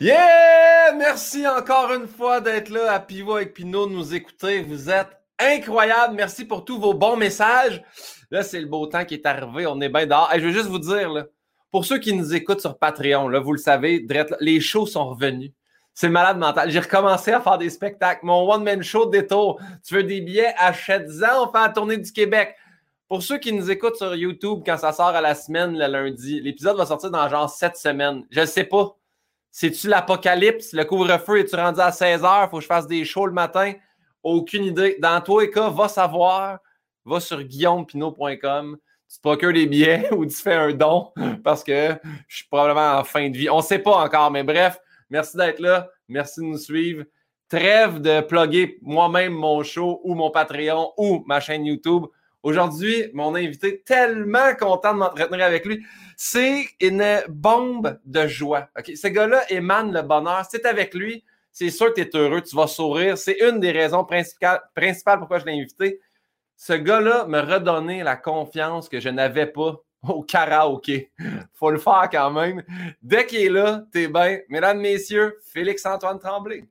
[0.00, 0.92] Yeah!
[0.96, 4.62] Merci encore une fois d'être là à Pivot avec Pinot, de nous écouter.
[4.62, 6.14] Vous êtes incroyables.
[6.14, 7.82] Merci pour tous vos bons messages.
[8.30, 9.66] Là, c'est le beau temps qui est arrivé.
[9.66, 10.30] On est bien dehors.
[10.34, 11.26] Je veux juste vous dire, là,
[11.70, 14.04] pour ceux qui nous écoutent sur Patreon, là, vous le savez,
[14.40, 15.52] les shows sont revenus.
[15.94, 16.70] C'est malade mental.
[16.70, 18.26] J'ai recommencé à faire des spectacles.
[18.26, 19.60] Mon one-man show détour.
[19.86, 20.54] Tu veux des billets?
[20.58, 21.44] Achète-en.
[21.44, 22.56] On fait la tournée du Québec.
[23.08, 26.40] Pour ceux qui nous écoutent sur YouTube, quand ça sort à la semaine, le lundi,
[26.40, 28.24] l'épisode va sortir dans genre sept semaines.
[28.30, 28.96] Je ne sais pas.
[29.56, 30.72] C'est-tu l'apocalypse?
[30.72, 32.50] Le couvre-feu, est tu rendu à 16 h?
[32.50, 33.72] Faut que je fasse des shows le matin?
[34.20, 34.96] Aucune idée.
[34.98, 36.58] Dans tous les cas, va savoir.
[37.04, 38.76] Va sur guillaumepinot.com.
[39.08, 41.12] Tu te procures des billets ou tu fais un don
[41.44, 41.94] parce que
[42.26, 43.48] je suis probablement en fin de vie.
[43.48, 44.76] On ne sait pas encore, mais bref,
[45.08, 45.88] merci d'être là.
[46.08, 47.04] Merci de nous suivre.
[47.48, 52.06] Trêve de plugger moi-même mon show ou mon Patreon ou ma chaîne YouTube.
[52.44, 55.82] Aujourd'hui, mon invité, tellement content de m'entretenir avec lui,
[56.14, 58.68] c'est une bombe de joie.
[58.76, 60.44] Ce gars-là émane le bonheur.
[60.50, 63.16] C'est avec lui, c'est sûr que tu es heureux, tu vas sourire.
[63.16, 66.00] C'est une des raisons principales, principales pourquoi je l'ai invité.
[66.54, 71.12] Ce gars-là me redonnait la confiance que je n'avais pas au karaoké.
[71.54, 72.62] Faut le faire quand même.
[73.00, 74.40] Dès qu'il est là, t'es bien.
[74.50, 76.64] Mesdames, messieurs, Félix-Antoine Tremblay.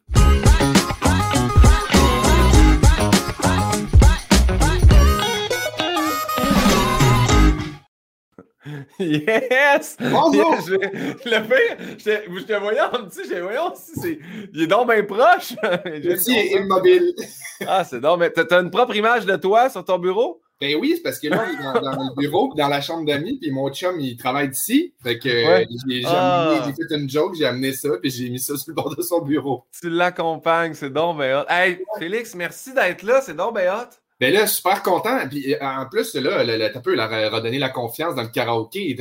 [8.99, 9.97] Yes!
[9.99, 10.55] Bonjour!
[10.65, 14.19] Je, le pire, je, je te voyais en petit, je voyons si c'est.
[14.53, 15.53] Il est donc bien proche.
[16.03, 17.13] Ici, est immobile.
[17.65, 20.41] Ah, c'est donc, mais t'as une propre image de toi sur ton bureau?
[20.59, 23.51] Ben oui, c'est parce que là, est dans, le bureau, dans la chambre d'amis, puis
[23.51, 24.93] mon chum, il travaille d'ici.
[25.01, 26.65] Fait que j'ai ah.
[26.75, 29.21] fait une joke, j'ai amené ça, puis j'ai mis ça sur le bord de son
[29.21, 29.65] bureau.
[29.79, 31.45] Tu l'accompagnes, c'est donc bien hot.
[31.47, 34.02] Hey, Félix, merci d'être là, c'est donc bien hot.
[34.23, 35.19] Ben là, super content.
[35.29, 38.95] Puis euh, en plus, là, t'as peu redonner la confiance dans le karaoké.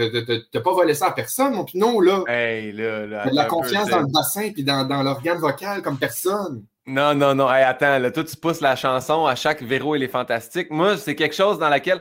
[0.52, 2.24] T'as pas volé ça à personne, mon non, là.
[2.26, 3.30] Hey, là, là.
[3.30, 6.64] de la confiance dans le bassin puis dans, dans l'organe vocal comme personne.
[6.86, 7.48] Non, non, non.
[7.48, 10.70] Hey, attends, là, toi, tu pousses la chanson à chaque Véro, il est fantastique.
[10.70, 12.00] Moi, c'est quelque chose dans laquelle.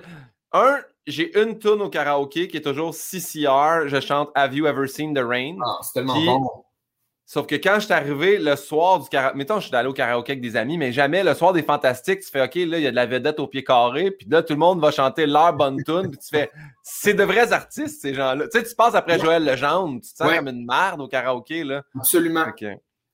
[0.52, 3.88] Un, j'ai une tune au karaoké qui est toujours CCR.
[3.88, 5.58] Je chante Have You Ever Seen the Rain?
[5.64, 6.50] Ah, c'est tellement bon.
[7.34, 9.94] Sauf que quand je suis arrivé le soir du karaoké, mettons, je suis allé au
[9.94, 12.84] karaoké avec des amis, mais jamais le soir des Fantastiques, tu fais OK, là, il
[12.84, 15.26] y a de la vedette au pied carré, puis là, tout le monde va chanter
[15.26, 16.52] leur bonne tune, puis tu fais
[16.84, 18.50] c'est de vrais artistes, ces gens-là.
[18.50, 21.64] Tu sais, tu passes après Joël Legendre, tu te sens comme une merde au karaoké,
[21.64, 21.84] là.
[21.98, 22.48] Absolument.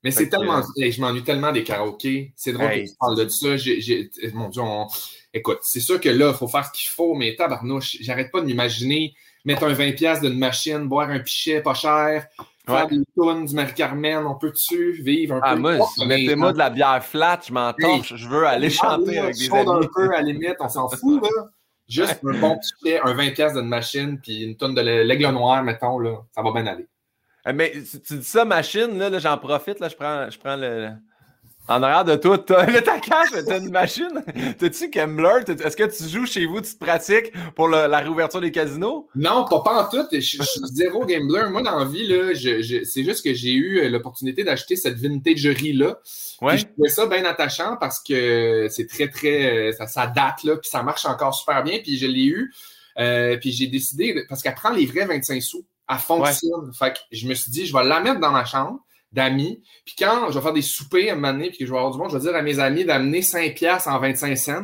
[0.03, 0.63] Mais c'est tellement.
[0.75, 2.33] Je m'ennuie tellement des karaokés.
[2.35, 3.49] C'est drôle que tu parles de ça.
[4.33, 4.63] Mon Dieu,
[5.31, 8.41] écoute, c'est sûr que là, il faut faire ce qu'il faut, mais tabarnouche, j'arrête pas
[8.41, 9.13] de m'imaginer
[9.45, 12.27] mettre un 20$ d'une machine, boire un pichet pas cher,
[12.67, 15.77] Faire des tunes du Marie-Carmen, on peut-tu vivre un ah, peu?
[15.77, 19.69] Moi, mettez-moi de la bière flat, je m'entends, je veux aller chanter avec des amis.
[19.69, 21.29] un peu à la limite, on s'en fout, là.
[21.87, 25.97] Juste un bon petit un 20$ d'une machine, puis une tonne de l'aigle noir, mettons,
[25.99, 26.85] là, ça va bien aller.
[27.47, 27.71] Eh, mais
[28.05, 30.91] tu dis ça, machine, là, là j'en profite, là, je prends, je prends le,
[31.67, 34.23] en arrière de toi, t'as ta cache, t'as une machine.
[34.57, 35.43] T'as-tu Kembler?
[35.47, 39.07] Est-ce que tu joues chez vous, tu te pratiques pour la réouverture des casinos?
[39.15, 40.07] Non, pas, pas en tout.
[40.11, 40.41] Je suis
[40.73, 41.49] zéro gambler.
[41.49, 45.99] Moi, dans la vie, là, c'est juste que j'ai eu euh, l'opportunité d'acheter cette vintagerie-là.
[46.41, 46.57] Ouais.
[46.57, 49.71] Je trouvais ça bien attachant parce que c'est très, très.
[49.73, 51.79] Ça, ça, date, là, puis ça marche encore super bien.
[51.79, 52.53] Puis je l'ai eu.
[52.99, 55.65] Euh, puis j'ai décidé, parce qu'elle prend les vrais 25 sous.
[55.89, 56.73] Elle fonctionne.
[56.73, 58.79] Fait que je me suis dit, je vais la mettre dans ma chambre
[59.17, 59.59] d'amis.
[59.83, 61.77] Puis quand je vais faire des soupers à un moment donné, puis que je vais
[61.77, 64.63] avoir du monde, je vais dire à mes amis d'amener 5 piastres en 25 cents.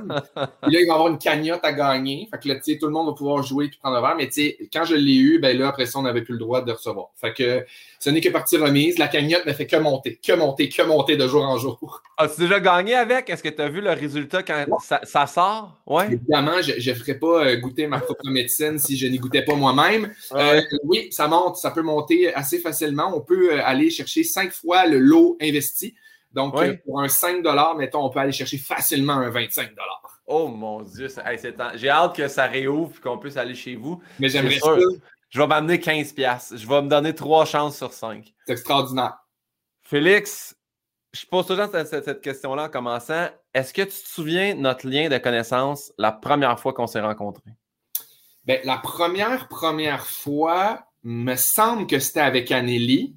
[0.62, 2.28] puis là, ils vont avoir une cagnotte à gagner.
[2.32, 4.16] Fait que là, tu sais, tout le monde va pouvoir jouer puis prendre un verre.
[4.16, 6.40] Mais tu sais, quand je l'ai eu, ben là, après ça, on n'avait plus le
[6.40, 7.08] droit de recevoir.
[7.20, 7.66] Fait que
[8.04, 9.00] ce n'est que partie remise.
[9.00, 12.04] La cagnotte ne fait que monter, que monter, que monter de jour en jour.
[12.18, 13.30] As-tu déjà gagné avec?
[13.30, 15.82] Est-ce que tu as vu le résultat quand ça, sort?
[15.88, 16.08] Ouais.
[16.08, 19.56] Évidemment, je ne ferais pas euh, goûter ma propre médecine si je n'y goûtais pas
[19.56, 20.14] moi-même.
[20.34, 23.12] Euh, oui, ça monte, ça peut monter assez facilement.
[23.16, 25.96] On peut euh, aller chercher cinq fois le lot investi.
[26.32, 26.56] Donc,
[26.86, 27.44] pour un 5
[27.78, 29.70] mettons, on peut aller chercher facilement un 25
[30.26, 31.08] Oh mon Dieu,
[31.76, 34.02] j'ai hâte que ça réouvre et qu'on puisse aller chez vous.
[34.20, 34.76] Mais j'aimerais ça.
[35.30, 36.54] Je vais m'amener 15 pièces.
[36.56, 38.34] Je vais me donner trois chances sur 5.
[38.46, 39.18] C'est extraordinaire.
[39.82, 40.56] Félix,
[41.12, 43.28] je pose toujours cette, question-là en commençant.
[43.54, 47.02] Est-ce que tu te souviens de notre lien de connaissance la première fois qu'on s'est
[47.02, 47.52] rencontrés?
[48.46, 53.16] Bien, la première, première fois, me semble que c'était avec Anneli.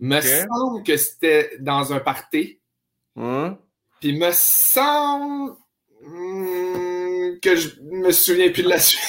[0.00, 2.60] Me semble que c'était dans un party.
[3.16, 3.58] Hum?
[4.00, 5.56] Puis me semble
[6.02, 9.00] hum, que je me souviens plus de la suite.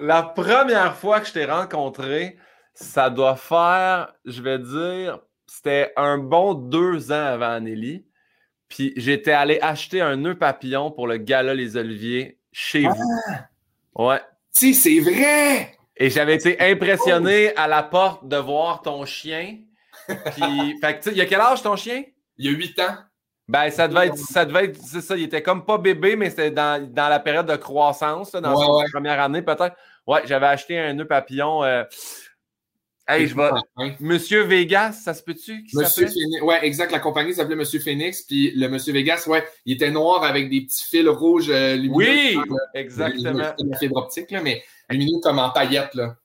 [0.00, 2.38] la première fois que je t'ai rencontré,
[2.74, 8.06] ça doit faire, je vais dire, c'était un bon deux ans avant Anneli.
[8.68, 13.20] Puis j'étais allé acheter un nœud papillon pour le gala Les Oliviers chez vous.
[13.28, 13.48] Ah!
[13.96, 14.20] Ouais.
[14.52, 15.73] Si, c'est vrai!
[15.96, 19.58] Et j'avais été impressionné à la porte de voir ton chien.
[20.06, 22.02] Puis, fait que, il y a quel âge ton chien?
[22.36, 22.96] Il y a 8 ans.
[23.46, 26.30] Ben, ça devait être, ça devait être, c'est ça, il était comme pas bébé, mais
[26.30, 29.76] c'était dans, dans, la période de croissance, dans sa première année peut-être.
[30.06, 31.62] Ouais, j'avais acheté un nœud papillon.
[31.62, 31.84] Euh...
[33.06, 33.50] Hey, je vais.
[34.00, 35.62] Monsieur Vegas, ça se peut-tu?
[35.74, 36.42] Monsieur Phoenix.
[36.42, 36.90] Ouais, exact.
[36.90, 38.22] La compagnie s'appelait Monsieur Phoenix.
[38.22, 41.96] Puis le Monsieur Vegas, ouais, il était noir avec des petits fils rouges euh, lumineux.
[41.96, 42.38] Oui,
[42.72, 43.52] exactement.
[43.58, 45.94] Une fibre optique, là, mais lumineux comme en paillettes.
[45.94, 46.16] Là.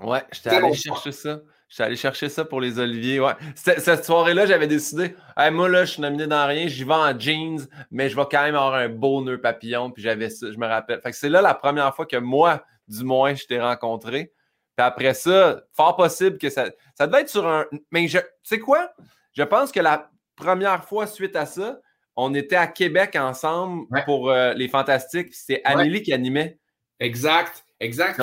[0.00, 1.40] Ouais, j'étais allé chercher ça.
[1.68, 3.20] J'étais allé chercher ça pour les oliviers.
[3.20, 3.34] Ouais.
[3.54, 5.14] Cette soirée-là, j'avais décidé,
[5.52, 7.60] moi, là, je suis nominé dans rien, j'y vais en jeans,
[7.92, 9.90] mais je vais quand même avoir un beau nœud papillon.
[9.92, 11.00] Puis j'avais ça, je me rappelle.
[11.00, 14.32] Fait que c'est là la première fois que moi, du moins, je t'ai rencontré.
[14.76, 16.66] Puis après ça, fort possible que ça.
[16.96, 17.66] Ça devait être sur un.
[17.92, 18.90] Mais je, tu sais quoi?
[19.32, 21.78] Je pense que la première fois suite à ça,
[22.16, 25.32] on était à Québec ensemble pour euh, les Fantastiques.
[25.32, 26.58] C'est Amélie qui animait.
[27.00, 28.20] Exact, exact.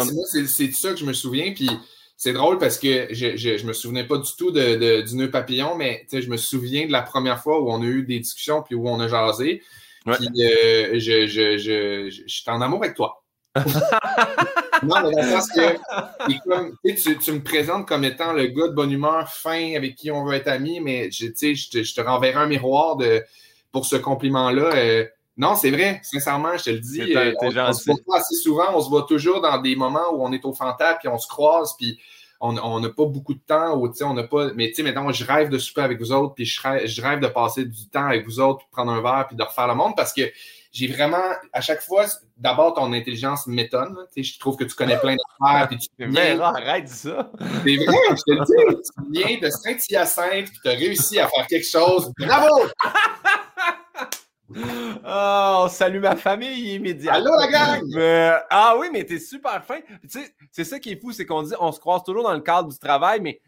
[0.48, 1.52] C'est de ça que je me souviens.
[1.54, 1.70] Puis
[2.16, 5.76] c'est drôle parce que je, je, me souvenais pas du tout de, du nœud papillon,
[5.76, 8.76] mais je me souviens de la première fois où on a eu des discussions puis
[8.76, 9.62] où on a jasé.
[10.06, 13.24] Puis euh, je, je, je, je, suis en amour avec toi.
[13.58, 18.92] non, mais dans le sens que tu, me présentes comme étant le gars de bonne
[18.92, 22.36] humeur, fin, avec qui on veut être amis, mais je, je, te, je te renverrai
[22.36, 23.24] un miroir de,
[23.72, 24.76] pour ce compliment-là.
[24.76, 25.06] Euh,
[25.38, 27.16] non, c'est vrai, sincèrement, je te le dis.
[27.16, 30.24] Euh, on, se voit pas assez souvent, on se voit toujours dans des moments où
[30.24, 32.00] on est au fantasme, puis on se croise, puis
[32.40, 34.52] on n'a pas beaucoup de temps, ou, on n'a pas.
[34.54, 37.02] Mais tu sais, maintenant, je rêve de souper avec vous autres, puis je rêve, je
[37.02, 39.68] rêve de passer du temps avec vous autres, puis prendre un verre, puis de refaire
[39.68, 40.24] le monde, parce que
[40.72, 41.24] j'ai vraiment,
[41.54, 42.06] à chaque fois,
[42.38, 43.96] d'abord, ton intelligence m'étonne.
[44.16, 45.70] Je trouve que tu connais plein d'affaires.
[45.70, 46.40] tu viens...
[46.40, 47.32] arrête ça.
[47.64, 48.82] C'est vrai, je te le dis.
[48.86, 52.12] Tu viens de Saint-Hyacinthe, puis tu as réussi à faire quelque chose.
[52.18, 52.68] Bravo!
[55.06, 57.20] Oh, salut ma famille immédiatement.
[57.20, 58.46] Allô la gang!
[58.50, 59.80] ah oui, mais t'es super fin.
[60.02, 62.34] Tu sais, c'est ça qui est fou, c'est qu'on dit on se croise toujours dans
[62.34, 63.42] le cadre du travail, mais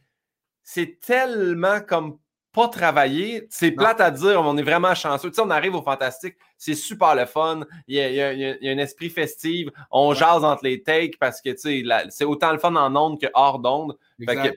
[0.63, 2.17] c'est tellement comme
[2.51, 3.47] pas travailler.
[3.49, 5.29] C'est plate à dire, on est vraiment chanceux.
[5.29, 7.61] Tu sais, on arrive au fantastique, c'est super le fun.
[7.87, 8.29] Il y, a,
[8.71, 9.69] un esprit festif.
[9.91, 13.19] On jase entre les takes parce que tu sais, c'est autant le fun en ondes
[13.19, 13.97] que hors d'ondes.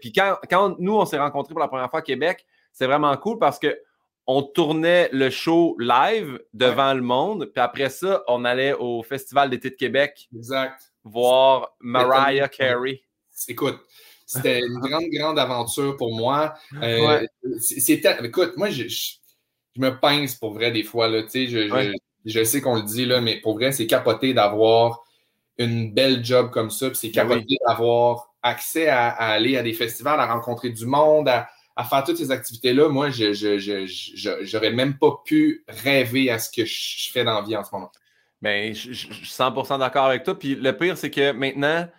[0.01, 3.17] Puis quand, quand nous, on s'est rencontrés pour la première fois à Québec, c'est vraiment
[3.17, 3.79] cool parce que
[4.27, 9.51] on tournait le show live devant le monde, puis après ça, on allait au Festival
[9.51, 10.29] d'été de Québec.
[10.35, 10.93] Exact.
[11.05, 13.03] Voir Mariah Carey.
[13.49, 13.81] Écoute,
[14.27, 16.55] c'était une grande, grande aventure pour moi.
[16.81, 17.27] Euh,
[18.23, 18.85] écoute, moi, je,
[19.77, 21.09] me pince pour vrai des fois.
[21.09, 21.93] Là, je,
[22.25, 25.03] je, sais qu'on le dit, là, mais pour vrai, c'est capoté d'avoir
[25.59, 26.89] une belle job comme ça.
[26.95, 31.49] c'est ben capoté d'avoir accès à, aller à des festivals, à rencontrer du monde, à,
[31.77, 33.33] à faire toutes ces activités-là, moi, je
[34.43, 37.75] j'aurais même pas pu rêver à ce que je fais dans la vie en ce
[37.75, 37.91] moment.
[38.41, 40.39] Bien, je, suis 100% d'accord avec toi.
[40.39, 41.91] Puis le pire, c'est que maintenant, tu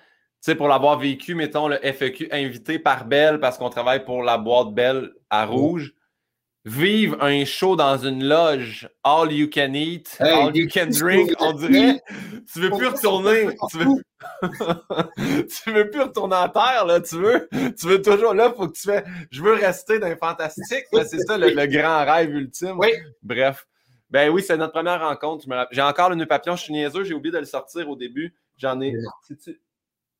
[0.41, 4.37] sais, pour l'avoir vécu, mettons, le FEQ invité par Belle, parce qu'on travaille pour la
[4.37, 5.93] boîte Belle à Rouge,
[6.65, 11.53] vivre un show dans une loge, all you can eat, all you can drink, on
[11.53, 12.01] dirait,
[12.51, 17.49] tu veux plus retourner, tu veux, tu veux plus retourner en terre, là, tu veux,
[17.51, 21.19] tu veux toujours, là, faut que tu fais, je veux rester dans le fantastique, c'est
[21.19, 22.77] ça le, grand rêve ultime.
[22.77, 22.91] Oui.
[23.21, 23.67] Bref.
[24.09, 25.47] Ben oui, c'est notre première rencontre.
[25.71, 28.35] J'ai encore le nœud papillon, je suis niaiseux, j'ai oublié de le sortir au début.
[28.57, 28.93] J'en ai.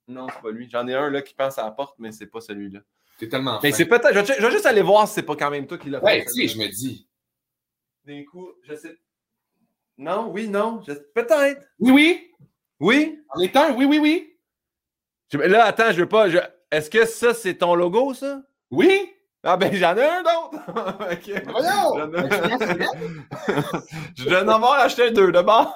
[0.07, 0.67] Non, c'est pas lui.
[0.67, 2.79] J'en ai un là qui pense à la porte, mais c'est pas celui-là.
[3.23, 3.57] C'est tellement.
[3.63, 4.13] Mais c'est peut-être.
[4.13, 6.05] Je, vais juste aller voir si c'est pas quand même toi qui l'as fait.
[6.05, 7.07] Ouais, si, je me dis.
[8.05, 8.97] D'un coup, je sais.
[9.97, 10.81] Non, oui, non.
[11.15, 11.61] Peut-être.
[11.79, 12.31] Oui, oui.
[12.81, 13.19] Oui?
[13.29, 14.37] En est un, oui, oui, oui.
[15.31, 16.27] Là, attends, je veux pas.
[16.69, 18.41] Est-ce que ça, c'est ton logo, ça?
[18.71, 19.09] Oui.
[19.45, 20.57] Ah ben j'en ai un d'autre!
[21.11, 21.43] ok.
[21.51, 22.11] Voyons!
[24.15, 25.75] je viens d'en avoir acheté deux de bord.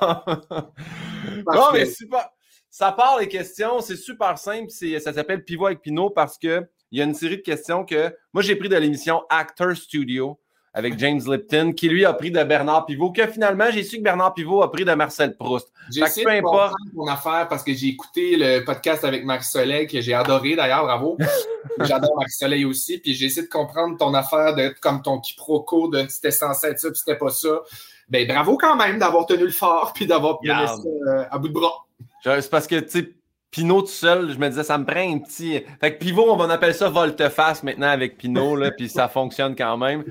[1.53, 2.29] non, mais super.
[2.69, 4.69] Ça part les questions, c'est super simple.
[4.69, 8.15] Ça s'appelle Pivot avec Pinot parce que il y a une série de questions que
[8.34, 10.39] moi, j'ai pris de l'émission Actor Studio
[10.77, 14.03] avec James Lipton, qui lui a pris de Bernard Pivot, que finalement, j'ai su que
[14.03, 15.72] Bernard Pivot a pris de Marcel Proust.
[15.91, 19.88] J'ai essayé de comprendre mon affaire parce que j'ai écouté le podcast avec Marc Soleil,
[19.88, 21.17] que j'ai adoré d'ailleurs, bravo.
[21.82, 25.88] J'adore Marc Soleil aussi, puis j'ai essayé de comprendre ton affaire d'être comme ton quiproquo
[25.88, 27.62] de c'était censé être ça, puis c'était pas ça.
[28.10, 30.75] Ben bravo quand même d'avoir tenu le fort, puis d'avoir mené ça
[31.08, 31.88] euh, à bout de bras.
[32.24, 33.16] C'est parce que, tu sais,
[33.51, 35.63] Pinot tout seul, je me disais, ça me prend un petit.
[35.79, 39.55] Fait que pivot, on va appeler ça volte-face maintenant avec Pinot, là, puis ça fonctionne
[39.55, 40.03] quand même.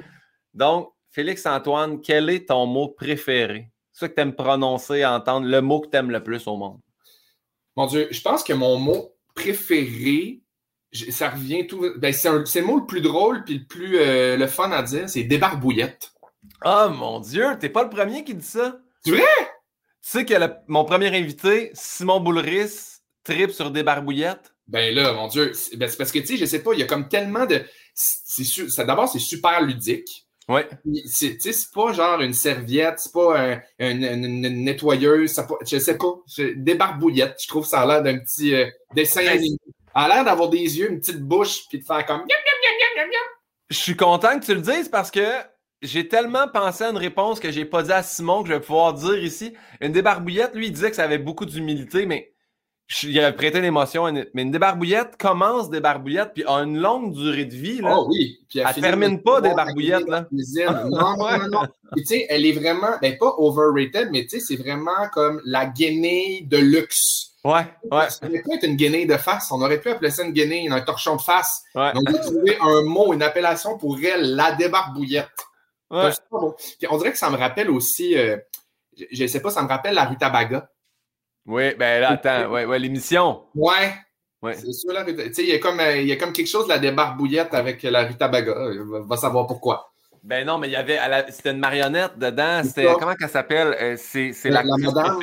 [0.54, 3.70] Donc, Félix-Antoine, quel est ton mot préféré?
[3.92, 6.80] Ce que tu aimes prononcer, entendre, le mot que tu aimes le plus au monde?
[7.76, 10.42] Mon Dieu, je pense que mon mot préféré,
[10.92, 11.86] ça revient tout.
[11.98, 15.08] Ben, c'est le mot le plus drôle puis le plus euh, le fun à dire,
[15.08, 16.12] c'est débarbouillette.
[16.62, 18.78] Ah, oh, mon Dieu, t'es pas le premier qui dit ça?
[19.04, 19.22] C'est vrai?
[20.02, 20.34] Tu sais que
[20.68, 22.95] mon premier invité, Simon Boulris,
[23.26, 24.54] trip sur des barbouillettes?
[24.68, 26.82] Ben là, mon Dieu, c'est ben parce que, tu sais, je sais pas, il y
[26.82, 27.62] a comme tellement de.
[28.78, 30.26] D'abord, c'est super ludique.
[30.48, 30.68] Ouais.
[31.06, 31.36] C'est
[31.74, 36.14] pas genre une serviette, c'est pas une, nettoyeuse, ça pas, je sais pas,
[36.56, 37.36] des barbouillettes.
[37.42, 39.58] Je trouve ça a l'air d'un petit euh, dessin animé.
[39.94, 42.24] a l'air d'avoir des yeux, une petite bouche, puis de faire comme.
[43.70, 45.26] Je suis content que tu le dises parce que
[45.82, 48.60] j'ai tellement pensé à une réponse que j'ai pas dit à Simon que je vais
[48.60, 49.52] pouvoir dire ici.
[49.80, 52.35] Une débarbouillette, lui, il disait que ça avait beaucoup d'humilité, mais
[53.02, 54.12] il a prêté l'émotion.
[54.34, 57.80] Mais une débarbouillette commence des barbouillettes puis a une longue durée de vie.
[57.80, 57.96] Là.
[57.96, 58.38] Oh oui.
[58.48, 60.08] Puis elle, termine pas des barbouillettes.
[60.08, 60.26] Là.
[60.32, 61.62] Non, non, non,
[61.96, 65.66] tu sais, elle est vraiment, ben pas overrated, mais tu sais, c'est vraiment comme la
[65.66, 67.32] guinée de luxe.
[67.44, 68.10] Ouais, ouais.
[68.10, 69.50] Ça aurait pu être une guinée de face.
[69.52, 71.62] On aurait pu appeler ça une guinée, un torchon de face.
[71.74, 71.92] Ouais.
[71.94, 75.28] On aurait trouvé un mot, une appellation pour elle, la débarbouillette.
[75.90, 76.10] Ouais.
[76.32, 78.36] on dirait que ça me rappelle aussi, euh,
[79.12, 80.68] je ne sais pas, ça me rappelle la rutabaga.
[81.46, 83.42] Oui, ben là, attends, ouais, ouais, l'émission.
[83.54, 83.94] Ouais.
[84.42, 84.54] ouais.
[84.54, 86.48] C'est sûr, la Tu sais, il y, a comme, euh, il y a comme quelque
[86.48, 88.52] chose la débarbouillette avec la rutabaga.
[88.56, 89.92] On va savoir pourquoi.
[90.24, 90.98] Ben non, mais il y avait,
[91.30, 92.62] c'était une marionnette dedans.
[92.64, 93.76] C'était, comment qu'elle s'appelle?
[93.80, 95.20] Euh, c'est, la, la madame?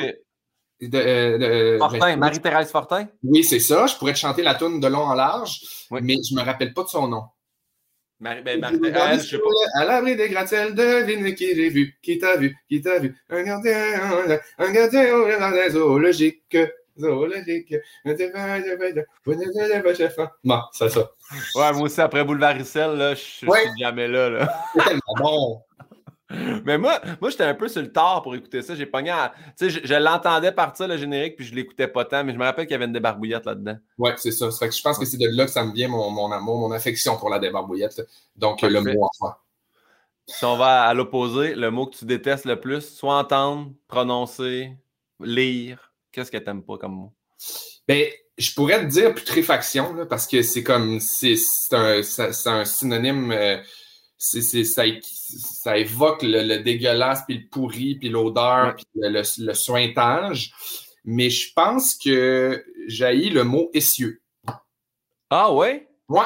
[0.80, 3.06] De, Fortin, ben, Marie-Thérèse Fortin?
[3.22, 3.86] Oui, c'est ça.
[3.86, 6.72] Je pourrais te chanter la toune de long en large, mais je ne me rappelle
[6.72, 7.24] pas de son nom.
[8.20, 8.78] Marie, ben, Marie
[9.18, 9.80] je sais pas.
[9.80, 13.14] À l'abri des gratte-ciels, devine qui j'ai vu, qui t'a vu, qui t'a vu.
[13.28, 13.74] Un gardien,
[14.58, 16.56] un gardien au zoologique.
[16.96, 17.74] Zoologique.
[20.44, 21.10] Bon, c'est ça.
[21.56, 23.48] Ouais, moi aussi, après Boulevard Rissel, là, je suis
[23.80, 24.30] jamais là.
[24.30, 24.64] là.
[24.74, 25.62] C'est tellement bon.
[26.64, 28.74] Mais moi, moi j'étais un peu sur le tard pour écouter ça.
[28.74, 29.14] J'ai pogné
[29.58, 32.44] Tu sais, je, l'entendais partir le générique, puis je l'écoutais pas tant, mais je me
[32.44, 33.76] rappelle qu'il y avait une débarbouillette là-dedans.
[33.98, 34.48] Ouais, c'est ça.
[34.48, 36.72] que je pense que c'est de là que ça me vient mon, mon, amour, mon
[36.72, 38.02] affection pour la débarbouillette.
[38.36, 39.36] Donc, le mot enfin.
[40.26, 44.72] Si on va à l'opposé, le mot que tu détestes le plus, soit entendre, prononcer,
[45.20, 47.12] lire, qu'est-ce que tu n'aimes pas comme mot?
[47.86, 48.06] Ben,
[48.38, 51.36] je pourrais te dire putréfaction, là, parce que c'est comme, c'est
[51.72, 53.58] un, un, synonyme, euh,
[54.24, 54.82] c'est ça,
[55.28, 60.52] ça évoque le, dégueulasse, puis le pourri, puis l'odeur, puis le, le, sointage.
[61.04, 64.22] Mais je pense que j'ai le mot essieu.
[65.30, 65.88] Ah ouais?
[66.08, 66.22] Ouais.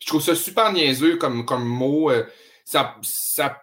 [0.00, 2.10] Je trouve ça super niaiseux comme, comme mot.
[2.10, 2.24] Euh,
[2.64, 3.62] ça, ça,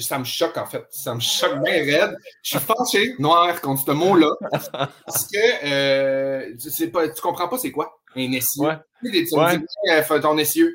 [0.00, 0.84] ça me choque, en fait.
[0.90, 2.16] Ça me choque bien raide.
[2.42, 4.30] Je suis fâché, noir, contre ce mot-là.
[4.72, 8.64] Parce que euh, c'est pas, tu comprends pas c'est quoi un essieu.
[8.64, 8.76] Ouais.
[9.02, 10.74] Tu dis, euh, ton essieu.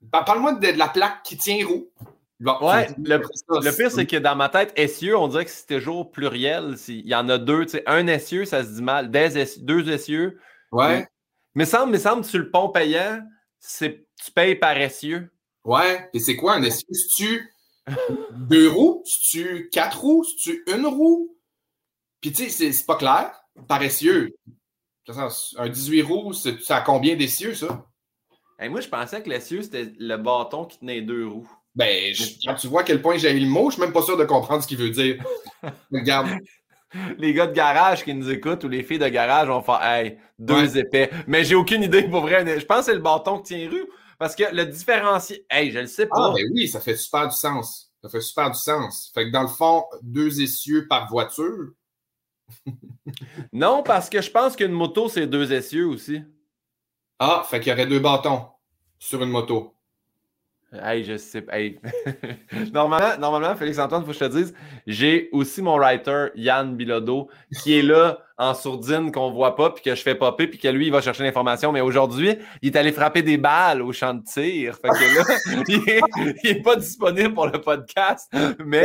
[0.00, 1.88] Ben, Parle-moi de, la plaque qui tient roue.
[2.40, 6.76] ouais, le, pire, c'est que dans ma tête, essieu, on dirait que c'est toujours pluriel.
[6.88, 7.66] Il y en a deux.
[7.86, 9.10] Un essieu, ça se dit mal.
[9.10, 10.40] deux essieux.
[10.72, 11.06] Ouais.
[11.54, 13.20] Mais semble, mais semble, sur le pont payant,
[13.78, 15.30] tu payes par essieu.
[15.64, 16.08] Ouais.
[16.14, 16.86] Et c'est quoi un essieu?
[17.16, 17.52] tu
[18.32, 19.02] deux roues?
[19.30, 20.24] tu quatre roues?
[20.40, 21.36] tu une roue?
[22.20, 23.32] Puis tu sais, c'est pas clair.
[23.66, 24.34] Par essieu.
[25.56, 27.86] Un 18 roues, ça a combien d'essieux, ça?
[28.66, 31.50] Moi, je pensais que l'essieu, c'était le bâton qui tenait deux roues.
[31.76, 32.12] Ben,
[32.44, 34.16] quand tu vois à quel point j'ai eu le mot, je suis même pas sûr
[34.16, 35.22] de comprendre ce qu'il veut dire.
[35.92, 36.28] Regarde.
[37.18, 40.18] Les gars de garage qui nous écoutent ou les filles de garage vont faire Hey,
[40.38, 41.10] deux épais.
[41.26, 42.44] Mais j'ai aucune idée pour vrai.
[42.58, 43.86] Je pense que c'est le bâton qui tient rue.
[44.18, 45.44] Parce que le différencier.
[45.48, 46.30] Hey, je le sais pas.
[46.30, 47.92] Ah, ben oui, ça fait super du sens.
[48.02, 49.12] Ça fait super du sens.
[49.14, 51.68] Fait que dans le fond, deux essieux par voiture.
[53.52, 56.22] non, parce que je pense qu'une moto, c'est deux essieux aussi.
[57.18, 58.46] Ah, fait qu'il y aurait deux bâtons
[58.98, 59.74] sur une moto.
[60.70, 61.80] Hey, je sais hey.
[62.72, 64.54] normalement, normalement, Félix-Antoine, il faut que je te dise,
[64.86, 67.30] j'ai aussi mon writer, Yann Bilodeau,
[67.62, 70.58] qui est là en sourdine qu'on ne voit pas, puis que je fais popper, puis
[70.58, 71.72] que lui, il va chercher l'information.
[71.72, 74.76] Mais aujourd'hui, il est allé frapper des balles au champ de tir.
[74.76, 75.64] Fait que là,
[76.44, 78.30] il n'est pas disponible pour le podcast.
[78.64, 78.84] Mais.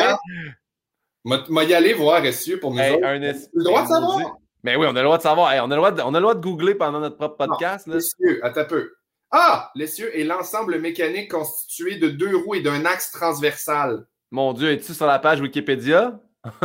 [1.26, 3.06] Moi, y aller voir SU pour nous hey, autres.
[3.06, 4.38] Un le droit de savoir?
[4.64, 5.54] Mais oui, on a le droit de savoir.
[5.64, 7.86] on, a le droit de, on a le droit de googler pendant notre propre podcast.
[7.86, 8.94] Non, L'essieu, attends un peu.
[9.30, 9.72] Ah!
[9.76, 14.06] L'essieu est l'ensemble mécanique constitué de deux roues et d'un axe transversal.
[14.32, 16.20] Mon Dieu, es-tu sur la page Wikipédia?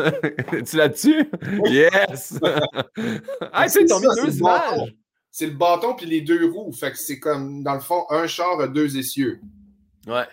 [0.53, 1.31] Es-tu là-dessus?
[1.67, 2.39] Yes!
[3.53, 4.95] ah, c'est tombé deux images!
[5.31, 6.73] C'est le bâton puis les deux roues.
[6.73, 9.41] Fait que c'est comme, dans le fond, un char, deux essieux.
[10.07, 10.27] Ouais.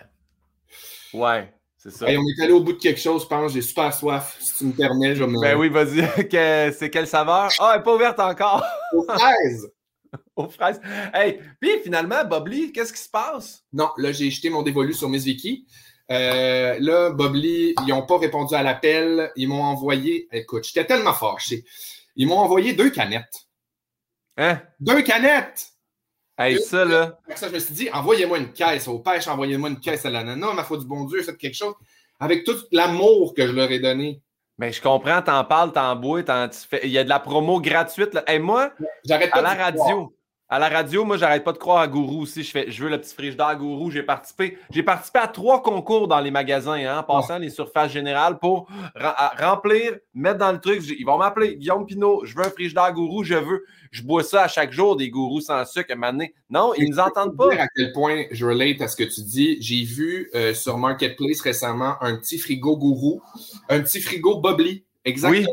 [1.14, 1.55] Ouais
[2.02, 3.52] on est allé au bout de quelque chose, je pense.
[3.52, 4.36] J'ai super soif.
[4.40, 5.40] Si tu me permets, je me.
[5.40, 6.72] Ben oui, vas-y.
[6.78, 7.50] c'est quelle saveur?
[7.58, 8.64] Ah, elle n'est pas ouverte encore.
[8.92, 9.72] Aux fraises.
[10.36, 10.80] Aux fraises.
[11.14, 13.64] Hey, puis finalement, Bobly, qu'est-ce qui se passe?
[13.72, 15.66] Non, là, j'ai jeté mon dévolu sur Miss Vicky.
[16.10, 19.30] Euh, là, Bobly, ils n'ont pas répondu à l'appel.
[19.36, 20.28] Ils m'ont envoyé.
[20.32, 21.64] Écoute, j'étais tellement fâché.
[22.16, 23.46] Ils m'ont envoyé deux canettes.
[24.38, 24.60] Hein?
[24.80, 25.75] Deux canettes!
[26.38, 27.18] Hey, ça, là.
[27.34, 30.52] Ça, je me suis dit, envoyez-moi une caisse au pêche, envoyez-moi une caisse à l'ananas,
[30.52, 31.74] ma foi du bon Dieu, faites quelque chose.
[32.20, 34.20] Avec tout l'amour que je leur ai donné.
[34.58, 36.48] Mais je comprends, t'en parles, t'en bois, t'en,
[36.82, 38.14] il y a de la promo gratuite.
[38.14, 38.24] Là.
[38.38, 38.72] moi,
[39.04, 40.15] J'arrête à la radio,
[40.48, 42.44] À la radio, moi, j'arrête pas de croire à Gourou aussi.
[42.44, 43.90] Je, fais, je veux le petit frigidaire Gourou.
[43.90, 44.58] J'ai participé.
[44.70, 48.68] J'ai participé à trois concours dans les magasins, hein, en passant les surfaces générales pour
[49.40, 50.82] remplir, mettre dans le truc.
[50.86, 52.24] Ils vont m'appeler Guillaume Pinot.
[52.24, 53.24] Je veux un frigidaire Gourou.
[53.24, 53.64] Je veux.
[53.90, 56.98] Je bois ça à chaque jour, des gourous sans sucre à Non, ils ne nous
[56.98, 57.52] entendent pas.
[57.54, 59.56] à quel point je relate à ce que tu dis?
[59.60, 63.22] J'ai vu euh, sur Marketplace récemment un petit frigo gourou,
[63.68, 65.48] un petit frigo Bubbly, exactement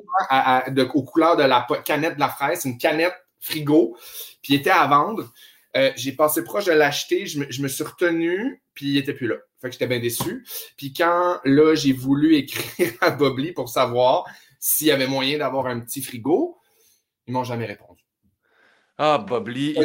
[0.93, 3.95] aux couleurs de la canette de la fraise, une canette frigo
[4.41, 5.31] puis il était à vendre.
[5.75, 9.37] Euh, j'ai passé proche de l'acheter, je me, suis retenu, puis il était plus là.
[9.59, 10.45] Fait que j'étais bien déçu.
[10.77, 14.25] Puis quand là, j'ai voulu écrire à Bobly pour savoir
[14.59, 16.57] s'il y avait moyen d'avoir un petit frigo,
[17.25, 17.92] ils m'ont jamais répondu.
[18.97, 19.75] Ah, Bobly.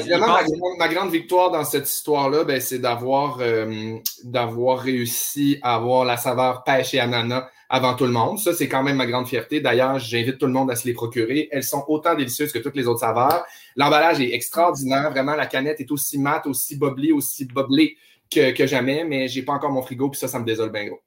[0.78, 6.18] ma, grande victoire dans cette histoire-là, ben, c'est d'avoir euh, d'avoir réussi à avoir la
[6.18, 8.38] saveur pêche et ananas avant tout le monde.
[8.38, 9.60] Ça, c'est quand même ma grande fierté.
[9.60, 11.48] D'ailleurs, j'invite tout le monde à se les procurer.
[11.50, 13.46] Elles sont autant délicieuses que toutes les autres saveurs.
[13.76, 15.10] L'emballage est extraordinaire.
[15.10, 17.96] Vraiment, la canette est aussi mate, aussi boblée, aussi boblée
[18.30, 20.86] que, que jamais, mais j'ai pas encore mon frigo, puis ça, ça me désole bien
[20.86, 21.00] gros.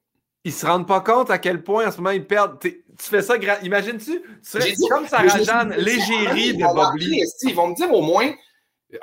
[0.44, 2.58] Ils se rendent pas compte à quel point en ce moment ils perdent.
[2.60, 4.22] Tu fais ça, imagines-tu?
[4.42, 7.22] Tu comme Sarah Jeanne, l'égérie de Bobli.
[7.42, 8.32] Ils vont me dire au moins,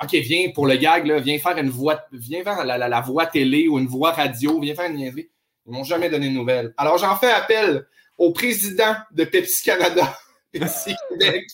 [0.02, 3.26] OK, viens pour le gag, là, viens faire une voix, viens faire la, la, voix
[3.26, 5.30] télé ou une voix radio, viens faire une niaiserie.
[5.66, 6.74] Ils m'ont jamais donné de nouvelles.
[6.76, 7.86] Alors, j'en fais appel
[8.18, 10.16] au président de Pepsi Canada,
[10.52, 11.44] Pepsi Québec.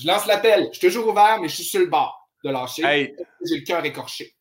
[0.00, 0.68] Je lance l'appel.
[0.72, 3.14] Je suis toujours ouvert, mais je suis sur le bord de lâcher.
[3.44, 4.34] J'ai le cœur écorché.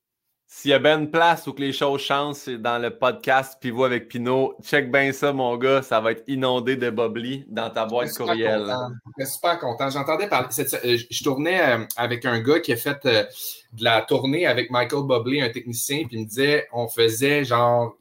[0.54, 3.58] S'il y a bien une place où que les choses changent, c'est dans le podcast
[3.62, 4.58] Pivot avec Pinot.
[4.62, 5.82] Check bien ça, mon gars.
[5.82, 8.70] Ça va être inondé de bobli dans ta boîte courriel.
[9.18, 9.90] Je suis super content.
[9.90, 10.50] J'entendais parler.
[10.60, 13.24] Euh, je tournais euh, avec un gars qui a fait euh,
[13.72, 17.98] de la tournée avec Michael Bobley, un technicien, puis il me disait on faisait genre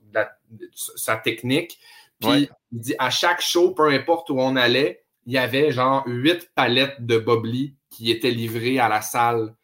[0.97, 1.79] sa technique.
[2.19, 6.03] Puis il dit à chaque show, peu importe où on allait, il y avait genre
[6.05, 9.55] huit palettes de bobli qui étaient livrées à la salle.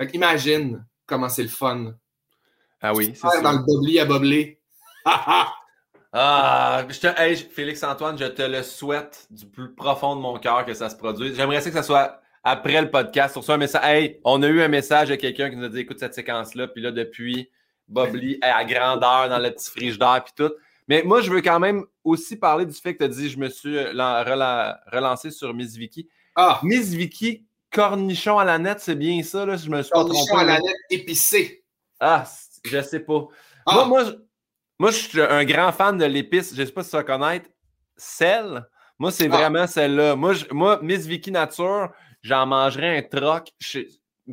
[0.00, 1.94] Fait qu'imagine comment c'est le fun
[2.80, 3.40] ah oui, c'est ça.
[3.40, 4.60] Dans le bobli à bobler.
[6.12, 10.74] ah, je te, Félix-Antoine, je te le souhaite du plus profond de mon cœur que
[10.74, 11.36] ça se produise.
[11.36, 13.40] J'aimerais que ça soit après le podcast.
[13.40, 13.84] Sur un message.
[13.84, 16.68] Hey, on a eu un message de quelqu'un qui nous a dit écoute cette séquence-là,
[16.68, 17.50] puis là, depuis,
[17.88, 20.52] Bobli à grandeur dans le petit frigidaire, puis tout.
[20.88, 23.38] Mais moi, je veux quand même aussi parler du fait que tu as dit je
[23.38, 23.90] me suis euh,
[24.92, 26.08] relancé sur Miss Vicky.
[26.34, 26.60] Ah!
[26.62, 30.36] Miss Vicky, cornichon à la nette, c'est bien ça, là, je me suis cornichon pas
[30.36, 30.42] trompé.
[30.42, 31.64] à la nette épicé.
[32.00, 32.24] Ah,
[32.64, 33.26] je sais pas.
[33.66, 33.84] Ah.
[33.86, 34.04] Moi,
[34.78, 36.54] moi, je, suis un grand fan de l'épice.
[36.54, 37.50] Je sais pas si tu vas connaître.
[37.96, 38.64] Celle.
[38.98, 39.36] Moi, c'est ah.
[39.36, 40.16] vraiment celle-là.
[40.16, 41.90] Moi, moi, Miss Vicky Nature,
[42.22, 43.52] j'en mangerais un troc.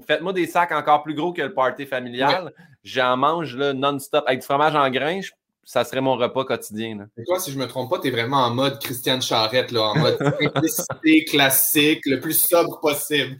[0.08, 2.54] Faites-moi des sacs encore plus gros que le party familial.
[2.84, 4.24] J'en mange non-stop.
[4.28, 5.22] Avec du fromage en grains,
[5.64, 7.08] ça serait mon repas quotidien.
[7.18, 9.82] Et toi, si je me trompe pas, tu es vraiment en mode Christiane Charrette, là,
[9.82, 13.40] en mode simplicité classique, le plus sobre possible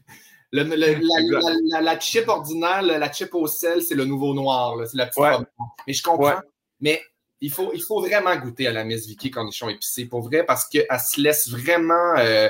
[0.52, 4.76] la, chip ordinaire, la, chip au sel, c'est le nouveau noir.
[4.88, 5.48] C'est la petite
[5.88, 6.40] Mais je comprends.
[6.80, 7.02] Mais
[7.42, 10.68] il faut, il faut vraiment goûter à la Miss Vicky cornichon épicé, pour vrai, parce
[10.68, 12.16] qu'elle se laisse vraiment.
[12.18, 12.50] Euh,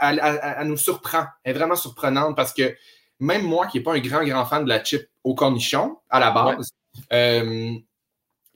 [0.00, 1.24] elle, nous surprend.
[1.44, 2.74] Elle est vraiment surprenante parce que
[3.20, 6.20] même moi, qui n'ai pas un grand, grand fan de la chip au cornichon, à
[6.20, 6.70] la base,
[7.12, 7.72] euh,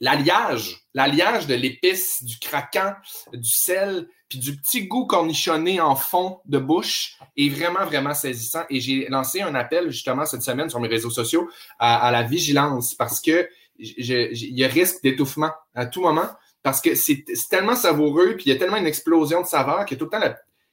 [0.00, 2.94] l'alliage, l'alliage de l'épice, du craquant,
[3.32, 8.62] du sel, puis du petit goût cornichonné en fond de bouche est vraiment, vraiment saisissant.
[8.70, 12.94] Et j'ai lancé un appel justement cette semaine sur mes réseaux sociaux à, la vigilance
[12.94, 16.28] parce que il y a risque d'étouffement à tout moment
[16.62, 19.94] parce que c'est tellement savoureux, puis il y a tellement une explosion de saveur que
[19.94, 20.20] tout le temps,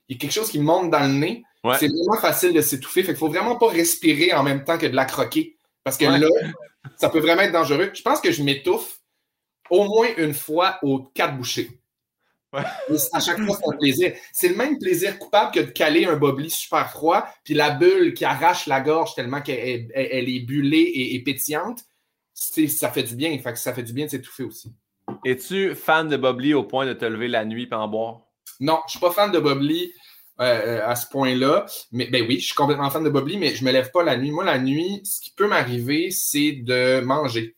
[0.10, 1.44] il y a quelque chose qui monte dans le nez.
[1.80, 3.04] C'est vraiment facile de s'étouffer.
[3.04, 5.58] Fait qu'il faut vraiment pas respirer en même temps que de la croquer.
[5.84, 6.28] Parce que là,
[6.96, 7.92] ça peut vraiment être dangereux.
[7.94, 8.97] Je pense que je m'étouffe
[9.70, 11.70] au moins une fois aux quatre bouchées.
[12.54, 14.14] À chaque fois, c'est un plaisir.
[14.32, 18.14] C'est le même plaisir coupable que de caler un bobli super froid, puis la bulle
[18.14, 21.82] qui arrache la gorge tellement qu'elle est bullée et, pétillante.
[22.34, 23.38] Ça fait du bien.
[23.56, 24.74] ça fait du bien de s'étouffer aussi.
[25.26, 28.22] Es-tu fan de bobli au point de te lever la nuit et en boire?
[28.60, 29.92] Non, je suis pas fan de bobli
[30.40, 31.66] euh, euh, à ce point-là.
[31.92, 34.18] Mais ben oui, je suis complètement fan de bobli, mais je me lève pas la
[34.18, 34.32] nuit.
[34.32, 37.56] Moi, la nuit, ce qui peut m'arriver, c'est de manger.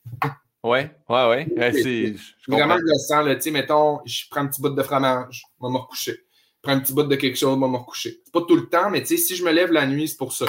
[0.64, 1.72] Ouais, ouais, ouais.
[1.72, 2.16] c'est
[2.48, 3.36] vraiment sens, là.
[3.36, 6.12] Tu sais, mettons, je prends un petit bout de fromage, je vais me recoucher.
[6.14, 8.22] Je prends un petit bout de quelque chose, je vais me recoucher.
[8.26, 10.18] C'est pas tout le temps, mais tu sais, si je me lève la nuit, c'est
[10.18, 10.46] pour ça.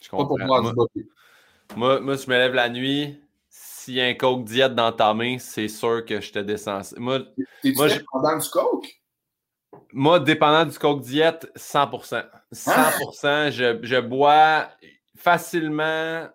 [0.00, 0.26] Je comprends.
[0.26, 0.60] Pas pour moi,
[1.76, 5.12] moi, moi, je me lève la nuit, s'il y a un coke diète dans ta
[5.12, 6.80] main, c'est sûr que je te descends.
[6.96, 7.20] Moi,
[7.64, 9.02] moi dépendant du coke?
[9.92, 12.24] Moi, dépendant du coke diète, 100%.
[12.52, 13.50] 100%.
[13.50, 14.68] Je, je bois
[15.16, 16.28] facilement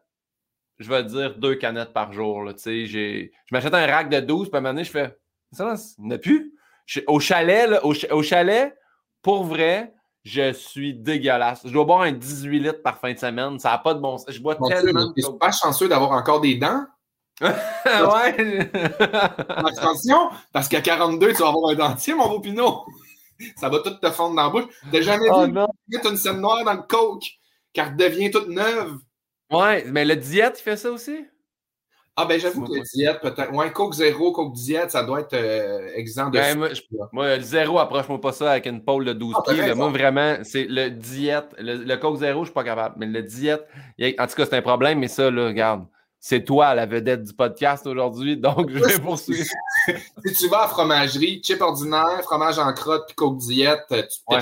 [0.84, 2.44] je vais dire deux canettes par jour.
[2.44, 5.18] Là, je m'achète un rack de 12, puis à un moment donné, je fais
[5.52, 6.54] ça, il n'y a plus.
[7.08, 8.76] au chalet, au, chalet,
[9.22, 9.94] pour vrai,
[10.24, 11.62] je suis dégueulasse.
[11.66, 13.60] Je dois boire un 18 litres par fin de semaine.
[13.60, 14.32] Ça n'a pas de bon sens.
[14.32, 15.14] Je bois tellement.
[15.14, 16.86] Tu pas chanceux d'avoir encore des dents.
[17.42, 18.72] ouais.
[19.50, 22.86] Attention, parce qu'à 42, tu vas avoir un dentier, mon beau Pinot.
[23.58, 24.72] Ça va tout te fondre dans la bouche.
[24.92, 27.24] T'as jamais oh, vu une scène noire dans le coke,
[27.74, 28.98] car devient toute neuve.
[29.54, 31.26] Ouais, mais le diète, il fait ça aussi?
[32.16, 33.52] Ah, ben j'avoue que le diète, peut-être.
[33.52, 36.38] Ouais, Coke zéro, Coke diète, ça doit être euh, exempt de.
[36.38, 36.70] Ben,
[37.12, 39.74] moi, le zéro, approche-moi pas ça avec une pôle de 12 ah, pieds.
[39.74, 41.48] Moi, vraiment, c'est le diète.
[41.58, 42.96] Le, Coke zéro, je suis pas capable.
[43.00, 43.68] Mais le diète,
[44.20, 45.86] en tout cas, c'est un problème, mais ça, là, regarde.
[46.26, 49.44] C'est toi la vedette du podcast aujourd'hui, donc je vais poursuivre.
[50.26, 54.34] si tu vas à fromagerie, chip ordinaire, fromage en crotte puis Coke diète, tu te
[54.34, 54.40] ouais.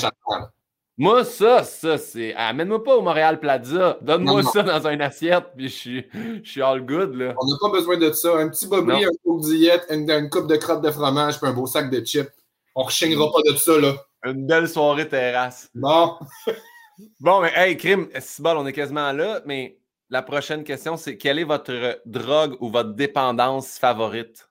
[0.97, 2.33] Moi, ça, ça, c'est.
[2.35, 3.97] Amène-moi pas au Montréal Plaza.
[4.01, 6.05] Donne-moi ça dans une assiette, puis je suis,
[6.43, 7.33] je suis all good, là.
[7.41, 8.37] On n'a pas besoin de ça.
[8.37, 11.65] Un petit bobby, un Coke diète, une, coupe de crotte de fromage, puis un beau
[11.65, 12.29] sac de chips.
[12.75, 13.93] On ne pas de ça, là.
[14.25, 15.69] Une belle soirée terrasse.
[15.73, 16.15] Bon.
[17.19, 21.17] bon, mais hey, crime, c'est bon, on est quasiment là, mais la prochaine question, c'est
[21.17, 24.50] quelle est votre drogue ou votre dépendance favorite?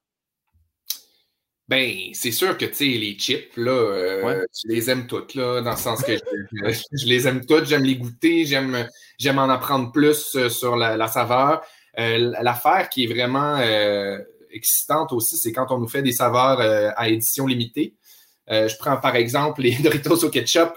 [1.71, 5.61] Ben, c'est sûr que, tu sais, les chips, là, euh, tu les aimes toutes, là,
[5.61, 6.17] dans le sens que
[6.53, 8.89] je, les aime toutes, j'aime les goûter, j'aime,
[9.21, 11.63] j'aime en apprendre plus euh, sur la, saveur.
[12.01, 13.61] Euh, l'affaire qui est vraiment
[14.51, 16.61] excitante aussi, c'est quand on nous fait des saveurs
[16.97, 17.95] à édition limitée.
[18.49, 20.73] je prends par exemple les Doritos au ketchup,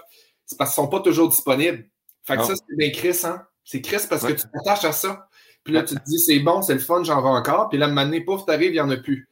[0.46, 1.86] c'est parce qu'ils ne sont pas toujours disponibles.
[2.22, 3.42] Fait que ça, c'est bien Chris, hein?
[3.64, 5.28] C'est Chris parce que tu t'attaches à ça.
[5.64, 7.68] Puis là, tu te dis, c'est bon, c'est le fun, j'en veux encore.
[7.68, 9.28] Puis là, maintenant, pouf, t'arrives, il n'y en a plus.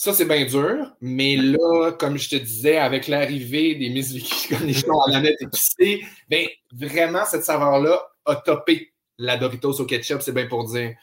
[0.00, 4.48] Ça, c'est bien dur, mais là, comme je te disais, avec l'arrivée des Miss Vicky
[4.48, 10.22] cornichons à la nette épicée, ben vraiment, cette saveur-là a topé la Doritos au ketchup,
[10.22, 10.94] c'est bien pour dire.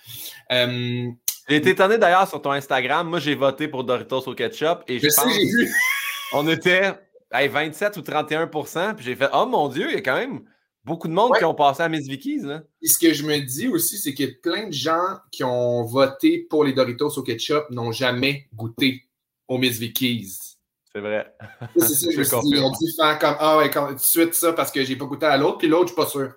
[0.53, 1.09] Euh,
[1.49, 3.09] j'ai été étonné d'ailleurs sur ton Instagram.
[3.09, 5.73] Moi, j'ai voté pour Doritos au ketchup et je, pense j'ai vu.
[6.33, 6.93] on était
[7.31, 10.45] à 27 ou 31% puis j'ai fait Oh mon Dieu, il y a quand même
[10.85, 12.43] beaucoup de monde qui ont passé à Miss Vickies.
[12.81, 16.45] Et ce que je me dis aussi, c'est que plein de gens qui ont voté
[16.49, 19.09] pour les Doritos au ketchup n'ont jamais goûté
[19.47, 20.55] aux Miss Vickies.
[20.93, 21.33] C'est vrai.
[21.75, 24.33] C'est ça, je me suis dit, on dit faire comme Ah ouais, tout de suite
[24.33, 26.33] ça parce que j'ai pas goûté à l'autre, puis l'autre, je suis pas sûr.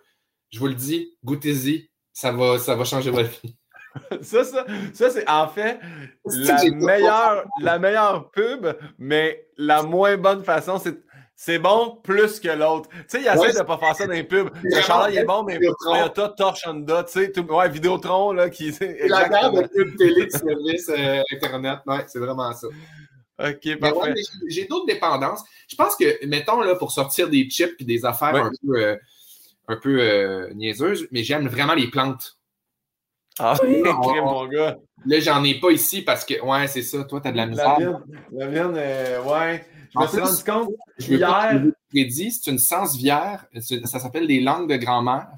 [0.50, 3.56] Je vous le dis, goûtez-y, ça va, ça va changer votre vie.
[4.22, 5.78] ça, ça, ça c'est en fait
[6.24, 8.66] la meilleure, la meilleure pub,
[8.98, 10.98] mais la moins bonne façon, c'est
[11.40, 12.88] c'est bon plus que l'autre.
[12.90, 14.51] Tu sais, il essaie de de pas faire ça dans les pubs.
[14.61, 18.72] Le chandail est bon, mais Toyota Torch Honda, tu sais, ouais, Vidéotron, là, qui...
[19.07, 22.66] La gamme de pub télé de service euh, Internet, ouais, c'est vraiment ça.
[23.38, 24.14] OK, parfait.
[24.48, 25.44] J'ai d'autres dépendances.
[25.68, 28.96] Je pense que, mettons, là, pour sortir des chips et des affaires un peu, euh,
[29.68, 32.37] un peu euh, niaiseuses, mais j'aime vraiment les plantes.
[33.38, 34.77] Ah, oui, mon gars.
[35.07, 37.79] Là, j'en ai pas ici parce que, ouais, c'est ça, toi, t'as de la misère.
[38.33, 39.64] La viande, ouais.
[39.94, 41.62] Je me suis rendu compte je hier.
[41.90, 43.46] c'est une sensivière.
[43.85, 45.29] Ça s'appelle des langues de grand-mère.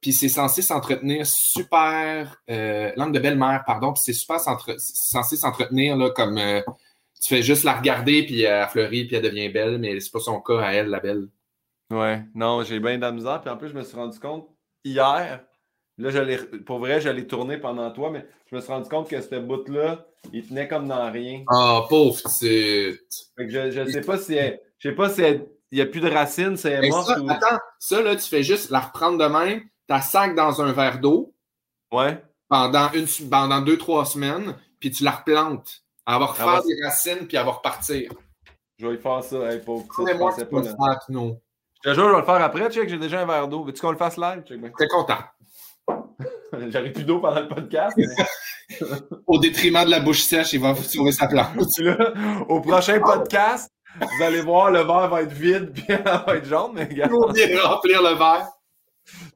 [0.00, 2.36] Puis c'est censé s'entretenir super.
[2.50, 3.92] Euh, langue de belle-mère, pardon.
[3.92, 6.38] Puis c'est super censé s'entretenir là, comme.
[6.38, 6.60] Euh,
[7.20, 10.20] tu fais juste la regarder, puis elle fleurit, puis elle devient belle, mais c'est pas
[10.20, 11.28] son cas à elle, la belle.
[11.90, 13.40] Ouais, non, j'ai bien de la misère.
[13.40, 14.48] Puis en plus, je me suis rendu compte
[14.84, 15.45] hier,
[15.98, 19.46] là, pour vrai, j'allais tourner pendant toi, mais je me suis rendu compte que cette
[19.46, 21.44] bout-là, il tenait comme dans rien.
[21.48, 23.00] Ah, pauvre petite.
[23.38, 24.36] je, je sais pas si
[24.78, 27.10] je sais pas s'il n'y a plus de racines, c'est mort.
[27.20, 27.30] ou...
[27.30, 31.00] Attends, ça, là, tu fais juste la reprendre de même, ta sac dans un verre
[31.00, 31.34] d'eau.
[31.92, 32.22] Ouais.
[32.48, 35.82] Pendant, une, pendant deux, trois semaines, puis tu la replantes.
[36.06, 38.12] Elle va refaire des racines, puis elle va repartir.
[38.78, 39.86] Je vais y faire ça, hey, pauvre.
[39.98, 41.40] moi pas, le faire, non.
[41.82, 43.64] Je te jure, je vais le faire après, check, j'ai déjà un verre d'eau.
[43.64, 44.44] Veux-tu qu'on le fasse live?
[44.76, 45.18] Très content.
[46.70, 47.98] J'aurais plus d'eau pendant le podcast.
[49.26, 51.56] Au détriment de la bouche sèche, il va sauver sa plante.
[52.48, 53.70] au prochain podcast,
[54.00, 57.12] vous allez voir, le verre va être vide, puis elle va être jaune, mais regarde.
[57.12, 58.48] Remplir le verre.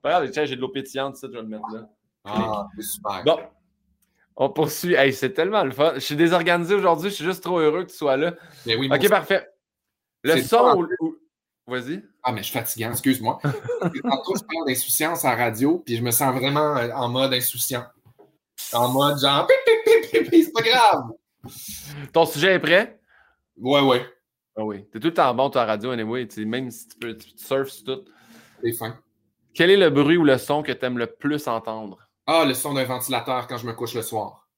[0.03, 1.89] Grave, tiens, j'ai de l'eau pétillante, ça, je vais le mettre là.
[2.25, 3.23] Ah, c'est super.
[3.25, 3.39] Bon.
[4.37, 4.95] On poursuit.
[4.95, 5.93] Hey, c'est tellement le fun.
[5.95, 8.35] Je suis désorganisé aujourd'hui, je suis juste trop heureux que tu sois là.
[8.67, 9.47] Mais oui, ok, parfait.
[10.23, 10.87] Le son.
[11.71, 12.03] Vas-y.
[12.25, 13.39] Ah, mais je suis fatiguant, excuse-moi.
[13.43, 17.85] Tantôt, je parle d'insouciance à radio, puis je me sens vraiment euh, en mode insouciant.
[18.73, 19.47] En mode genre,
[20.11, 21.05] c'est pas grave.
[22.13, 23.01] Ton sujet est prêt?
[23.57, 24.05] Ouais, ouais.
[24.57, 24.85] Ah oui.
[24.93, 26.27] T'es tout le temps bon, ta radio, anyway.
[26.39, 28.01] Même si tu peux, tu surfes tout.
[28.63, 28.99] C'est fin.
[29.55, 31.99] Quel est le bruit ou le son que tu aimes le plus entendre?
[32.27, 34.49] Ah, le son d'un ventilateur quand je me couche le soir.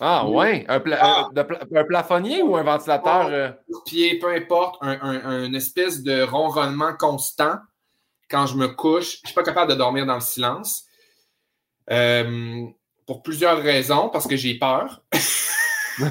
[0.00, 0.64] Ah, ouais.
[0.68, 1.28] Un, ah.
[1.34, 3.28] un, plafonnier ou un ventilateur?
[3.28, 3.50] Euh?
[3.86, 4.76] Pied, peu importe.
[4.80, 7.56] Un, un, espèce de ronronnement constant
[8.30, 9.18] quand je me couche.
[9.18, 10.84] Je ne suis pas capable de dormir dans le silence.
[11.90, 12.64] Euh,
[13.06, 15.02] pour plusieurs raisons, parce que j'ai peur.
[15.98, 16.10] Moi,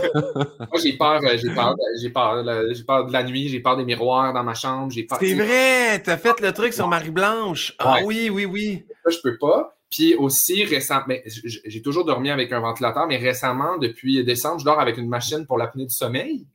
[0.82, 3.84] j'ai peur, euh, j'ai peur, j'ai peur, j'ai peur de la nuit, j'ai peur des
[3.84, 5.18] miroirs dans ma chambre, j'ai peur.
[5.20, 7.76] C'est vrai, t'as fait le truc sur Marie-Blanche.
[7.80, 8.86] Ah oui, oui, oui.
[9.04, 9.76] Ça, je peux pas.
[9.94, 14.80] Puis aussi, récemment, j'ai toujours dormi avec un ventilateur, mais récemment, depuis décembre, je dors
[14.80, 16.48] avec une machine pour l'apnée du sommeil.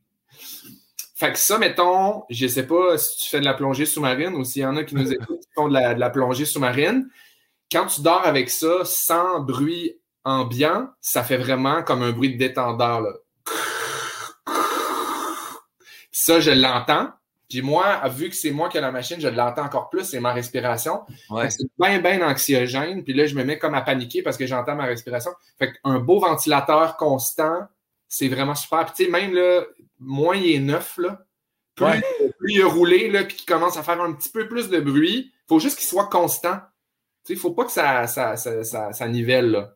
[1.15, 4.43] Fait que ça, mettons, je sais pas si tu fais de la plongée sous-marine ou
[4.43, 7.07] s'il y en a qui nous écoutent qui font de la, de la plongée sous-marine.
[7.71, 12.37] Quand tu dors avec ça sans bruit ambiant, ça fait vraiment comme un bruit de
[12.37, 12.99] détendeur.
[12.99, 13.13] Là.
[16.11, 17.07] Ça, je l'entends.
[17.49, 20.19] Puis moi, vu que c'est moi qui ai la machine, je l'entends encore plus, c'est
[20.19, 21.01] ma respiration.
[21.49, 23.03] C'est bien, bien anxiogène.
[23.03, 25.31] Puis là, je me mets comme à paniquer parce que j'entends ma respiration.
[25.57, 27.67] Fait qu'un beau ventilateur constant,
[28.07, 28.85] c'est vraiment super.
[28.85, 29.63] Puis tu sais, même là,
[29.99, 31.25] moins il est neuf, là,
[31.75, 34.79] plus, il est roulé, là, puis qu'il commence à faire un petit peu plus de
[34.79, 36.55] bruit, il faut juste qu'il soit constant.
[36.55, 39.73] Tu sais, il ne faut pas que ça, ça, ça, ça nivelle, là.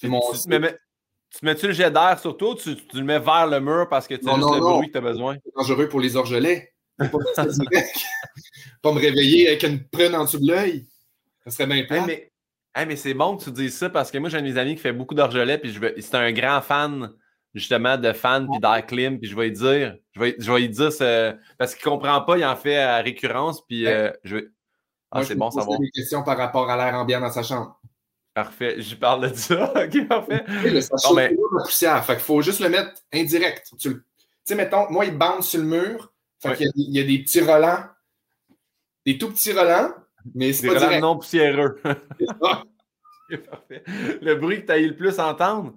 [0.00, 4.08] Tu, mets-tu le jet d'air sur toi ou tu, le mets vers le mur parce
[4.08, 5.36] que tu as juste le bruit que tu as besoin?
[5.44, 6.72] C'est dangereux pour les orgelets.
[7.08, 7.44] Pas,
[8.82, 10.86] pas me réveiller avec une prune en dessous de l'œil.
[11.44, 12.06] Ça serait bien plat.
[12.06, 12.30] mais,
[12.86, 14.76] mais c'est bon que tu dises ça parce que moi, j'ai un de mes amis
[14.76, 17.10] qui fait beaucoup d'orgelets puis c'est un grand fan
[17.54, 20.60] justement de fan puis d'air clim puis je vais lui dire je vais, je vais
[20.60, 20.90] lui dire
[21.58, 24.44] parce qu'il comprend pas il en fait à récurrence puis euh, je vais
[25.10, 27.80] ah, c'est bon ça va des questions par rapport à l'air ambiant dans sa chambre
[28.32, 29.72] Parfait, je parle de ça.
[29.84, 30.44] OK, parfait.
[30.64, 31.30] Oui, ça la
[31.64, 32.04] poussière.
[32.04, 33.72] Fait qu'il faut juste le mettre indirect.
[33.78, 34.04] Tu
[34.44, 36.09] sais, mettons, moi, il bande sur le mur.
[36.40, 37.84] Fait qu'il y, y, a des petits relents.
[39.06, 39.92] Des tout petits relents,
[40.34, 41.02] mais c'est pas relents direct.
[41.02, 41.80] non poussiéreux.
[43.50, 43.84] parfait.
[44.20, 45.74] Le bruit que tu as eu le plus à entendre?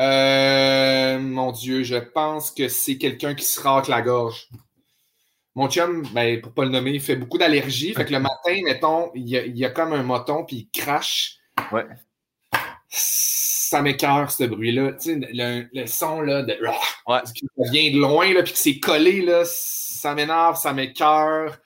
[0.00, 4.48] Euh, mon Dieu, je pense que c'est quelqu'un qui se racle la gorge.
[5.54, 7.94] Mon chum, ben, pour pas le nommer, il fait beaucoup d'allergies.
[7.94, 10.68] Fait que le matin, mettons, il y a, il y a comme un moton, puis
[10.72, 11.38] il crache.
[11.72, 11.86] Ouais.
[12.98, 14.92] Ça m'écœure, ce bruit-là.
[14.92, 16.52] Tu sais, le, le, son, là, de...
[17.06, 17.20] Ouais.
[17.24, 21.58] Ça vient de loin, là, puis que c'est collé, là, ça m'énerve, ça m'écœure.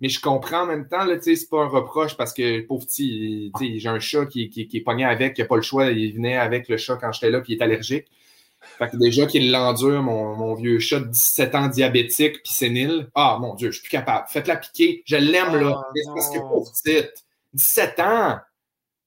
[0.00, 2.60] Mais je comprends en même temps, là, tu sais, c'est pas un reproche parce que,
[2.66, 5.46] pauvre petit, tu sais, j'ai un chat qui, qui, qui, est pogné avec, qui a
[5.46, 8.06] pas le choix, il venait avec le chat quand j'étais là, puis il est allergique.
[8.78, 13.08] Fait que déjà qu'il l'endure, mon, mon, vieux chat de 17 ans diabétique puis sénile.
[13.14, 14.26] Ah, mon Dieu, je suis plus capable.
[14.28, 15.02] Faites-la piquer.
[15.06, 15.80] Je l'aime, là.
[15.80, 17.24] Oh, parce que pauvre petite.
[17.54, 18.38] 17 ans.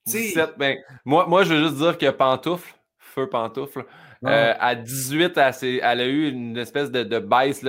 [0.10, 3.86] 17, ben, moi, moi, je veux juste dire que Pantoufle, Feu Pantoufle,
[4.26, 7.64] euh, à 18, elle, a eu une espèce de, de baisse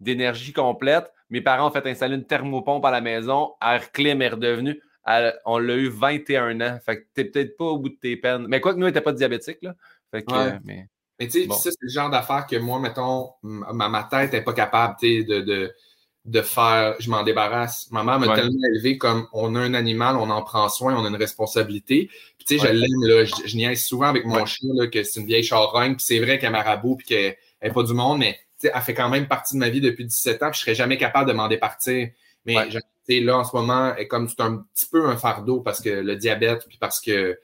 [0.00, 1.12] d'énergie complète.
[1.30, 3.54] Mes parents ont fait installer une thermopompe à la maison.
[3.60, 4.80] Air Clim est redevenu.
[5.44, 6.78] on l'a eu 21 ans.
[6.84, 8.46] Fait que t'es peut-être pas au bout de tes peines.
[8.48, 9.74] Mais quoi que nous, on n'était pas diabétique, là.
[10.10, 10.32] Fait que,
[10.64, 10.88] mais...
[11.18, 14.52] Mais tu sais, c'est le genre d'affaire que moi, mettons, ma, ma tête n'est pas
[14.52, 15.72] capable de, de,
[16.24, 17.88] de faire, je m'en débarrasse.
[17.90, 21.04] Ma mère m'a tellement élevé comme on a un animal, on en prend soin, on
[21.04, 22.08] a une responsabilité.
[22.38, 25.02] Puis tu sais, je l'aime, là, je, je niaise souvent avec mon chien, là, que
[25.02, 27.92] c'est une vieille charogne, puis c'est vrai qu'elle est marabout, puis qu'elle n'est pas du
[27.92, 30.50] monde, mais tu sais, elle fait quand même partie de ma vie depuis 17 ans,
[30.50, 32.08] puis je serais jamais capable de m'en départir.
[32.46, 32.56] Mais
[33.06, 35.90] sais, là, en ce moment, est comme c'est un petit peu un fardeau parce que
[35.90, 37.38] le diabète, puis parce que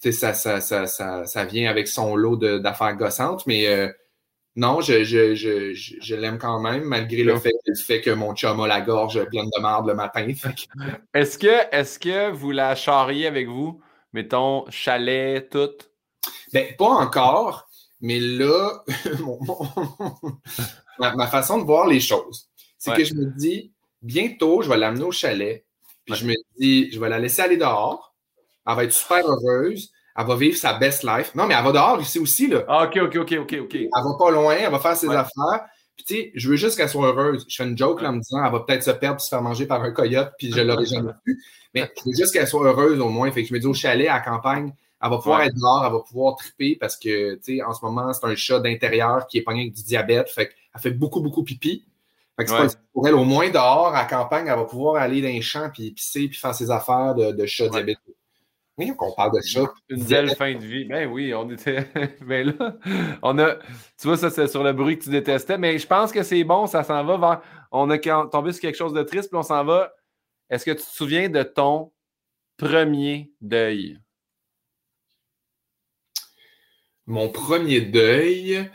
[0.00, 3.88] ça, ça, ça, ça, ça vient avec son lot d'affaires gossantes, mais euh,
[4.56, 8.34] non, je, je, je, je l'aime quand même, malgré le fait, le fait, que mon
[8.34, 10.28] chum a la gorge pleine de marde le matin.
[11.14, 13.80] Est-ce que, est que vous la charriez avec vous?
[14.12, 15.72] Mettons, chalet, tout?
[16.52, 17.68] Ben, pas encore,
[18.00, 18.84] mais là,
[20.98, 25.04] ma, façon de voir les choses, c'est que je me dis, bientôt, je vais l'amener
[25.04, 25.66] au chalet,
[26.04, 28.14] puis je me dis, je vais la laisser aller dehors,
[28.66, 29.90] elle va être super heureuse.
[30.16, 31.34] Elle va vivre sa best life.
[31.34, 32.46] Non, mais elle va dehors ici aussi.
[32.46, 32.64] Là.
[32.68, 33.74] Ah, OK, OK, OK, OK, OK.
[33.74, 35.64] Elle va pas loin, elle va faire ses affaires.
[35.96, 37.46] Puis, tu sais, je veux juste qu'elle soit heureuse.
[37.48, 39.28] Je fais une joke là, en me disant, elle va peut-être se perdre et se
[39.28, 41.42] faire manger par un coyote, puis je l'aurais jamais vu.
[41.72, 43.30] Mais je veux juste qu'elle soit heureuse au moins.
[43.30, 44.72] Fait que je me dis au chalet, à la campagne,
[45.02, 47.84] elle va pouvoir être dehors, elle va pouvoir triper parce que, tu sais, en ce
[47.84, 50.30] moment, c'est un chat d'intérieur qui est pogné avec du diabète.
[50.30, 51.84] Fait qu'elle fait beaucoup, beaucoup pipi.
[52.36, 55.00] Fait que c'est pas pour elle, au moins dehors, à la campagne, elle va pouvoir
[55.00, 58.13] aller dans les champs, puis pisser, puis faire ses affaires de, de chat diabétique.
[58.76, 59.72] Oui, qu'on parle de ça.
[59.88, 60.84] Une belle fin de vie.
[60.84, 61.88] Ben oui, on était.
[62.22, 62.76] ben là,
[63.22, 63.56] on a.
[64.00, 66.42] Tu vois, ça, c'est sur le bruit que tu détestais, mais je pense que c'est
[66.42, 67.42] bon, ça s'en va vers.
[67.70, 69.92] On a tombé sur quelque chose de triste, puis on s'en va.
[70.50, 71.92] Est-ce que tu te souviens de ton
[72.56, 73.98] premier deuil?
[77.06, 78.70] Mon premier deuil,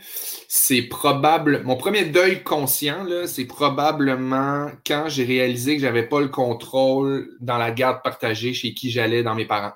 [0.48, 1.62] c'est probable.
[1.64, 7.58] Mon premier deuil conscient, c'est probablement quand j'ai réalisé que j'avais pas le contrôle dans
[7.58, 9.74] la garde partagée chez qui j'allais dans mes parents.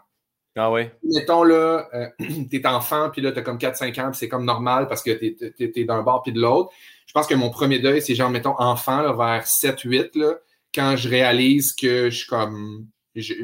[0.56, 0.82] Ah oui.
[1.02, 2.08] Mettons, là, euh,
[2.50, 5.36] t'es enfant, puis là, t'as comme 4-5 ans, puis c'est comme normal parce que t'es
[5.58, 6.70] es, d'un bord puis de l'autre.
[7.06, 10.34] Je pense que mon premier deuil, c'est genre, mettons, enfant, là, vers 7-8, là,
[10.74, 12.86] quand je réalise que je suis comme.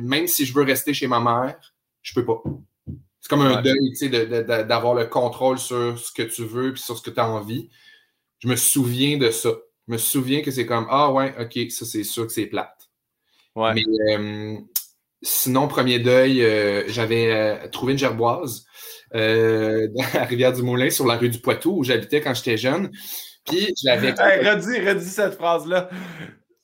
[0.02, 2.42] même si je veux rester chez ma mère, je peux pas.
[3.20, 6.82] C'est comme un deuil, tu sais, d'avoir le contrôle sur ce que tu veux puis
[6.82, 7.68] sur ce que tu as envie.
[8.38, 9.50] Je me souviens de ça.
[9.86, 12.90] Je me souviens que c'est comme Ah ouais, ok, ça c'est sûr que c'est plate.
[13.54, 13.74] Ouais.
[13.74, 14.56] Mais euh,
[15.22, 18.64] sinon, premier deuil, euh, j'avais euh, trouvé une gerboise
[19.12, 22.90] dans la Rivière-du-Moulin sur la rue du Poitou où j'habitais quand j'étais jeune.
[23.44, 24.14] Puis je l'avais.
[24.18, 25.90] Hey, redis, redis cette phrase-là.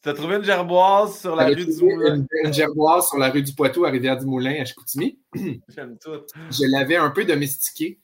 [0.03, 2.25] Tu as trouvé une gerboise sur la rue du Moulin.
[2.45, 5.19] Une, gerboise sur la rue du Poitou à Rivière-du-Moulin à Chicoutimi.
[5.69, 6.21] J'aime tout.
[6.51, 7.99] Je l'avais un peu domestiquée.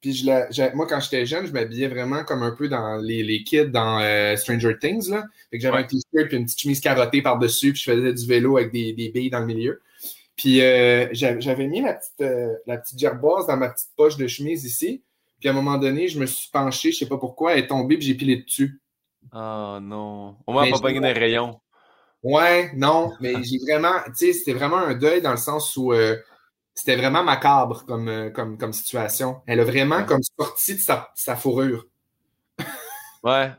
[0.00, 3.22] Puis je la, moi, quand j'étais jeune, je m'habillais vraiment comme un peu dans les,
[3.22, 5.10] les kids dans euh, Stranger Things.
[5.10, 5.24] Là.
[5.50, 8.26] Fait que j'avais un t-shirt et une petite chemise carottée par-dessus, puis je faisais du
[8.26, 9.80] vélo avec des, des billes dans le milieu.
[10.42, 14.26] Puis euh, j'avais mis la petite, euh, la petite gerboise dans ma petite poche de
[14.26, 15.04] chemise ici.
[15.38, 17.66] Puis à un moment donné, je me suis penché, je sais pas pourquoi, elle est
[17.68, 18.82] tombée, puis j'ai pilé dessus.
[19.32, 20.36] Oh non.
[20.44, 21.60] Au moins, pas pogné des rayons.
[22.24, 25.92] Ouais, non, mais j'ai vraiment, tu sais, c'était vraiment un deuil dans le sens où
[25.92, 26.16] euh,
[26.74, 29.42] c'était vraiment macabre comme, comme, comme situation.
[29.46, 31.86] Elle a vraiment comme sorti de sa, fourrure.
[33.22, 33.52] Ouais.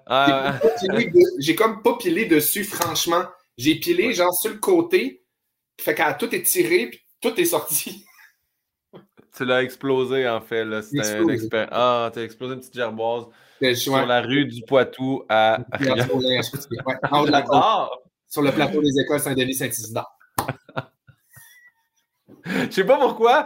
[1.40, 3.24] J'ai comme pas pilé dessus, franchement.
[3.58, 5.23] J'ai pilé genre sur le côté,
[5.80, 8.06] fait a tout étiré, puis tout est sorti.
[9.36, 10.64] Tu l'as explosé, en fait.
[10.84, 11.68] C'était un expert.
[11.72, 13.26] Ah, tu as explosé une petite gerboise
[13.74, 15.58] sur la rue du Poitou à.
[18.28, 20.16] sur le plateau des écoles Saint-Denis-Saint-Isidore.
[22.46, 23.46] Je sais pas pourquoi,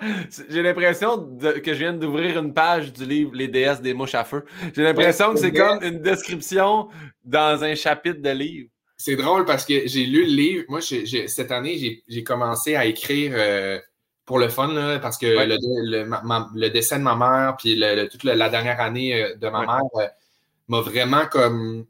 [0.50, 4.24] j'ai l'impression que je viens d'ouvrir une page du livre Les déesses des mouches à
[4.24, 4.44] feu.
[4.76, 6.90] J'ai l'impression que c'est comme une description
[7.24, 8.70] dans un chapitre de livre.
[8.98, 10.66] C'est drôle parce que j'ai lu le livre.
[10.70, 13.80] Moi, cette année, j'ai commencé à écrire euh,
[14.26, 17.82] pour le fun, parce que le, décès de ma mère, puis
[18.12, 20.08] toute la dernière année euh, de ma mère euh,
[20.68, 21.86] m'a vraiment comme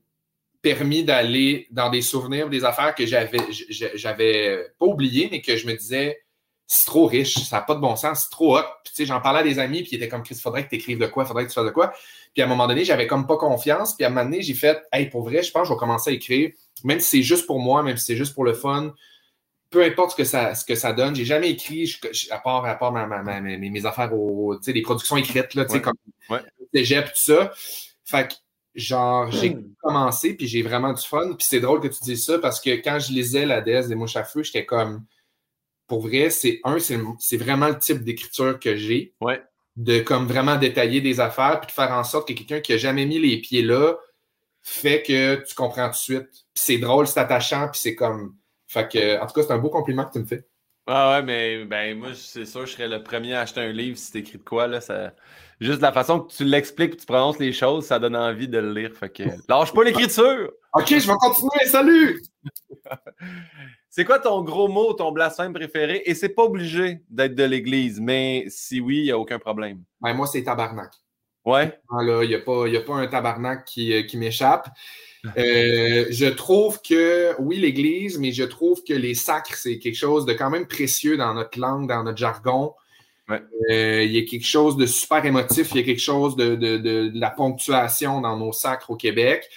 [0.61, 3.39] permis d'aller dans des souvenirs, des affaires que j'avais,
[3.69, 6.19] j'avais pas oubliées, mais que je me disais,
[6.67, 8.63] c'est trop riche, ça n'a pas de bon sens, c'est trop hot.
[8.83, 10.69] Puis, tu sais, j'en parlais à des amis, puis ils étaient comme, Chris, faudrait que
[10.69, 11.93] tu écrives de quoi, faudrait que tu fasses de quoi.
[12.33, 13.95] Puis, à un moment donné, j'avais comme pas confiance.
[13.95, 15.79] Puis, à un moment donné, j'ai fait, hey, pour vrai, je pense que je vais
[15.79, 16.51] commencer à écrire,
[16.83, 18.93] même si c'est juste pour moi, même si c'est juste pour le fun
[19.69, 21.93] peu importe ce que ça, ce que ça donne, j'ai jamais écrit,
[22.31, 25.93] à part, à part mes, affaires, au, les productions écrites, là, comme
[26.29, 26.39] ouais.
[26.73, 27.51] cégep, tout ça.
[28.05, 28.33] Fait que,
[28.75, 29.73] genre, j'ai hmm.
[29.81, 31.33] commencé, puis j'ai vraiment du fun.
[31.33, 33.95] Puis c'est drôle que tu dises ça, parce que quand je lisais La déesse des
[33.95, 35.03] mouches à feu, j'étais comme,
[35.87, 39.13] pour vrai, c'est un, c'est vraiment le type d'écriture que j'ai.
[39.21, 39.41] Ouais.
[39.75, 42.77] De comme vraiment détailler des affaires, puis de faire en sorte que quelqu'un qui a
[42.77, 43.95] jamais mis les pieds là
[44.63, 46.46] fait que tu comprends tout de suite.
[46.59, 48.35] C'est drôle, c'est attachant, puis c'est comme
[48.67, 50.45] fait que, en tout cas, c'est un beau compliment que tu me fais.
[50.85, 53.97] Ah ouais, mais ben moi, c'est sûr, je serais le premier à acheter un livre
[53.97, 54.67] si écrit de quoi.
[54.67, 55.13] Là, ça...
[55.59, 58.59] Juste la façon que tu l'expliques et tu prononces les choses, ça donne envie de
[58.59, 58.93] le lire.
[58.93, 60.51] Fait que lâche pas l'écriture!
[60.73, 62.21] ok, je vais continuer, salut!
[63.89, 66.03] c'est quoi ton gros mot, ton blasphème préféré?
[66.05, 69.83] Et c'est pas obligé d'être de l'Église, mais si oui, il n'y a aucun problème.
[69.99, 70.91] Ben, moi, c'est tabarnak.
[71.43, 71.79] Ouais?
[72.01, 74.69] Il n'y a, pas, a pas un tabarnak qui, euh, qui m'échappe.
[75.37, 80.25] Euh, je trouve que, oui, l'Église, mais je trouve que les sacres, c'est quelque chose
[80.25, 82.73] de quand même précieux dans notre langue, dans notre jargon.
[83.29, 87.11] Euh, il y a quelque chose de super émotif, il y a quelque chose de,
[87.13, 89.49] la ponctuation dans nos sacres au Québec.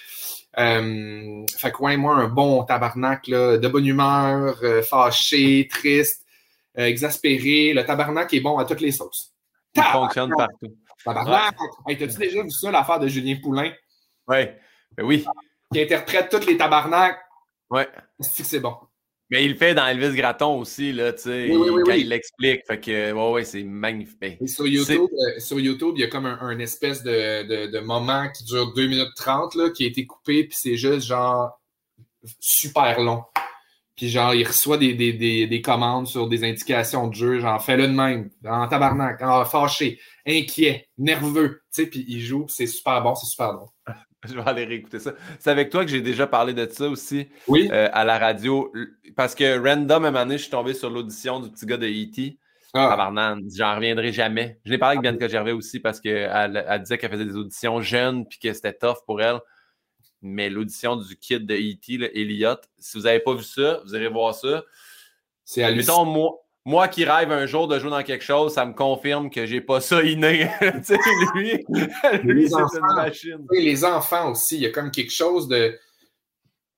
[0.57, 6.25] Euh, fait que, ouais, moi, un bon tabarnak, de bonne humeur, fâché, triste,
[6.75, 7.73] exaspéré.
[7.73, 9.33] Le tabarnak est bon à toutes les sauces.
[9.75, 10.75] Il fonctionne partout.
[11.05, 11.55] Tabarnak!
[11.87, 13.71] T'as-tu déjà vu ça, l'affaire de Julien Poulain?
[14.27, 14.59] Ouais.
[14.97, 15.25] Ben oui
[15.71, 17.19] qui interprète tous les tabarnaks.
[17.69, 17.87] Ouais.
[18.19, 18.75] C'est bon?
[19.31, 21.49] Mais il le fait dans Elvis Gratton aussi, là, tu sais,
[21.85, 22.67] quand il l'explique.
[22.67, 24.37] Fait que, ouais, ouais, c'est magnifique.
[24.45, 28.43] sur YouTube, euh, sur YouTube, il y a comme un, espèce de, de, moment qui
[28.43, 31.61] dure 2 minutes 30, là, qui a été coupé, puis c'est juste genre
[32.41, 33.23] super long.
[33.95, 37.63] Puis genre, il reçoit des, des, des, des, commandes sur des indications de jeu, genre
[37.63, 42.67] fais-le de même, en tabarnak, en fâché, inquiet, nerveux, tu sais, puis il joue, c'est
[42.67, 43.69] super bon, c'est super drôle.
[44.27, 45.13] Je vais aller réécouter ça.
[45.39, 47.69] C'est avec toi que j'ai déjà parlé de ça aussi oui.
[47.71, 48.71] Euh, à la radio.
[49.15, 52.37] Parce que random, même année, je suis tombé sur l'audition du petit gars de E.T.
[52.73, 53.11] Ah.
[53.53, 54.59] j'en reviendrai jamais.
[54.63, 57.81] Je l'ai parlé avec Bianca Gervais aussi parce qu'elle elle disait qu'elle faisait des auditions
[57.81, 59.39] jeunes puis que c'était tough pour elle.
[60.21, 64.07] Mais l'audition du kid de E.T., Elliot, si vous n'avez pas vu ça, vous irez
[64.07, 64.63] voir ça.
[65.43, 66.05] C'est hallucinant.
[66.05, 69.45] moi, moi qui rêve un jour de jouer dans quelque chose, ça me confirme que
[69.45, 70.49] j'ai pas ça inné.
[71.35, 71.65] lui,
[72.23, 73.47] lui c'est une machine.
[73.51, 75.77] les enfants aussi, il y a comme quelque chose de,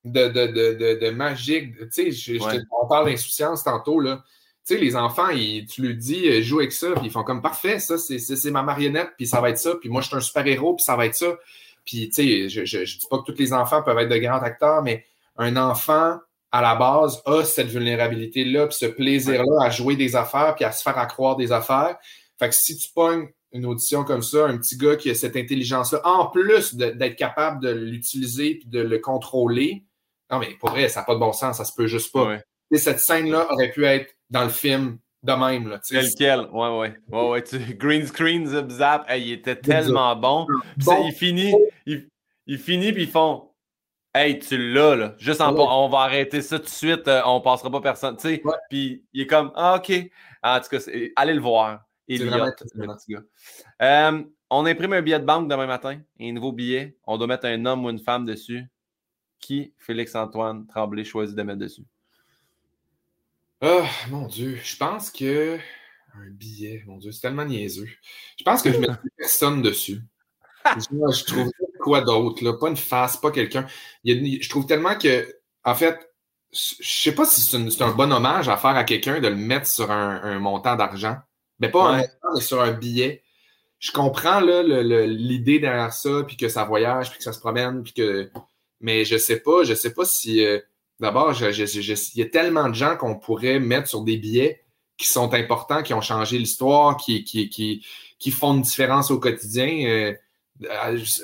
[0.06, 1.76] de, de, de, magique.
[1.94, 2.40] Tu sais,
[2.72, 4.24] on parle d'insouciance tantôt, là.
[4.66, 5.28] Tu sais, les enfants,
[5.70, 8.64] tu leur dis, euh, joue avec ça, puis ils font comme parfait, ça, c'est ma
[8.64, 11.06] marionnette, puis ça va être ça, puis moi, je suis un super-héros, puis ça va
[11.06, 11.38] être ça.
[11.84, 14.18] Puis, tu sais, je, je, je dis pas que tous les enfants peuvent être de
[14.18, 15.06] grands acteurs, mais
[15.36, 16.18] un enfant
[16.54, 20.72] à la base, a cette vulnérabilité-là, puis ce plaisir-là à jouer des affaires, puis à
[20.72, 21.98] se faire accroire des affaires.
[22.38, 25.36] Fait que si tu pognes une audition comme ça, un petit gars qui a cette
[25.36, 29.84] intelligence-là, en plus d'être capable de l'utiliser et de le contrôler,
[30.32, 32.38] non, mais pour vrai, ça n'a pas de bon sens, ça se peut juste pas.
[32.72, 35.68] Cette scène-là aurait pu être dans le film de même.
[35.68, 36.94] Là, Tel quel, ouais, ouais.
[37.12, 37.44] ouais, ouais
[37.80, 40.46] Green screen, zip zap, il était tellement bon.
[40.78, 41.56] il finit,
[41.88, 42.08] il,
[42.46, 43.50] il finit, puis ils font
[44.16, 45.16] Hey, tu l'as, là.
[45.18, 48.16] Juste en on va arrêter ça tout de suite, euh, on passera pas personne.
[48.16, 49.92] Tu sais, puis il est comme Ah, OK.
[50.44, 50.78] En tout cas,
[51.16, 51.86] allez le voir.
[52.08, 52.46] Elliot,
[52.76, 53.24] le petit gars.
[53.82, 56.96] Euh, on imprime un billet de banque demain matin, un nouveau billet.
[57.08, 58.66] On doit mettre un homme ou une femme dessus.
[59.40, 59.74] Qui?
[59.78, 61.86] Félix-Antoine Tremblay choisit de mettre dessus?
[63.62, 64.60] Oh, mon Dieu.
[64.64, 65.58] Je pense que.
[66.16, 67.90] Un billet, mon Dieu, c'est tellement niaiseux.
[68.38, 68.88] Je pense que je mets
[69.18, 70.02] personne dessus.
[70.66, 71.52] je, trouve
[71.84, 72.54] quoi d'autre, là?
[72.54, 73.66] Pas une face, pas quelqu'un.
[74.06, 75.28] Je trouve tellement que,
[75.64, 76.00] en fait,
[76.52, 79.68] je sais pas si c'est un bon hommage à faire à quelqu'un de le mettre
[79.68, 81.18] sur un, montant d'argent.
[81.60, 83.24] Mais pas un montant, mais sur un billet.
[83.80, 87.94] Je comprends l'idée derrière ça, puis que ça voyage, puis que ça se promène, puis
[87.94, 88.30] que.
[88.80, 90.46] Mais je sais pas, je sais pas si.
[90.46, 90.60] Euh,
[91.00, 94.64] d'abord, il y a tellement de gens qu'on pourrait mettre sur des billets
[94.98, 97.86] qui sont importants, qui ont changé l'histoire, qui, qui, qui,
[98.20, 99.86] qui, font une différence au quotidien.
[99.88, 100.14] Euh,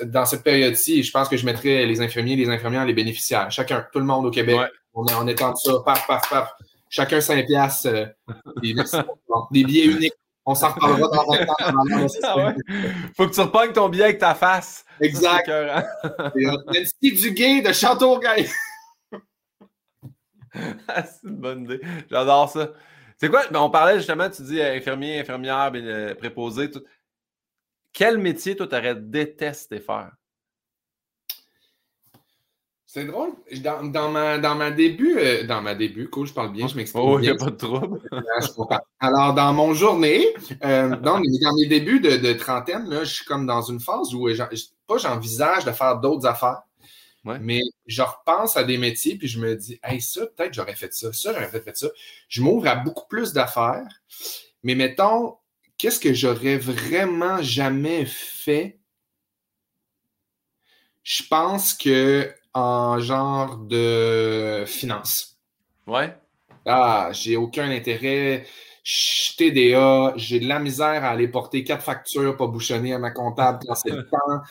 [0.06, 3.52] dans cette période-ci, je pense que je mettrais les infirmiers, les infirmières, les bénéficiaires.
[3.52, 4.60] Chacun, tout le monde au Québec.
[4.94, 6.52] On, est, en étant ça, paf, paf, paf.
[6.90, 7.88] Chacun 5 piastres.
[7.88, 8.06] Euh,
[8.62, 10.14] des, billets uniques.
[10.46, 11.56] On s'en reparlera dans un temps.
[12.24, 12.54] Ah
[13.16, 14.84] Faut que tu repognes ton billet avec ta face.
[15.00, 15.48] Exact.
[16.36, 18.48] Nancy Duguay de Châteauguay.
[20.88, 21.80] Ah, c'est une bonne idée.
[22.10, 22.72] J'adore ça.
[23.18, 23.44] C'est quoi?
[23.52, 26.72] Ben, on parlait justement, tu dis infirmier, infirmière, euh, préposé.
[26.72, 26.82] Tout.
[28.00, 30.14] Quel métier, toi, t'aurais détesté faire?
[32.86, 33.32] C'est drôle.
[33.62, 36.78] Dans, dans, ma, dans ma début, euh, dans ma début, cool, je parle bien, je
[36.78, 37.04] m'explique.
[37.06, 38.00] Oh, il n'y a pas de trouble.
[39.02, 40.26] Alors, dans mon journée,
[40.64, 44.30] euh, dans, mes débuts de, trentaine, là, je suis comme dans une phase où,
[44.88, 46.62] pas j'envisage de faire d'autres affaires,
[47.26, 50.94] mais je repense à des métiers, puis je me dis, hey, ça, peut-être j'aurais fait
[50.94, 51.90] ça, ça, j'aurais fait, fait ça.
[52.30, 53.90] Je m'ouvre à beaucoup plus d'affaires,
[54.64, 55.36] mais mettons,
[55.80, 58.78] qu'est-ce que j'aurais vraiment jamais fait?
[61.02, 65.40] Je pense que en genre de finance.
[65.88, 66.14] Ouais.
[66.66, 68.46] Ah, j'ai aucun intérêt.
[68.84, 73.12] Je TDA, j'ai de la misère à aller porter quatre factures pas bouchonnées à ma
[73.12, 74.42] comptable quand c'est le temps.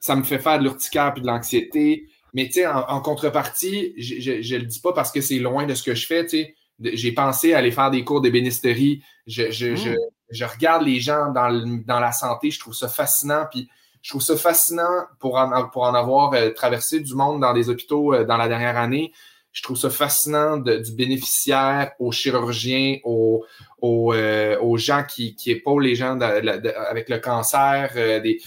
[0.00, 2.08] Ça me fait faire de l'urticaire et de l'anxiété.
[2.34, 5.74] Mais tu sais, en, contrepartie, je ne le dis pas parce que c'est loin de
[5.74, 6.24] ce que je fais.
[6.24, 9.02] Tu sais, j'ai pensé à aller faire des cours d'ébénisterie.
[9.26, 9.96] Je, je, je, hmm
[10.30, 11.50] je regarde les gens dans,
[11.86, 13.46] dans, la santé, je trouve ça fascinant.
[13.50, 13.68] Puis
[14.02, 17.68] je trouve ça fascinant pour en, pour en avoir euh, traversé du monde dans des
[17.68, 19.12] hôpitaux euh, dans la dernière année.
[19.52, 23.44] Je trouve ça fascinant du bénéficiaire aux chirurgiens, aux,
[23.80, 27.90] aux, euh, aux gens qui, qui épaulent les gens avec le cancer.
[28.22, 28.40] des,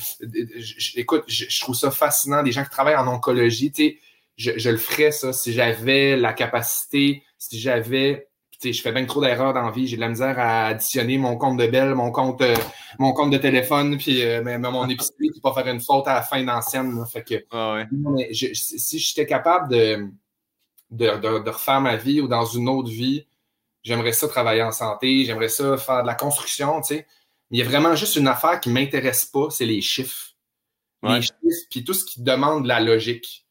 [0.96, 2.44] écoute, je, trouve ça fascinant.
[2.44, 3.98] Des gens qui travaillent en oncologie, tu sais,
[4.38, 8.31] je, je le ferais ça si j'avais la capacité, si j'avais
[8.64, 9.88] je fais bien trop d'erreurs dans la vie.
[9.88, 12.56] J'ai de la misère à additionner mon compte de belle, mon compte, euh,
[13.00, 16.22] mon compte de téléphone, puis euh, mon épicerie, puis pas faire une faute à la
[16.22, 17.04] fin d'ancienne.
[17.12, 17.84] Fait que ah
[18.32, 20.08] si j'étais capable de,
[20.92, 23.26] de, refaire ma vie ou dans une autre vie,
[23.84, 27.08] j'aimerais ça travailler en santé, j'aimerais ça faire de la construction, tu sais.
[27.50, 30.30] Il y a vraiment juste une affaire qui ne m'intéresse pas, c'est les chiffres.
[31.04, 33.46] Les chiffres, puis tout ce qui demande de la logique.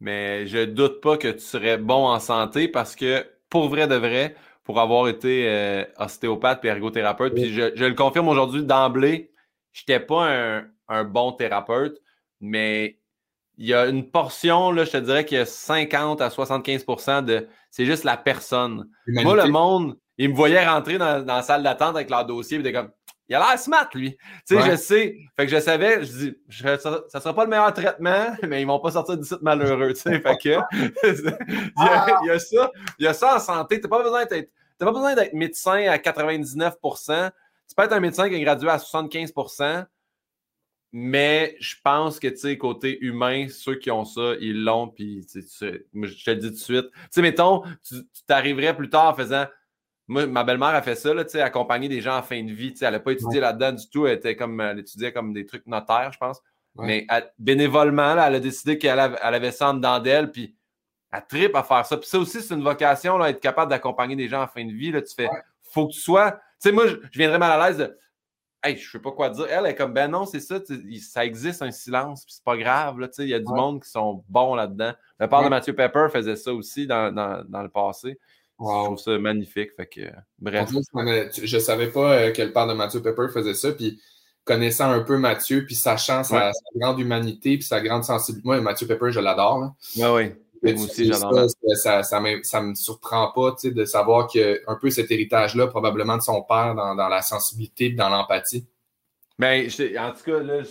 [0.00, 3.94] Mais je doute pas que tu serais bon en santé parce que pour vrai de
[3.94, 4.34] vrai,
[4.64, 7.34] pour avoir été euh, ostéopathe et ergothérapeute.
[7.34, 9.30] Puis je, le confirme aujourd'hui d'emblée,
[9.70, 10.28] je n'étais pas
[10.88, 12.02] un, bon thérapeute,
[12.40, 12.98] mais
[13.56, 17.24] il y a une portion, là, je te dirais qu'il y a 50 à 75%
[17.24, 17.46] de.
[17.70, 18.88] C'est juste la personne.
[19.06, 22.72] Moi, le monde, il me voyait rentrer dans, la salle d'attente avec leur dossier, et
[22.72, 22.90] comme
[23.28, 24.16] il a l'air smart, lui.
[24.46, 25.16] Tu sais, je sais.
[25.36, 26.76] Fait que je savais, je dis, ça,
[27.14, 30.00] ne sera pas le meilleur traitement, mais ils vont pas sortir du site malheureux, tu
[30.00, 30.20] sais.
[30.20, 30.48] fait que,
[32.24, 32.70] il, y a, ça.
[32.98, 33.80] Il y a ça en santé.
[33.80, 37.30] Tu n'as pas besoin d'être, pas besoin d'être médecin à 99%
[37.68, 39.86] Tu peux être un médecin qui est gradué à 75%
[40.96, 45.26] mais je pense que, tu sais, côté humain, ceux qui ont ça, ils l'ont, puis
[45.28, 46.86] je te le dis tout de suite.
[46.92, 47.96] Tu sais, mettons, tu
[48.28, 49.46] t'arriverais plus tard en faisant
[50.06, 52.74] moi, ma belle-mère a fait ça, là, accompagner des gens en fin de vie.
[52.80, 54.06] Elle n'a pas étudié là-dedans du tout.
[54.06, 56.42] Elle, était comme, elle étudiait comme des trucs notaires, je pense.
[56.76, 57.06] Mais
[57.38, 60.56] bénévolement, elle a décidé qu'elle avait, elle avait ça en dedans d'elle, puis
[61.12, 61.96] elle tripe à faire ça.
[61.96, 64.72] Puis ça aussi, c'est une vocation, là, être capable d'accompagner des gens en fin de
[64.72, 64.90] vie.
[64.90, 65.28] Là, tu fais,
[65.62, 66.32] faut que tu sois.
[66.32, 67.96] Tu sais, moi, je, viendrais mal à l'aise de.
[68.62, 69.46] Hey, je sais pas quoi dire.
[69.48, 70.58] Elle est comme, ben non, c'est ça,
[71.00, 72.96] ça existe un silence, puis c'est pas grave.
[73.18, 74.92] Il y a du monde qui sont bons là-dedans.
[75.20, 78.18] Le père de Mathieu Pepper faisait ça aussi dans, dans, dans le passé.
[78.60, 79.70] Je trouve ça magnifique.
[79.76, 80.00] Fait que,
[80.38, 80.70] bref.
[81.42, 83.72] je savais pas que le père de Mathieu Pepper faisait ça.
[83.72, 84.00] Puis
[84.44, 88.46] connaissant un peu Mathieu, puis sachant sa, grande humanité, puis sa grande sensibilité.
[88.46, 89.74] Moi, Mathieu Pepper, je l'adore.
[89.96, 90.32] Oui, oui.
[90.62, 91.46] Moi aussi, j'adore.
[91.76, 96.22] Ça, ça, me, me surprend pas de savoir a un peu cet héritage-là, probablement de
[96.22, 98.66] son père, dans, la sensibilité et dans l'empathie.
[99.38, 100.62] Mais ben, en tout cas, là,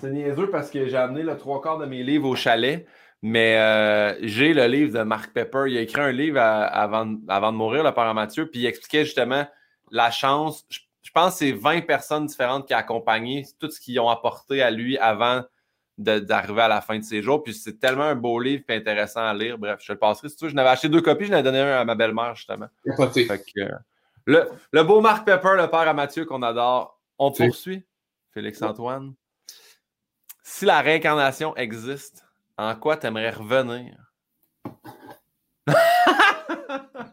[0.00, 2.86] c'est niaiseux parce que j'ai amené le trois quarts de mes livres au chalet.
[3.26, 5.64] Mais euh, j'ai le livre de Mark Pepper.
[5.68, 9.06] Il a écrit un livre avant, avant de mourir, le père Mathieu, puis il expliquait
[9.06, 9.46] justement
[9.90, 10.66] la chance.
[10.68, 14.60] Je, pense que c'est 20 personnes différentes qui ont accompagné, tout ce qu'ils ont apporté
[14.60, 15.42] à lui avant
[15.96, 17.42] d'arriver à la fin de ses jours.
[17.42, 19.56] Puis c'est tellement un beau livre et intéressant à lire.
[19.56, 20.50] Bref, je te le passerai si tu veux.
[20.50, 22.68] Je n'avais acheté deux copies, je n'avais donné un à ma belle-mère, justement.
[22.84, 23.68] Fait que, euh,
[24.26, 27.00] le, le, beau Mark Pepper, le père à Mathieu qu'on adore.
[27.18, 27.86] On poursuit,
[28.34, 29.14] Félix-Antoine.
[30.42, 32.23] Si la réincarnation existe,
[32.56, 33.96] en quoi tu aimerais revenir?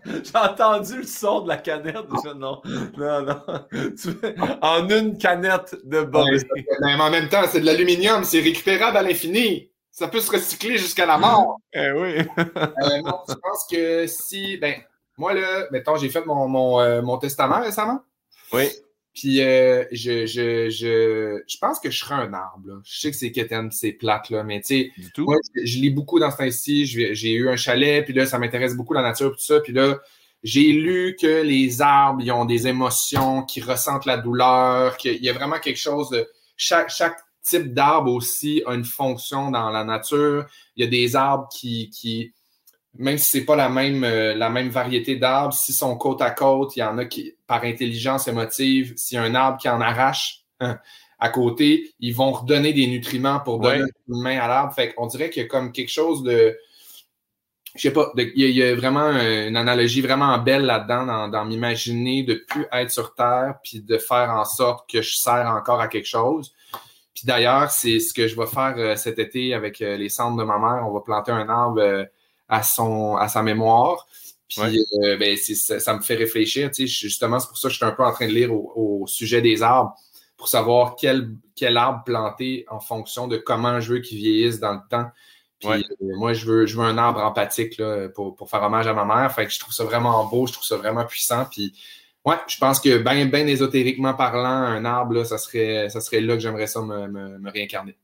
[0.05, 1.95] J'ai entendu le son de la canette.
[2.35, 2.61] Non,
[2.97, 3.41] non, non.
[4.61, 6.43] En une canette de bobby.
[6.81, 9.71] mais en même temps, c'est de l'aluminium, c'est récupérable à l'infini.
[9.91, 11.57] Ça peut se recycler jusqu'à la mort.
[11.73, 12.17] Eh oui.
[12.37, 14.57] euh, je pense que si.
[14.57, 14.75] Ben,
[15.17, 18.01] moi, là, mettons, j'ai fait mon, mon, euh, mon testament récemment.
[18.51, 18.69] Oui.
[19.13, 22.81] Puis euh, je, je, je, je pense que je serais un arbre.
[22.85, 26.19] Je sais que c'est quétaine, c'est plate, là, mais tu sais, moi, je, lis beaucoup
[26.19, 26.85] dans ce temps-ci.
[26.85, 29.59] J'ai eu un chalet, puis là, ça m'intéresse beaucoup la nature, tout ça.
[29.59, 29.99] Puis là,
[30.43, 35.29] j'ai lu que les arbres, ils ont des émotions, qu'ils ressentent la douleur, qu'il y
[35.29, 36.27] a vraiment quelque chose de...
[36.55, 40.45] Chaque, chaque type d'arbre aussi a une fonction dans la nature.
[40.75, 42.33] Il y a des arbres qui, qui
[42.97, 46.31] même si c'est pas la même, euh, la même variété d'arbres, s'ils sont côte à
[46.31, 49.69] côte, il y en a qui, par intelligence émotive, s'il y a un arbre qui
[49.69, 50.77] en arrache hein,
[51.19, 54.73] à côté, ils vont redonner des nutriments pour donner une main à l'arbre.
[54.73, 56.57] Fait qu'on dirait qu'il y a comme quelque chose de.
[57.75, 62.23] Je sais pas, il, y a, vraiment une analogie vraiment belle là-dedans, dans, dans m'imaginer
[62.23, 65.87] de plus être sur Terre, puis de faire en sorte que je sers encore à
[65.87, 66.53] quelque chose.
[67.13, 70.37] Puis d'ailleurs, c'est ce que je vais faire euh, cet été avec euh, les cendres
[70.37, 70.85] de ma mère.
[70.85, 72.07] On va planter un arbre
[72.51, 74.05] à, son, à sa mémoire.
[74.47, 76.69] Puis euh, ben, ça, me fait réfléchir.
[76.73, 79.41] Justement, c'est pour ça que je suis un peu en train de lire au, sujet
[79.41, 79.95] des arbres
[80.37, 84.73] pour savoir quel, quel arbre planter en fonction de comment je veux qu'il vieillisse dans
[84.73, 85.09] le temps.
[85.59, 88.87] Puis euh, moi, je veux, je veux un arbre empathique là, pour, pour, faire hommage
[88.87, 89.31] à ma mère.
[89.33, 91.45] Fait que je trouve ça vraiment beau, je trouve ça vraiment puissant.
[91.49, 91.73] Puis
[92.25, 96.19] ouais, je pense que bien ben ésotériquement parlant, un arbre, là, ça, serait, ça serait
[96.19, 97.95] là que j'aimerais ça me, me réincarner.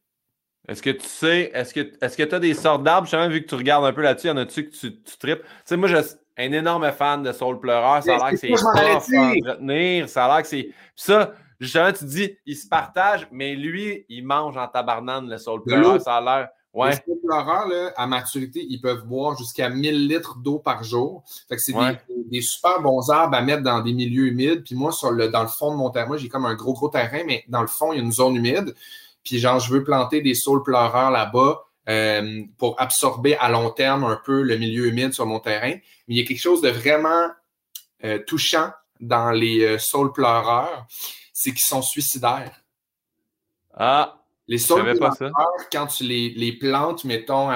[0.68, 3.42] Est-ce que tu sais, est-ce que est-ce que tu as des sortes d'arbres, justement, vu
[3.42, 5.42] que tu regardes un peu là-dessus, y en a-tu que tu, tu tripes?
[5.42, 8.04] Tu sais, moi, je suis un énorme fan de Soul Pleureur.
[8.04, 10.10] Ça a l'air que c'est tough à entretenir.
[10.10, 10.70] Ça a l'air que c'est.
[10.96, 15.64] ça, justement, tu dis, il se partage, mais lui, il mange en tabarnane le Soul
[15.64, 16.02] Pleureur.
[16.02, 16.50] Ça a l'air.
[16.74, 16.90] Ouais.
[16.90, 21.24] Les Soul Pleureurs, à maturité, ils peuvent boire jusqu'à 1000 litres d'eau par jour.
[21.48, 21.98] Fait que c'est des,
[22.30, 24.64] des, super bons arbres à mettre dans des milieux humides.
[24.64, 26.74] Puis moi, sur le, dans le fond de mon terrain, moi, j'ai comme un gros,
[26.74, 28.76] gros terrain, mais dans le fond, il y a une zone humide.
[29.28, 34.06] Puis genre, je veux planter des saules pleureurs là-bas euh, pour absorber à long terme
[34.06, 35.74] un peu le milieu humide sur mon terrain.
[36.08, 37.28] Mais il y a quelque chose de vraiment
[38.06, 38.72] euh, touchant
[39.02, 40.88] dans les euh, saules pleureurs,
[41.34, 42.64] c'est qu'ils sont suicidaires.
[43.74, 44.14] Ah!
[44.50, 45.34] Les saules pleureurs,
[45.74, 47.50] quand tu les, plantes, mettons,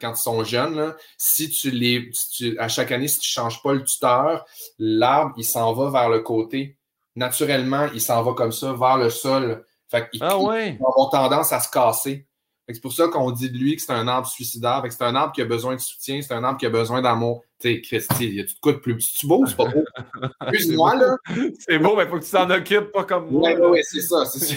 [0.00, 2.10] quand ils sont jeunes, si tu les,
[2.58, 4.46] à chaque année, si tu ne changes pas le tuteur,
[4.78, 6.78] l'arbre, il s'en va vers le côté.
[7.14, 9.66] Naturellement, il s'en va comme ça, vers le sol.
[9.88, 12.26] Fait ah ont tendance à se casser.
[12.72, 14.82] C'est pour ça qu'on dit de lui que c'est un arbre suicidaire.
[14.88, 17.42] C'est un arbre qui a besoin de soutien, c'est un arbre qui a besoin d'amour.
[17.60, 19.12] Tu sais, Christy, il y a tout de quoi de plus?
[19.14, 19.84] C'est beau, c'est pas beau?
[20.48, 21.16] Excuse-moi, là.
[21.58, 23.50] C'est beau, mais il faut que tu t'en occupes, pas comme moi.
[23.50, 24.56] Oui, oui, c'est ça, c'est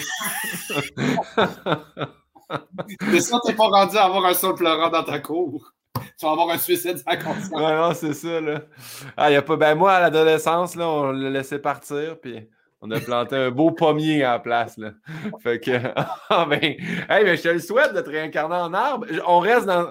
[3.10, 5.74] c'est ça, t'es pas rendu à avoir un sol pleurant dans ta cour.
[6.18, 7.50] Tu vas avoir un suicide sans conscience.
[7.50, 8.62] Ouais, non, c'est ça, là.
[9.18, 9.56] Ah, y a pas...
[9.56, 12.48] Ben, moi, à l'adolescence, là, on l'a laissé partir, puis
[12.80, 14.78] on a planté un beau pommier à la place.
[14.78, 14.92] Là.
[15.40, 15.70] Fait que,
[16.30, 19.06] ah ben, hey, mais je te le souhaite de te réincarner en arbre.
[19.26, 19.90] On reste dans.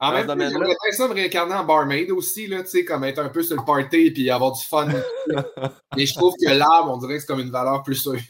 [0.00, 3.18] En même temps, j'aimerais ça me réincarner en barmaid aussi, là, tu sais, comme être
[3.18, 4.86] un peu sur le party et puis avoir du fun.
[5.96, 8.14] mais je trouve que l'arbre, on dirait que c'est comme une valeur plus sûre.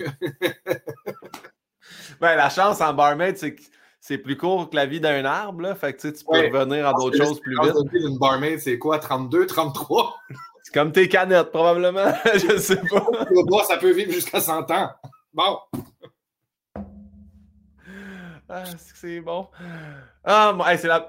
[2.20, 3.60] ben, la chance en barmaid, c'est que
[4.00, 5.74] c'est plus court que la vie d'un arbre, là.
[5.74, 7.74] Fait que tu peux revenir à d'autres choses plus vite.
[7.74, 10.16] La vie d'une barmaid, c'est quoi, 32, 33?
[10.68, 12.12] C'est comme tes canettes, probablement.
[12.34, 13.06] je sais pas.
[13.30, 14.90] Le bois, ça peut vivre jusqu'à 100 ans.
[15.32, 15.58] Bon.
[18.46, 18.64] Ah,
[18.94, 19.48] c'est bon.
[20.22, 21.08] Ah, bon, c'est la.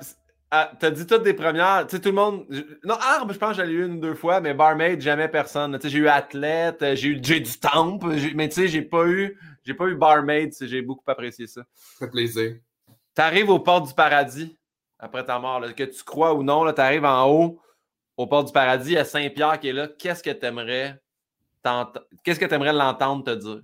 [0.49, 1.85] Ah, T'as dit toutes des premières.
[1.87, 2.45] Tu sais, tout le monde.
[2.85, 5.27] Non, Arbre, je pense que j'en ai eu une ou deux fois, mais Barmaid, jamais
[5.27, 5.77] personne.
[5.77, 9.05] Tu sais, j'ai eu Athlète, j'ai eu J du Temple, mais tu sais, j'ai pas
[9.07, 9.37] eu.
[9.65, 11.63] J'ai pas eu Barmaid, j'ai beaucoup apprécié ça.
[11.75, 12.55] Ça fait plaisir.
[13.13, 14.57] T'arrives aux portes du paradis
[14.97, 17.59] après ta mort, que tu crois ou non, là, t'arrives en haut
[18.19, 19.87] au port du paradis, à Saint-Pierre qui est là.
[19.87, 21.01] Qu'est-ce que tu aimerais
[22.23, 23.61] Qu'est-ce que tu aimerais l'entendre te dire?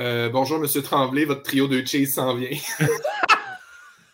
[0.00, 2.50] Euh, bonjour, Monsieur Tremblay, votre trio de cheese s'en vient.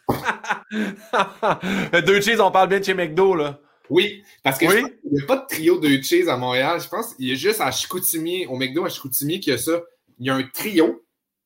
[2.06, 3.58] deux cheese, on parle bien de chez McDo, là.
[3.88, 6.78] Oui, parce que il n'y a pas de trio de cheese à Montréal.
[6.82, 9.58] Je pense qu'il y a juste à Chicoutimi, au McDo à Chicoutimi, qu'il y a
[9.58, 9.80] ça.
[10.18, 11.02] Il y a un trio.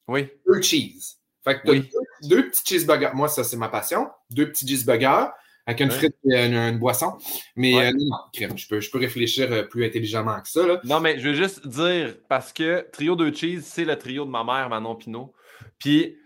[0.09, 0.29] Oui.
[0.49, 1.19] Deux cheese.
[1.45, 3.13] Fait que tu as deux, petits cheeseburgers.
[3.15, 4.09] Moi, ça, c'est ma passion.
[4.31, 5.29] Deux petits cheeseburgers
[5.69, 7.19] avec une frite et une, boisson.
[7.55, 8.17] Mais euh, non,
[8.57, 10.67] je peux, je peux réfléchir euh, plus intelligemment que ça.
[10.67, 10.81] Là.
[10.85, 14.31] Non, mais je veux juste dire, parce que trio de cheese, c'est le trio de
[14.31, 15.35] ma mère, Manon Pinot.
[15.79, 16.17] Puis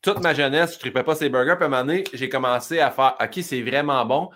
[0.00, 1.56] toute ma jeunesse, je ne tripais pas ces burgers.
[1.56, 4.30] Puis à un moment donné, j'ai commencé à faire OK, c'est vraiment bon.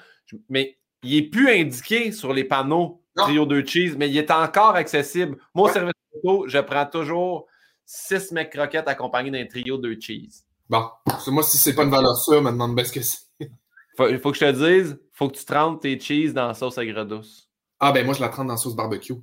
[0.49, 4.75] Mais il n'est plus indiqué sur les panneaux trio de cheese, mais il est encore
[4.75, 5.39] accessible.
[5.55, 7.47] Moi, au service photo, je prends toujours
[7.87, 10.43] six mecs croquettes accompagnés d'un trio de cheese.
[10.69, 10.85] Bon,
[11.29, 13.28] moi, si c'est pas une valeur sûre, me demande bien ce que c'est.
[14.11, 16.79] Il faut que je te dise, faut que tu trempes tes cheese dans la sauce
[16.79, 17.51] aigre douce.
[17.81, 19.15] Ah, ben moi, je la trempe dans la sauce barbecue.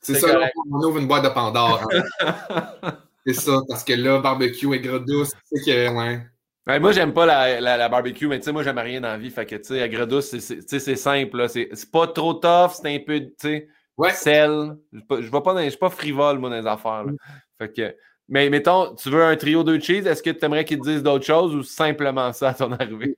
[0.00, 1.84] C'est ça, là, on ouvre une boîte de Pandore.
[1.92, 2.92] Hein.
[3.26, 6.80] c'est ça, parce que là, barbecue aigre douce, c'est que, ouais.
[6.80, 9.30] moi, j'aime pas la, la, barbecue, mais tu sais, moi, j'aime rien dans la vie.
[9.30, 11.48] Fait que, tu sais, aigre douce, c'est simple.
[11.48, 14.12] C'est pas trop tough, c'est un peu, tu sais, ouais.
[14.12, 14.76] sel.
[14.92, 17.04] Je ne suis pas frivole, moi, dans les affaires.
[17.04, 17.12] Là.
[17.12, 17.16] Mm.
[17.58, 17.96] Fait que,
[18.28, 21.02] mais mettons, tu veux un trio de cheese, est-ce que tu aimerais qu'ils te disent
[21.02, 23.16] d'autres choses ou simplement ça à ton arrivée?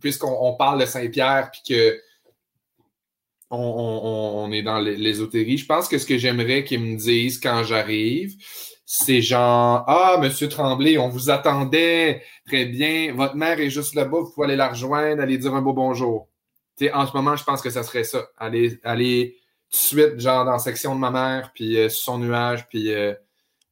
[0.00, 1.98] Puisqu'on parle de Saint-Pierre puis que
[3.50, 8.34] on, est dans l'ésotérie, je pense que ce que j'aimerais qu'ils me disent quand j'arrive,
[8.84, 14.20] c'est genre Ah, Monsieur Tremblay, on vous attendait très bien, votre mère est juste là-bas,
[14.20, 16.28] vous pouvez aller la rejoindre, aller dire un beau bonjour.
[16.92, 18.28] en ce moment, je pense que ça serait ça.
[18.36, 19.36] Aller, aller
[19.70, 22.92] tout de suite, genre dans la section de ma mère, puis euh, son nuage, puis
[22.92, 23.14] euh,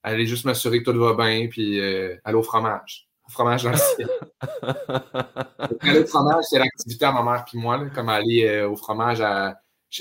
[0.02, 3.08] aller juste m'assurer que tout va bien, puis euh, aller au fromage.
[3.26, 4.08] Au fromage dans le ciel.
[5.80, 9.20] aller au fromage, c'est l'activité à ma mère puis moi, comme aller euh, au fromage
[9.20, 9.56] à,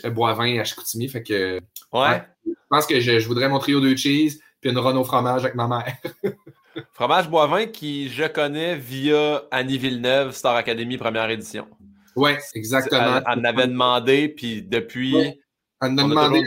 [0.05, 1.07] Boivin à Chicoutimi.
[1.09, 1.59] Fait que,
[1.93, 2.23] ouais.
[2.45, 5.55] je pense que je, voudrais mon trio de cheese puis une run au fromage avec
[5.55, 5.95] ma mère.
[6.93, 11.67] fromage Boivin qui je connais via Annie Villeneuve, Star Academy première édition.
[12.15, 13.21] Oui, exactement.
[13.25, 15.15] Elle, en avait demandé, puis depuis.
[15.15, 15.37] Elle
[15.81, 16.43] en a demandé.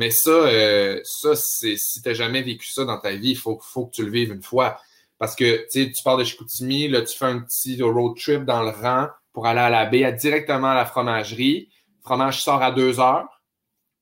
[0.00, 3.36] Mais ça, euh, ça c'est, si tu n'as jamais vécu ça dans ta vie, il
[3.36, 4.80] faut, faut que tu le vives une fois.
[5.18, 8.70] Parce que tu parles de Chicoutimi, là, tu fais un petit road trip dans le
[8.70, 11.68] rang pour aller à la baie, directement à la fromagerie.
[11.98, 13.28] Le fromage sort à deux heures.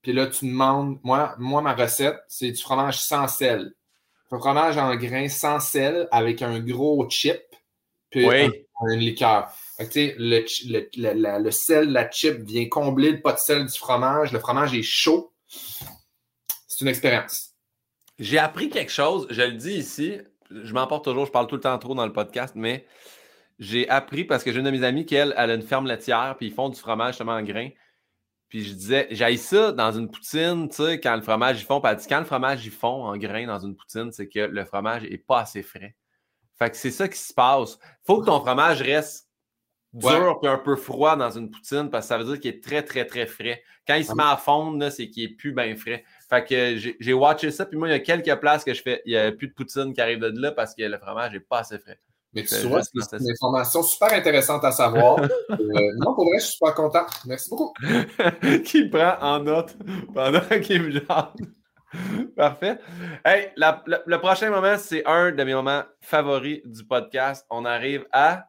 [0.03, 3.73] Puis là, tu demandes, moi, moi ma recette, c'est du fromage sans sel.
[4.31, 7.43] Un fromage en grains sans sel avec un gros chip,
[8.11, 9.51] puis une liqueur.
[9.81, 10.45] le,
[10.97, 14.31] le, le, sel, la chip vient combler le pot de sel du fromage.
[14.31, 17.55] Le fromage est chaud c'est une expérience.
[18.19, 20.19] J'ai appris quelque chose, je le dis ici,
[20.51, 22.87] je m'emporte toujours, je parle tout le temps trop dans le podcast, mais
[23.59, 25.87] j'ai appris parce que j'ai une de mes amies qui, elle, elle a une ferme
[25.87, 27.71] laitière, puis ils font du fromage justement en grains.
[28.49, 31.81] Puis je disais, j'aille ça dans une poutine, tu sais, quand le fromage y fond.
[31.81, 35.03] Puis quand le fromage y fond en grains dans une poutine, c'est que le fromage
[35.03, 35.95] n'est pas assez frais.
[36.59, 37.79] Fait que c'est ça qui se passe.
[38.05, 39.28] Faut que ton fromage reste
[39.93, 42.63] dur et un peu froid dans une poutine parce que ça veut dire qu'il est
[42.63, 43.63] très, très, très frais.
[43.87, 46.05] Quand il se met à fondre, c'est qu'il est plus bien frais.
[46.29, 49.03] Fait que j'ai watché ça, puis moi, il y a quelques places que je fais,
[49.07, 51.41] il n'y a plus de poutine qui arrive de là parce que le fromage n'est
[51.41, 51.99] pas assez frais.
[52.35, 55.19] Mais tu vois, c'est une information super intéressante à savoir.
[55.51, 57.05] Euh, non, pour vrai, je suis super content.
[57.27, 57.73] Merci beaucoup.
[58.65, 59.77] qui prend en note
[60.15, 61.37] pendant qu'il me jante.
[62.37, 62.79] Parfait.
[63.25, 67.47] Hey, le prochain moment, c'est un de mes moments favoris du podcast.
[67.51, 68.48] On arrive à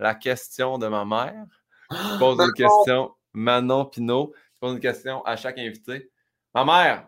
[0.00, 1.46] la question de ma mère.
[1.90, 4.32] Je pose une question, Manon Pinot.
[4.34, 6.10] Je pose une question à chaque invité.
[6.54, 7.06] Ma mère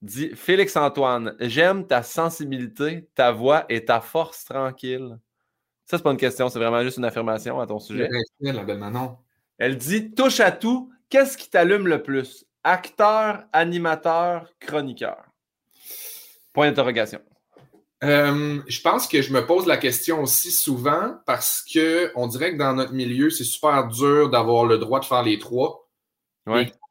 [0.00, 5.18] dit Félix-Antoine, j'aime ta sensibilité, ta voix et ta force tranquille.
[5.84, 8.08] Ça, c'est pas une question, c'est vraiment juste une affirmation à ton sujet.
[8.40, 9.18] La belle Manon.
[9.58, 12.46] Elle dit touche à tout, qu'est-ce qui t'allume le plus?
[12.62, 15.24] Acteur, animateur, chroniqueur
[16.52, 17.20] Point d'interrogation.
[18.04, 22.52] Euh, je pense que je me pose la question aussi souvent parce que on dirait
[22.52, 25.88] que dans notre milieu, c'est super dur d'avoir le droit de faire les trois.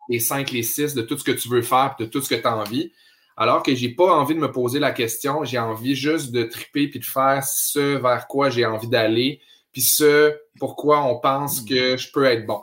[0.10, 2.36] Les 5, les 6, de tout ce que tu veux faire, de tout ce que
[2.36, 2.92] tu as envie.
[3.36, 6.88] Alors que j'ai pas envie de me poser la question, j'ai envie juste de triper
[6.88, 9.42] puis de faire ce vers quoi j'ai envie d'aller,
[9.72, 12.62] puis ce pourquoi on pense que je peux être bon.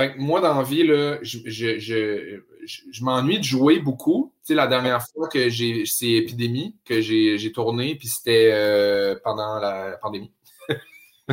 [0.00, 2.40] Fait que moi, dans la vie, là, je, je, je,
[2.90, 4.32] je m'ennuie de jouer beaucoup.
[4.38, 9.16] Tu sais, la dernière fois que j'ai, c'est Épidémie que j'ai, tourné, puis c'était euh,
[9.22, 10.32] pendant la pandémie.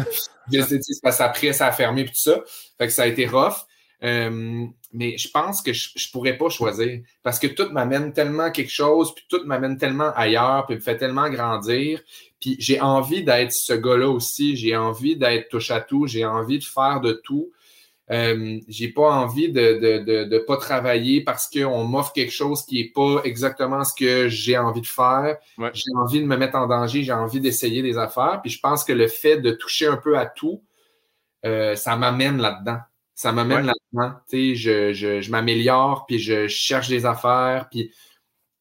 [1.21, 2.43] après, ça a fermé, puis tout ça.
[2.77, 3.55] Fait que ça a été rough.
[4.03, 8.51] Euh, mais je pense que je, ne pourrais pas choisir parce que tout m'amène tellement
[8.51, 12.01] quelque chose, puis tout m'amène tellement ailleurs, puis me fait tellement grandir.
[12.41, 14.57] Puis j'ai envie d'être ce gars-là aussi.
[14.57, 16.05] J'ai envie d'être touche à tout.
[16.05, 17.49] J'ai envie de faire de tout.
[18.09, 22.79] Euh, j'ai pas envie de de, de, pas travailler parce qu'on m'offre quelque chose qui
[22.79, 25.37] est pas exactement ce que j'ai envie de faire.
[25.73, 28.39] J'ai envie de me mettre en danger, j'ai envie d'essayer des affaires.
[28.41, 30.63] Puis je pense que le fait de toucher un peu à tout,
[31.45, 32.79] euh, ça m'amène là-dedans.
[33.13, 34.15] Ça m'amène là-dedans.
[34.29, 37.91] Tu sais, je, je, je m'améliore, puis je cherche des affaires, puis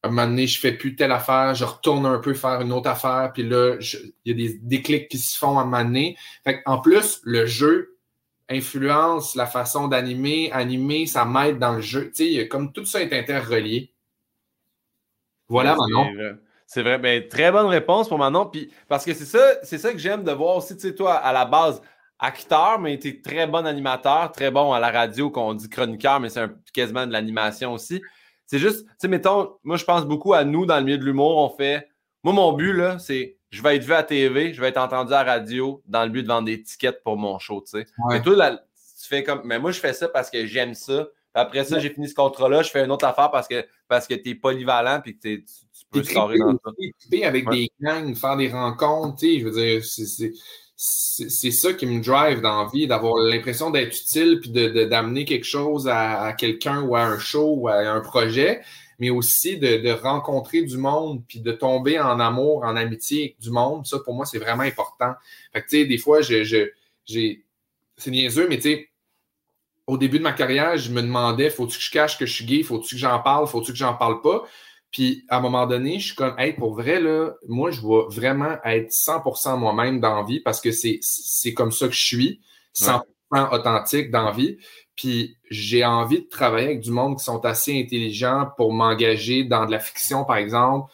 [0.03, 2.71] à un moment donné, je fais plus telle affaire, je retourne un peu faire une
[2.71, 5.83] autre affaire, puis là, il y a des déclics qui se font à un moment
[5.83, 6.17] donné.
[6.43, 7.96] Fait en plus, le jeu,
[8.49, 12.11] influence la façon d'animer, animer, ça m'aide dans le jeu.
[12.15, 13.93] Tu sais, comme tout ça est interrelié.
[15.47, 16.37] Voilà, Manon.
[16.65, 16.97] C'est vrai.
[16.97, 18.45] Ben, très bonne réponse pour Manon.
[18.45, 21.15] Puis, parce que c'est ça, c'est ça que j'aime de voir aussi, tu sais, toi,
[21.15, 21.81] à la base,
[22.19, 26.19] acteur, mais tu es très bon animateur, très bon à la radio, qu'on dit chroniqueur,
[26.19, 28.01] mais c'est quasiment de l'animation aussi.
[28.45, 31.05] C'est juste, tu sais, mettons, moi, je pense beaucoup à nous dans le milieu de
[31.05, 31.37] l'humour.
[31.37, 31.87] On fait.
[32.23, 35.13] Moi, mon but, là, c'est je vais être vu à TV, je vais être entendu
[35.13, 37.85] à la radio dans le but de vendre des tickets pour mon show, tu sais.
[38.09, 39.41] Mais toi, tu fais comme.
[39.45, 41.07] Mais moi, je fais ça parce que j'aime ça.
[41.33, 44.15] après ça, j'ai fini ce contrat-là, je fais une autre affaire parce que, parce que
[44.15, 45.45] tu es polyvalent et que tu,
[45.91, 47.27] peux te scorer dans ça.
[47.27, 49.83] avec des gangs, faire des rencontres, tu sais, je veux dire,
[50.75, 55.29] c'est ça qui me drive dans la vie, d'avoir l'impression d'être utile puis d'amener de,
[55.29, 58.61] quelque chose à, à quelqu'un ou à un show ou à un projet
[58.99, 63.85] mais aussi de, rencontrer du monde, puis de tomber en amour, en amitié du monde.
[63.85, 65.13] Ça, pour moi, c'est vraiment important.
[65.53, 66.43] Fait que, tu sais, des fois, je,
[67.05, 67.45] j'ai,
[67.97, 68.89] c'est niaiseux, mais tu sais,
[69.85, 72.45] au début de ma carrière, je me demandais, faut-tu que je cache que je suis
[72.45, 72.63] gay?
[72.63, 73.47] Faut-tu que j'en parle?
[73.47, 74.43] Faut-tu que j'en parle pas?
[74.91, 78.05] Puis, à un moment donné, je suis comme, hey, pour vrai, là, moi, je vais
[78.09, 82.03] vraiment être 100% moi-même dans la vie parce que c'est, c'est comme ça que je
[82.03, 82.41] suis,
[82.75, 83.01] 100%
[83.51, 84.57] authentique dans la vie.
[84.97, 89.65] Puis j'ai envie de travailler avec du monde qui sont assez intelligents pour m'engager dans
[89.65, 90.91] de la fiction, par exemple,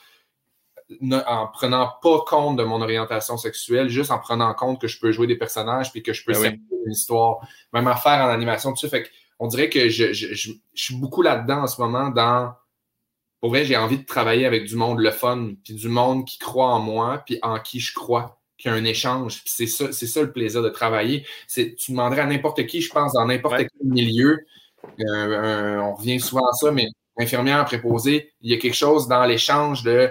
[1.01, 5.11] en prenant pas compte de mon orientation sexuelle, juste en prenant compte que je peux
[5.11, 7.37] jouer des personnages puis que je peux ben une histoire.
[7.71, 8.75] Même affaire en animation.
[8.75, 12.53] Fait on dirait que je, je, je, suis beaucoup là-dedans en ce moment dans.
[13.39, 16.37] Pour vrai, j'ai envie de travailler avec du monde le fun, puis du monde qui
[16.37, 19.41] croit en moi, puis en qui je crois qu'il y a un échange.
[19.45, 21.25] C'est ça, c'est ça le plaisir de travailler.
[21.47, 24.39] C'est, tu demanderais à n'importe qui, je pense, dans n'importe quel milieu.
[24.99, 26.87] Euh, on revient souvent à ça, mais
[27.17, 30.09] infirmière préposée, il y a quelque chose dans l'échange de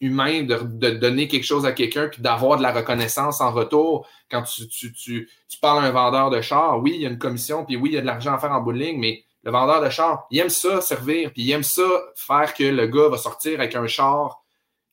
[0.00, 4.06] humain de, donner quelque chose à quelqu'un puis d'avoir de la reconnaissance en retour.
[4.30, 7.08] Quand tu, tu, tu, tu, parles à un vendeur de char, oui, il y a
[7.08, 8.98] une commission, puis oui, il y a de l'argent à faire en bout de ligne,
[8.98, 11.82] mais le vendeur de char, il aime ça servir, puis il aime ça
[12.16, 14.41] faire que le gars va sortir avec un char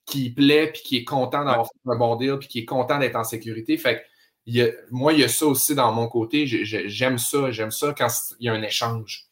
[0.09, 2.99] qui plaît, puis qui est content d'avoir fait un bon deal, puis qui est content
[2.99, 3.77] d'être en sécurité.
[3.77, 4.03] Fait
[4.89, 6.45] moi, il y a ça aussi dans mon côté.
[6.45, 7.51] J'aime ça.
[7.51, 8.07] J'aime ça quand
[8.39, 9.25] il y a un échange.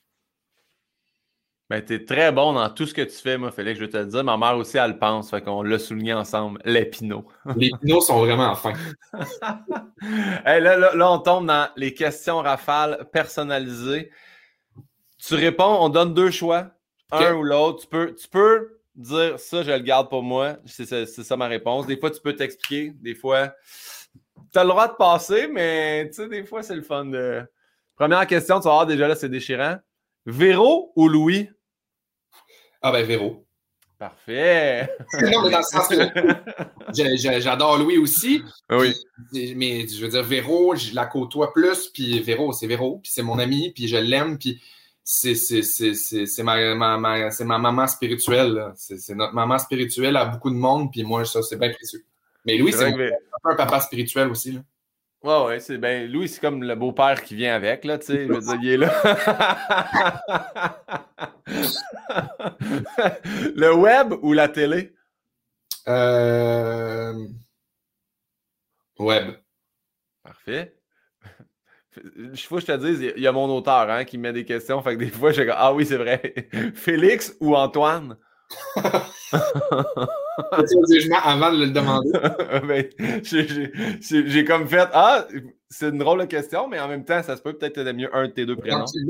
[1.70, 3.92] Ben, tu es très bon dans tout ce que tu fais, moi, Félix, je vais
[3.92, 4.24] te le dire.
[4.24, 5.30] Ma mère aussi, elle pense.
[5.30, 7.28] Fait qu'on l'a souligné ensemble, les pinots.
[7.58, 8.74] les pinots sont vraiment fins.
[10.46, 14.12] hey, là, là, on tombe dans les questions rafales personnalisées.
[15.18, 16.68] Tu réponds, on donne deux choix,
[17.12, 17.82] un ou l'autre.
[17.82, 20.58] Tu peux, tu peux dire ça, je le garde pour moi.
[20.66, 21.88] C'est ça, ma réponse.
[21.88, 22.92] Des fois, tu peux t'expliquer.
[22.96, 23.54] Des fois,
[24.52, 27.44] tu as le droit de passer, mais tu sais, des fois, c'est le fun de.
[27.96, 29.78] Première question, tu vas voir déjà là, c'est déchirant.
[30.26, 31.50] Véro ou Louis?
[32.82, 33.48] Ah ben Véro.
[33.98, 34.88] Parfait.
[35.14, 38.44] non, mais dans le sens que j'adore Louis aussi.
[38.70, 38.94] Oui.
[39.56, 43.24] mais je veux dire, Véro, je la côtoie plus, puis Véro, c'est Véro, puis c'est
[43.24, 44.62] mon ami, puis je l'aime, puis
[45.10, 48.74] c'est ma, ma, ma, ma maman spirituelle.
[48.76, 52.04] C'est notre maman spirituelle à beaucoup de monde, puis moi, ça, c'est bien précieux.
[52.46, 52.94] Mais Louis, c'est
[53.46, 54.52] un papa spirituel aussi.
[54.52, 54.60] Là.
[55.24, 58.28] Ouais, ouais, c'est ben Louis, c'est comme le beau-père qui vient avec, là, tu sais,
[58.28, 59.02] je veux dire, il est là.
[63.56, 64.94] le web ou la télé?
[65.88, 67.28] Euh...
[69.00, 69.38] Web.
[70.22, 70.77] Parfait
[72.34, 74.34] il faut que je te dise, il y a mon auteur hein, qui me met
[74.34, 74.82] des questions.
[74.82, 76.50] Fait que des fois, je dis Ah oui, c'est vrai.
[76.76, 78.18] Félix ou Antoine?
[81.24, 82.12] avant de le demander.
[82.68, 82.86] Ben,
[83.22, 85.28] j'ai comme fait Ah,
[85.70, 88.16] c'est une drôle de question, mais en même temps, ça se peut peut-être que mieux
[88.16, 88.86] un de tes deux prénoms.
[88.86, 89.06] tu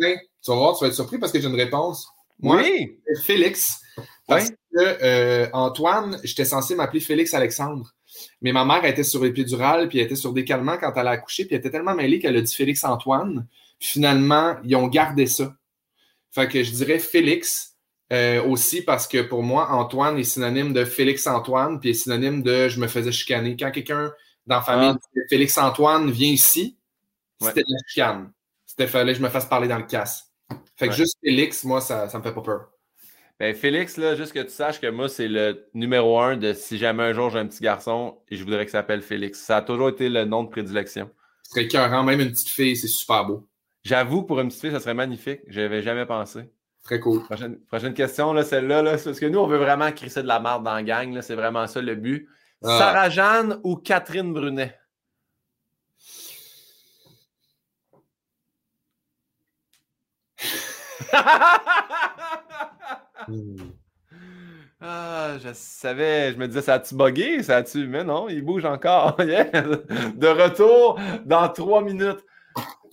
[0.48, 2.08] vas voir, tu vas être surpris parce que j'ai une réponse.
[2.40, 3.00] Moi, oui.
[3.26, 3.80] Félix.
[4.28, 7.94] Parce que euh, Antoine, j'étais censé m'appeler Félix Alexandre.
[8.41, 11.11] Mais ma mère était sur l'épidurale, puis elle était sur des calmants quand elle a
[11.11, 13.47] accouché, puis elle était tellement mêlée qu'elle a dit Félix Antoine.
[13.80, 15.55] Puis finalement, ils ont gardé ça.
[16.32, 17.76] Fait que je dirais Félix
[18.13, 22.41] euh, aussi parce que pour moi, Antoine est synonyme de Félix Antoine, puis est synonyme
[22.41, 23.55] de je me faisais chicaner.
[23.57, 24.11] Quand quelqu'un
[24.45, 25.20] dans la famille ah.
[25.30, 26.78] Félix Antoine vient ici,
[27.39, 28.32] c'était de la chicane.
[28.65, 30.32] C'était fallait que je me fasse parler dans le casse.
[30.76, 32.70] Fait que juste Félix, moi, ça, ça me fait pas peur.
[33.40, 36.80] Ben Félix, là, juste que tu saches que moi, c'est le numéro un de si
[36.80, 39.40] jamais un jour j'ai un petit garçon et je voudrais qu'il s'appelle Félix.
[39.40, 41.12] Ça a toujours été le nom de prédilection.
[41.44, 43.48] C'est écœurant, même une petite fille, c'est super beau.
[43.84, 45.42] J'avoue, pour une petite fille, ça serait magnifique.
[45.48, 46.50] Je n'avais jamais pensé.
[46.84, 47.24] Très cool.
[47.24, 50.64] Prochaine, question, là, celle-là, là, parce que nous, on veut vraiment crisser de la marde
[50.64, 51.22] dans la gang.
[51.22, 52.28] C'est vraiment ça le but.
[52.64, 52.78] Ah.
[52.80, 54.76] Sarah Jeanne ou Catherine Brunet?
[64.80, 67.42] Ah, je savais, je me disais, ça a-tu bugué?
[67.42, 67.88] Ça a-tu.
[67.88, 69.16] Mais non, il bouge encore.
[69.18, 72.24] De retour dans trois minutes.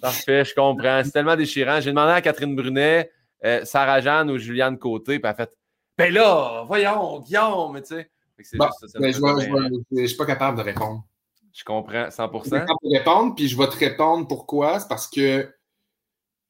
[0.00, 1.02] Parfait, je comprends.
[1.04, 1.80] C'est tellement déchirant.
[1.80, 3.10] J'ai demandé à Catherine Brunet,
[3.44, 5.52] euh, Sarah Jeanne ou Juliane Côté, puis elle a fait
[5.98, 8.10] Ben là, voyons, Guillaume, tu sais.
[8.38, 11.04] je ne suis pas capable de répondre.
[11.52, 12.10] Je comprends 100%.
[12.10, 14.80] Je suis capable de répondre, puis je vais te répondre pourquoi.
[14.80, 15.54] C'est parce que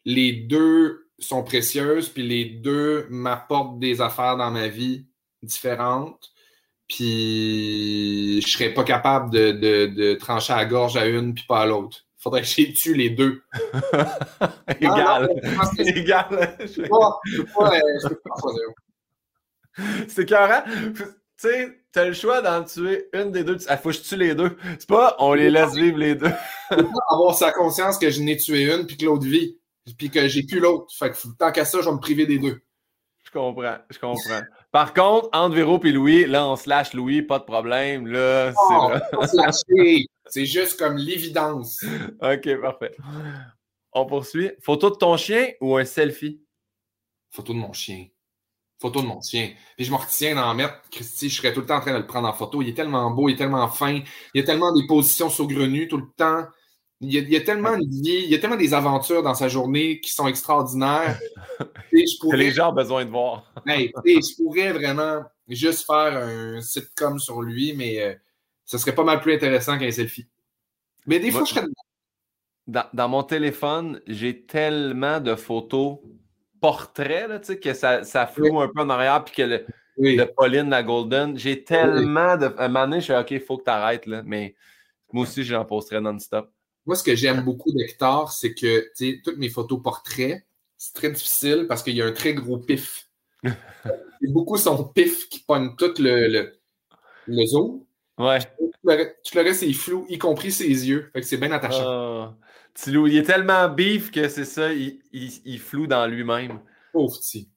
[0.04, 5.06] les deux sont précieuses, puis les deux m'apportent des affaires dans ma vie
[5.42, 6.32] différentes.
[6.88, 11.62] Puis je serais pas capable de, de, trancher à la gorge à une puis pas
[11.62, 11.98] à l'autre.
[12.18, 13.42] Faudrait que j'ai tué les deux.
[14.80, 15.28] Égal.
[15.78, 16.56] Égal.
[16.60, 17.20] Je pas,
[20.08, 20.62] C'est carré.
[20.94, 21.04] Tu
[21.36, 23.58] sais, t'as le choix d'en tuer une des deux.
[23.68, 24.56] Ah, faut que je tue les deux?
[24.78, 26.32] C'est pas on les laisse vivre les deux.
[27.10, 29.58] avoir sa conscience que je n'ai tué une puis que l'autre vit.
[29.98, 30.86] Puis que j'ai plus l'autre.
[30.96, 32.62] Fait que tant qu'à ça, je vais me priver des deux.
[33.24, 33.78] Je comprends.
[33.90, 34.42] Je comprends.
[34.70, 38.06] Par contre, entre Véro et Louis, là, on slash Louis, pas de problème.
[38.06, 38.52] Là,
[39.22, 41.84] c'est C'est juste comme l'évidence.
[42.20, 42.96] OK, parfait.
[43.92, 44.52] On poursuit.
[44.60, 46.40] Photo de ton chien ou un selfie?
[47.30, 48.06] Photo de mon chien.
[48.80, 49.52] Photo de mon chien.
[49.76, 51.98] Puis je me retiens d'en mettre, Christy, je serais tout le temps en train de
[51.98, 52.62] le prendre en photo.
[52.62, 54.04] Il est tellement beau, il est tellement fin, il
[54.34, 56.46] y a tellement des positions saugrenues tout le temps.
[57.00, 60.26] Il y, a, tellement il y a tellement des aventures dans sa journée qui sont
[60.26, 61.18] extraordinaires.
[61.92, 63.52] que les gens ont besoin de voir.
[63.66, 68.14] je pourrais vraiment juste faire un sitcom sur lui, mais euh,
[68.64, 70.26] ce serait pas mal plus intéressant qu'un selfie.
[71.06, 71.66] Mais des fois, je serais.
[72.66, 75.98] Dans, dans, mon téléphone, j'ai tellement de photos
[76.60, 79.66] portraits là, que ça, ça floue un peu en arrière, puis que le,
[79.98, 82.46] de Pauline, la Golden, j'ai tellement de.
[82.46, 84.54] À un moment donné, je suis OK, il faut que tu arrêtes, là, mais
[85.12, 86.50] moi aussi, j'en posterai non-stop.
[86.86, 88.90] Moi, ce que j'aime beaucoup d'Hector, c'est que
[89.22, 90.44] toutes mes photos portraits,
[90.76, 93.08] c'est très difficile parce qu'il y a un très gros pif.
[94.22, 96.58] Beaucoup son pif qui pogne tout le, le,
[97.26, 97.84] le zoom.
[98.18, 98.38] Ouais.
[98.40, 101.10] Tout le, reste, c'est flou, y compris ses yeux.
[101.12, 101.84] Fait que c'est bien attachant.
[101.86, 102.36] Ah.
[102.86, 106.60] il est tellement bif que c'est ça, il, il, floue dans lui-même.
[106.92, 107.50] Pauvre petit.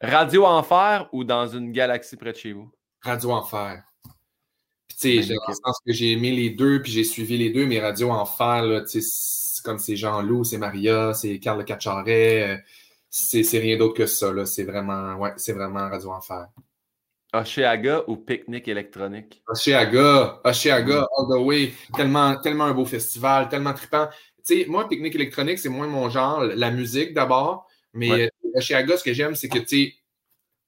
[0.00, 2.70] Radio Enfer ou dans une galaxie près de chez vous?
[3.02, 3.82] Radio Enfer.
[4.88, 7.50] Puis, tu sais, dans le sens que j'ai aimé les deux, puis j'ai suivi les
[7.50, 12.54] deux, mais Radio Enfer, là, tu sais, comme c'est Jean-Loup, c'est Maria, c'est Carl Cacharet,
[12.54, 12.56] euh,
[13.10, 14.46] c'est rien d'autre que ça, là.
[14.46, 16.46] C'est vraiment, ouais, c'est vraiment Radio Enfer.
[17.32, 19.42] Oshéaga ou pique-nique électronique?
[19.48, 21.06] Oshéaga, Oshéaga, mm.
[21.18, 21.72] all the way.
[21.94, 24.08] Tellement, tellement un beau festival, tellement trippant.
[24.46, 26.44] Tu sais, moi, pique-nique électronique, c'est moins mon genre.
[26.44, 28.30] La musique d'abord, mais ouais.
[28.54, 29.94] ce que j'aime, c'est que tu sais,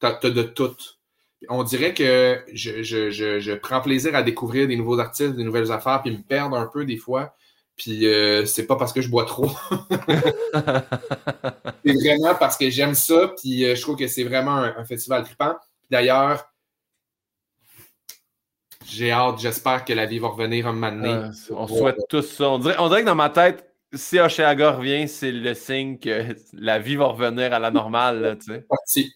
[0.01, 0.77] t'as as de tout.
[1.49, 5.45] On dirait que je, je, je, je, prends plaisir à découvrir des nouveaux artistes, des
[5.45, 7.35] nouvelles affaires, puis me perdre un peu des fois.
[7.77, 9.49] Puis euh, c'est pas parce que je bois trop.
[11.85, 15.23] c'est vraiment parce que j'aime ça, puis euh, je trouve que c'est vraiment un, festival
[15.23, 15.55] trippant.
[15.89, 16.51] D'ailleurs,
[18.85, 21.09] j'ai hâte, j'espère que la vie va revenir un moment donné.
[21.09, 22.51] Euh, on souhaite tous ça.
[22.51, 26.35] On dirait, on dirait, que dans ma tête, si Oshéaga revient, c'est le signe que
[26.55, 28.39] la vie va revenir à la normale.
[28.69, 29.13] Parti.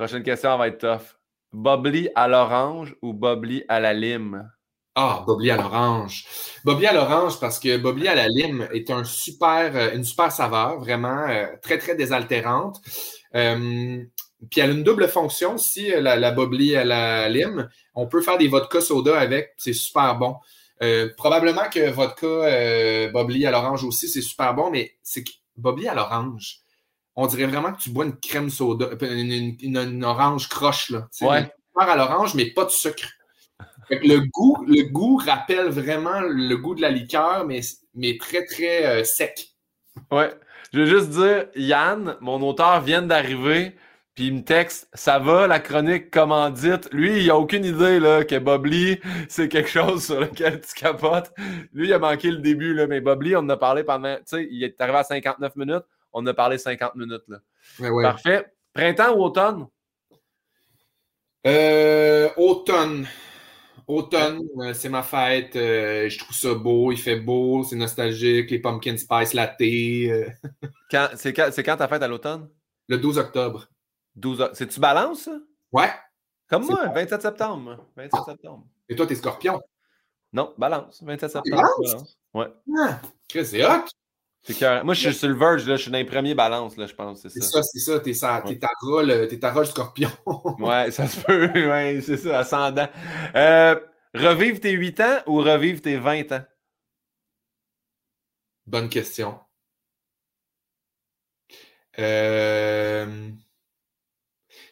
[0.00, 1.18] Prochaine question va être tough.
[1.52, 4.50] Bobli à l'orange ou Bobli à la lime?
[4.94, 6.24] Ah, Bobli à l'orange.
[6.64, 10.32] Bobli à l'orange parce que Bobli à la lime est un super, euh, une super
[10.32, 12.80] saveur, vraiment euh, très, très désaltérante.
[13.34, 14.02] Euh,
[14.50, 17.68] puis elle a une double fonction aussi, la, Bobli à la lime.
[17.94, 20.36] On peut faire des vodka soda avec, c'est super bon.
[21.18, 25.24] probablement que vodka Bobli à l'orange aussi, c'est super bon, mais c'est
[25.58, 26.62] Bobli à l'orange,
[27.16, 31.08] on dirait vraiment que tu bois une crème soda, une, orange croche, là.
[31.20, 31.52] Ouais.
[31.76, 33.08] à l'orange, mais pas de sucre.
[33.90, 37.60] le goût, le goût rappelle vraiment le goût de la liqueur, mais,
[37.94, 39.48] mais très, très euh, sec.
[40.10, 40.30] Ouais.
[40.72, 43.74] Je veux juste dire, Yann, mon auteur, vient d'arriver,
[44.14, 46.88] puis il me texte Ça va, la chronique commandite.
[46.92, 51.32] Lui, il a aucune idée là, que Bobli, c'est quelque chose sur lequel tu capotes.
[51.72, 54.16] Lui, il a manqué le début, là, mais Bobli, on en a parlé pendant.
[54.16, 55.84] Tu sais, il est arrivé à 59 minutes.
[56.12, 57.24] On a parlé 50 minutes.
[57.28, 57.38] Là.
[58.02, 58.46] Parfait.
[58.72, 59.66] Printemps ou automne?
[61.46, 63.06] Euh, automne.
[63.86, 65.56] Automne, euh, c'est ma fête.
[65.56, 66.92] Euh, je trouve ça beau.
[66.92, 67.64] Il fait beau.
[67.64, 68.50] C'est nostalgique.
[68.50, 69.56] Les pumpkin spice latte.
[69.58, 72.48] c'est quand, ta fête à l'automne?
[72.88, 73.66] Le 12 octobre.
[74.16, 75.38] 12 C'est-tu balance, ça?
[75.72, 75.90] Ouais.
[76.48, 77.86] Comme moi, 27 septembre.
[77.96, 78.66] 27 septembre.
[78.88, 79.60] Et toi, t'es scorpion?
[80.32, 81.02] Non, balance.
[81.02, 81.56] 27 septembre.
[81.56, 82.18] Balance?
[82.34, 82.46] Ouais.
[82.78, 83.84] Ah, c'est hot.
[84.48, 86.94] Moi, je suis sur le verge, là, je suis dans les premiers balances, là, je
[86.94, 87.20] pense.
[87.28, 88.00] C'est ça, c'est ça.
[88.00, 88.58] T'es ouais.
[88.58, 88.68] ta
[89.40, 90.10] ta rôle scorpion.
[90.58, 91.50] ouais, ça se peut.
[91.54, 92.88] Ouais, c'est ça, ascendant.
[93.34, 93.78] Euh,
[94.14, 96.44] revivre tes 8 ans ou revivre tes 20 ans?
[98.66, 99.38] Bonne question.
[101.98, 103.30] Euh...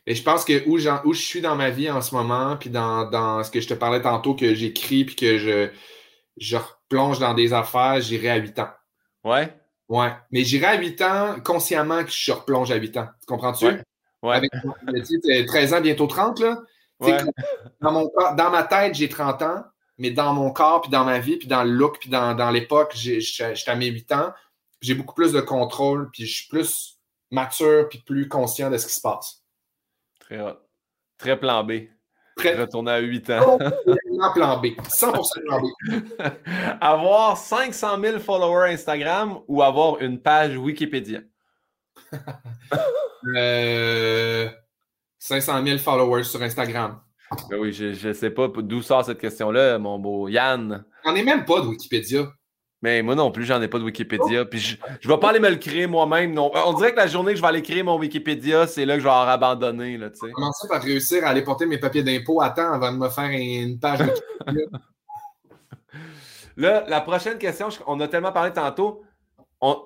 [0.07, 2.71] Et je pense que où, où, je suis dans ma vie en ce moment, puis
[2.71, 5.69] dans, dans ce que je te parlais tantôt, que j'écris, puis que je,
[6.39, 8.71] je replonge dans des affaires, j'irai à 8 ans.
[9.29, 9.53] Ouais.
[9.89, 10.13] Ouais.
[10.31, 13.09] Mais j'irai à 8 ans consciemment que je replonge à 8 ans.
[13.21, 13.67] Tu comprends-tu?
[13.67, 13.83] Ouais.
[14.23, 14.37] ouais.
[14.37, 16.59] Avec 13 ans, bientôt 30, là.
[17.01, 17.19] Ouais.
[17.81, 19.65] Dans, mon, dans ma tête, j'ai 30 ans,
[19.99, 22.51] mais dans mon corps, puis dans ma vie, puis dans le look, puis dans, dans
[22.51, 24.33] l'époque, j'étais à mes 8 ans.
[24.81, 26.99] J'ai beaucoup plus de contrôle, puis je suis plus
[27.31, 29.43] mature, puis plus conscient de ce qui se passe.
[30.21, 30.41] Très
[31.19, 31.73] Très plan B.
[32.37, 32.55] Très...
[32.55, 33.59] Retourner à 8 ans.
[34.35, 34.67] plan B.
[34.89, 35.67] 100% plan B.
[36.81, 41.21] avoir 500 000 followers Instagram ou avoir une page Wikipédia?
[43.37, 44.49] euh,
[45.19, 47.01] 500 000 followers sur Instagram.
[47.51, 50.85] Ben oui, je ne sais pas d'où sort cette question-là, mon beau Yann.
[51.05, 52.27] J'en ai même pas de Wikipédia.
[52.81, 54.45] Mais moi non plus, j'en ai pas de Wikipédia.
[54.45, 56.33] Puis je, je vais pas aller me le créer moi-même.
[56.33, 56.51] Non.
[56.55, 59.01] On dirait que la journée que je vais aller créer mon Wikipédia, c'est là que
[59.01, 59.97] je vais en abandonner.
[59.99, 60.31] Là, sais.
[60.31, 63.31] commencer par réussir à aller porter mes papiers d'impôt à temps avant de me faire
[63.31, 64.67] une page Wikipédia.
[66.57, 69.03] là, la prochaine question, on a tellement parlé tantôt.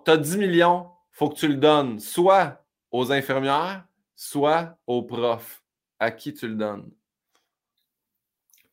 [0.04, 3.84] Tu as 10 millions, il faut que tu le donnes soit aux infirmières,
[4.14, 5.60] soit aux profs.
[5.98, 6.90] À qui tu le donnes?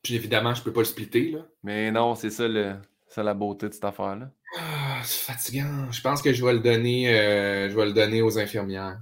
[0.02, 1.30] Puis évidemment, je peux pas le splitter.
[1.30, 1.46] Là.
[1.62, 2.74] Mais non, c'est ça le.
[3.10, 4.30] C'est la beauté de cette affaire-là?
[4.56, 5.90] Ah, c'est fatigant.
[5.90, 9.00] Je pense que je vais le donner, euh, je vais le donner aux infirmières.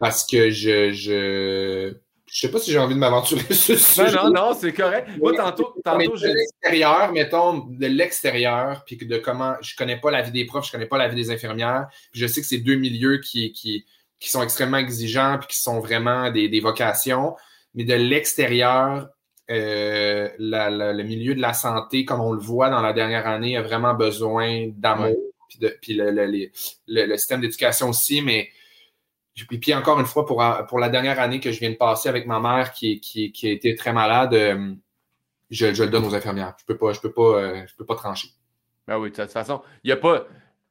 [0.00, 1.94] Parce que je, je,
[2.26, 5.06] je sais pas si j'ai envie de m'aventurer sur ce Non, non, non, c'est correct.
[5.18, 6.28] Moi, tantôt, tantôt j'ai.
[6.28, 9.56] De l'extérieur, mettons, de l'extérieur, puis de comment.
[9.60, 11.88] Je connais pas la vie des profs, je connais pas la vie des infirmières.
[12.10, 13.84] Puis je sais que c'est deux milieux qui, qui,
[14.18, 17.36] qui sont extrêmement exigeants, puis qui sont vraiment des, des vocations.
[17.74, 19.08] Mais de l'extérieur,
[19.50, 23.62] euh, le milieu de la santé, comme on le voit dans la dernière année, a
[23.62, 25.14] vraiment besoin d'amour,
[25.80, 28.48] puis, le, système d'éducation aussi, mais
[29.44, 32.26] puis, encore une fois, pour, pour la dernière année que je viens de passer avec
[32.26, 34.74] ma mère qui, qui, qui a été très malade, euh,
[35.50, 36.54] je, le donne aux infirmières.
[36.58, 38.28] Je peux pas, je peux pas, euh, je peux pas trancher.
[38.86, 40.26] Ben oui, de toute façon, il n'y a pas.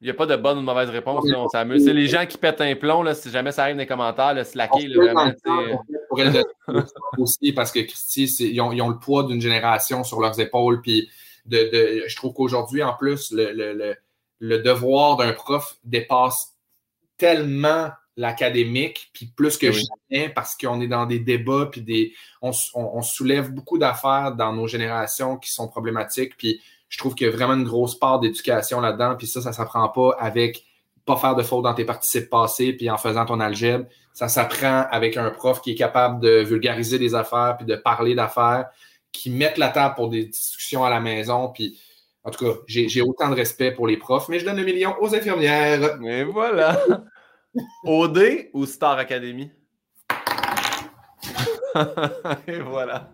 [0.05, 1.25] Il n'y a pas de bonne ou de mauvaise réponse.
[1.35, 1.83] on s'amuse.
[1.83, 4.35] C'est les gens qui pètent un plomb, là, si jamais ça arrive dans les commentaires,
[4.35, 4.87] là, slacker.
[4.87, 5.33] Là, vraiment,
[6.09, 6.43] pour elle
[7.17, 10.83] aussi, parce que Christy, ils ont, ils ont, le poids d'une génération sur leurs épaules.
[10.83, 11.09] Puis
[11.47, 13.95] de, de je trouve qu'aujourd'hui, en plus, le, le,
[14.37, 16.53] le devoir d'un prof dépasse
[17.17, 22.51] tellement l'académique, puis plus que jamais, parce qu'on est dans des débats, puis des, on,
[22.75, 26.37] on, on soulève beaucoup d'affaires dans nos générations qui sont problématiques.
[26.37, 29.15] Puis je trouve qu'il y a vraiment une grosse part d'éducation là-dedans.
[29.17, 30.63] Puis ça, ça ne s'apprend pas avec
[31.05, 33.85] pas faire de fautes dans tes participes passés, puis en faisant ton algèbre.
[34.13, 38.15] Ça s'apprend avec un prof qui est capable de vulgariser des affaires, puis de parler
[38.15, 38.69] d'affaires,
[39.11, 41.49] qui mettent la table pour des discussions à la maison.
[41.49, 41.79] Puis,
[42.23, 44.95] en tout cas, j'ai autant de respect pour les profs, mais je donne le million
[44.99, 46.01] aux infirmières.
[46.03, 46.81] Et voilà.
[47.83, 49.51] OD ou Star Academy?
[52.47, 53.09] Et voilà,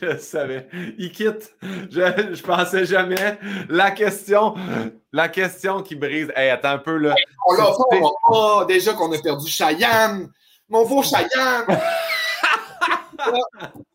[0.00, 0.68] je le savais.
[0.98, 1.54] Il quitte.
[1.62, 3.38] Je, je pensais jamais.
[3.68, 4.54] La question,
[5.12, 6.32] la question qui brise.
[6.36, 7.14] Hey, attends un peu là.
[7.46, 7.72] On l'a
[8.28, 10.30] oh, déjà qu'on a perdu Cheyenne.
[10.68, 11.66] Mon beau Cheyenne.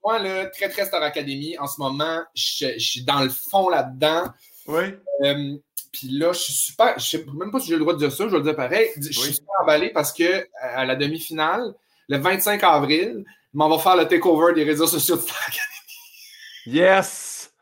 [0.03, 4.23] Moi, le très très Star Academy, en ce moment, je, suis dans le fond là-dedans.
[4.67, 4.95] Oui.
[5.23, 5.55] Euh,
[5.91, 6.97] puis là, je suis super.
[6.97, 8.55] Je sais même pas si j'ai le droit de dire ça, je vais le dire
[8.55, 8.89] pareil.
[8.97, 11.73] Je suis super emballé parce que à la demi-finale,
[12.07, 15.79] le 25 avril, mais on va faire le takeover des réseaux sociaux de Star Academy.
[16.65, 17.53] Yes!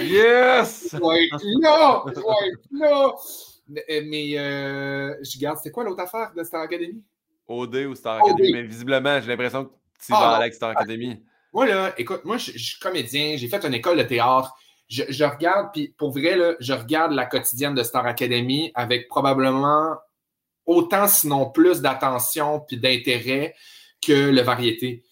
[0.00, 0.92] Yes!
[0.92, 1.00] Là!
[1.00, 1.28] Ouais,
[2.72, 3.14] là!
[3.68, 7.02] Mais, euh, je garde, c'était quoi l'autre affaire de Star Academy?
[7.46, 9.70] OD ou Star Academy, mais visiblement, j'ai l'impression que
[10.04, 11.22] tu vas ah, avec Star Academy.
[11.52, 14.54] Moi, là, écoute, moi, je, suis comédien, j'ai fait une école de théâtre.
[14.88, 19.08] Je, je regarde, puis pour vrai, là, je regarde la quotidienne de Star Academy avec
[19.08, 19.96] probablement
[20.66, 23.54] autant, sinon plus, d'attention puis d'intérêt
[24.04, 25.04] que le variété.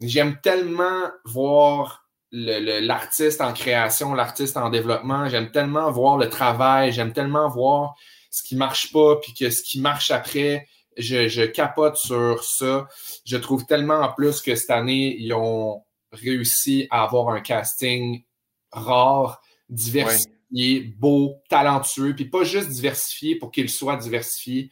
[0.00, 5.28] J'aime tellement voir l'artiste en création, l'artiste en développement.
[5.28, 6.92] J'aime tellement voir le travail.
[6.92, 7.94] J'aime tellement voir
[8.30, 10.68] ce qui marche pas, puis que ce qui marche après,
[10.98, 12.88] je, je, capote sur ça.
[13.24, 18.24] Je trouve tellement en plus que cette année, ils ont réussi à avoir un casting
[18.72, 19.40] rare,
[19.70, 24.70] diversifié, beau, talentueux, puis pas juste diversifié pour qu'il soit diversifié.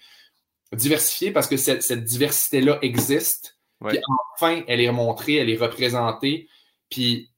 [0.72, 3.53] Diversifié parce que cette, cette diversité-là existe
[3.86, 3.98] puis
[4.34, 6.48] enfin, elle est remontrée, elle est représentée.
[6.90, 7.30] Puis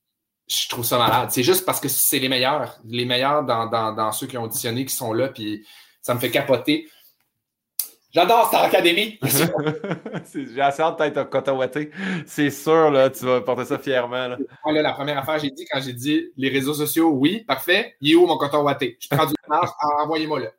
[0.49, 1.31] je trouve ça malade.
[1.31, 2.79] C'est juste parce que c'est les meilleurs.
[2.85, 5.29] Les meilleurs dans, ceux qui ont auditionné qui sont là.
[5.29, 5.67] Puis
[6.03, 6.89] Ça me fait capoter.
[8.13, 9.19] J'adore Star Academy.
[10.35, 11.91] J'ai assez hâte d'être un coton-ouaté.
[12.25, 14.29] C'est sûr, là, tu vas porter ça fièrement.
[14.29, 14.39] Là.
[14.65, 17.95] la première affaire, j'ai dit quand j'ai dit les réseaux sociaux, oui, parfait.
[18.01, 18.67] Il est où mon coton?
[18.81, 19.69] Je prends du marche,
[20.01, 20.51] envoyez-moi là.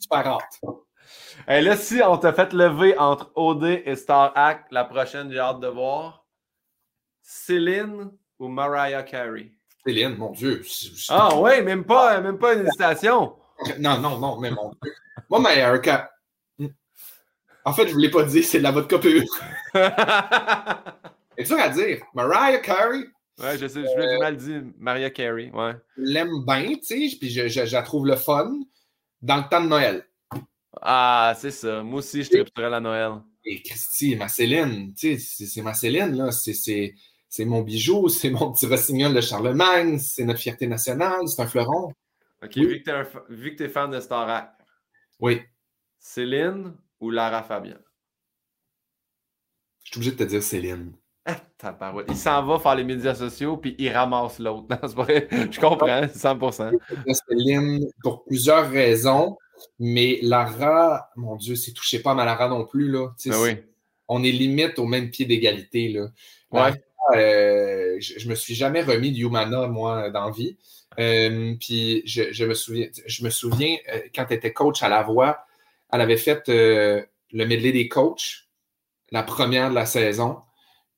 [0.00, 0.60] Super hâte.
[1.50, 5.38] Et là, si on t'a fait lever entre OD et Star Act, la prochaine, j'ai
[5.38, 6.26] hâte de voir.
[7.22, 9.52] Céline ou Mariah Carey?
[9.84, 10.62] Céline, mon Dieu.
[11.08, 13.34] Ah ouais, même pas, même pas une hésitation.
[13.80, 14.92] Non, non, non, mais mon Dieu.
[15.28, 16.08] Moi, Mariah Carey.
[17.64, 19.24] En fait, je ne vous l'ai pas dit, c'est de la vodka pure.
[19.74, 22.02] c'est dur à dire.
[22.14, 23.04] Mariah Carey.
[23.38, 24.60] Ouais, je sais, je l'ai mal dit.
[24.78, 25.74] Mariah Carey, ouais.
[25.96, 28.52] L'aime bien, tu sais, puis je, je, la trouve le fun
[29.22, 30.06] dans le temps de Noël.
[30.82, 31.82] Ah, c'est ça.
[31.82, 33.12] Moi aussi, je triperais la Noël.
[33.44, 36.30] Et Christy, ma Céline, tu sais, c'est ma Céline, là.
[36.30, 41.46] C'est mon bijou, c'est mon petit rossignol de Charlemagne, c'est notre fierté nationale, c'est un
[41.46, 41.92] fleuron.
[42.42, 44.52] OK, vu que tu es, fan de Starac.
[45.18, 45.40] Oui.
[45.98, 47.78] Céline, ou Lara Fabian?
[49.84, 50.92] Je suis obligé de te dire Céline.
[51.24, 51.36] Ah,
[52.08, 54.68] il s'en va faire les médias sociaux, puis il ramasse l'autre.
[55.50, 56.72] Je comprends, 100%.
[57.28, 59.36] Céline, pour plusieurs raisons,
[59.78, 62.90] mais Lara, mon Dieu, c'est touché pas à Lara non plus.
[62.90, 63.08] Là.
[63.26, 63.58] Ben
[64.10, 65.88] on est limite au même pied d'égalité.
[65.88, 66.08] Là.
[66.50, 66.72] Ouais.
[67.16, 70.56] Euh, je, je, me suis jamais remis de Humana, moi, dans vie.
[70.98, 75.02] Euh, puis je, me souviens, je me souviens euh, quand tu étais coach à la
[75.02, 75.44] voix,
[75.92, 77.02] elle avait fait euh,
[77.32, 78.48] le medley des coachs,
[79.10, 80.38] la première de la saison.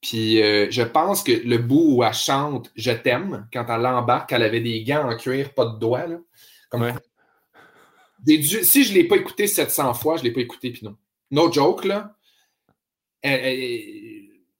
[0.00, 4.32] Puis euh, je pense que le bout où elle chante Je t'aime, quand elle embarque,
[4.32, 6.06] elle avait des gants en cuir, pas de doigts.
[6.06, 6.94] Là.
[8.26, 10.96] Si je ne l'ai pas écouté 700 fois, je ne l'ai pas écouté, puis non.
[11.30, 12.14] No joke, là.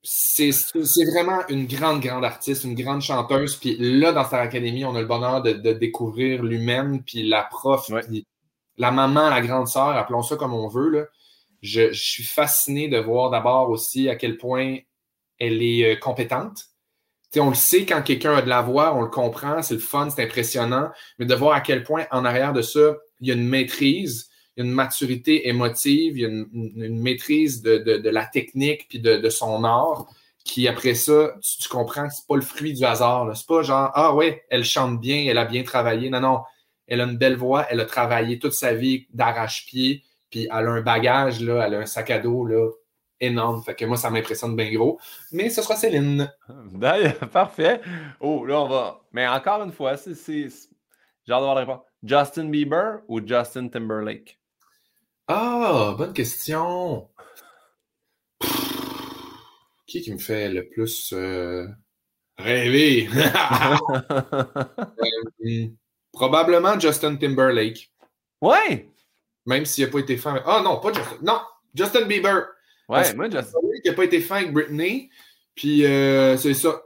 [0.03, 0.53] c'est
[1.13, 3.57] vraiment une grande, grande artiste, une grande chanteuse.
[3.57, 7.91] Puis là, dans Star Academy, on a le bonheur de, découvrir l'humaine, puis la prof,
[8.77, 11.05] la maman, la grande sœur, appelons ça comme on veut, là,
[11.63, 14.79] je, suis fasciné de voir d'abord aussi à quel point
[15.39, 16.67] elle est euh, compétente.
[17.37, 20.09] on le sait quand quelqu'un a de la voix, on le comprend, c'est le fun,
[20.11, 23.35] c'est impressionnant, mais de voir à quel point en arrière de ça, il y a
[23.35, 28.27] une maîtrise, il y a une maturité émotive, il y a une, maîtrise de, la
[28.27, 30.07] technique puis de, son art
[30.45, 33.37] qui, après ça, tu, comprends que c'est pas le fruit du hasard.
[33.37, 36.11] C'est pas genre, ah ouais, elle chante bien, elle a bien travaillé.
[36.11, 36.41] Non, non,
[36.87, 40.71] elle a une belle voix, elle a travaillé toute sa vie d'arrache-pied, puis elle a
[40.71, 42.69] un bagage, là, elle a un sac à dos là,
[43.21, 43.63] énorme.
[43.63, 44.99] Fait que moi, ça m'impressionne bien gros.
[45.31, 46.33] Mais ce sera Céline.
[47.33, 47.81] Parfait.
[48.21, 49.01] Oh, là, on va.
[49.13, 50.15] Mais encore une fois, c'est.
[50.17, 51.83] J'ai hâte de voir la réponse.
[52.03, 54.39] Justin Bieber ou Justin Timberlake?
[55.29, 57.09] Ah, bonne question.
[59.87, 61.67] Qui qui me fait le plus euh,
[62.39, 63.09] rêver?
[65.43, 65.67] Euh,
[66.13, 67.91] Probablement Justin Timberlake.
[68.41, 68.89] Ouais!
[69.47, 70.43] Même s'il n'a pas été fin.
[70.45, 71.17] Ah non, pas Justin.
[71.23, 71.41] Non,
[71.75, 72.47] Justin Bieber.
[72.89, 73.59] Ouais, moi, Justin.
[73.85, 75.11] Il n'a pas été fin avec Britney.
[75.55, 76.83] Puis euh, c'est ça.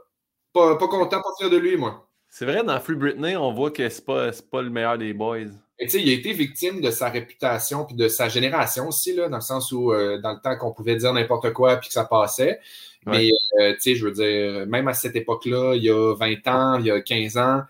[0.53, 2.04] Pas, pas content de partir de lui, moi.
[2.37, 5.47] C'est vrai, dans Free Britney, on voit que c'est pas, pas le meilleur des boys.
[5.79, 9.37] Et il a été victime de sa réputation puis de sa génération aussi, là, dans
[9.37, 12.03] le sens où, euh, dans le temps qu'on pouvait dire n'importe quoi puis que ça
[12.03, 12.59] passait.
[13.05, 13.29] Mais,
[13.61, 16.77] euh, tu sais, je veux dire, même à cette époque-là, il y a 20 ans,
[16.77, 17.61] il y a 15 ans,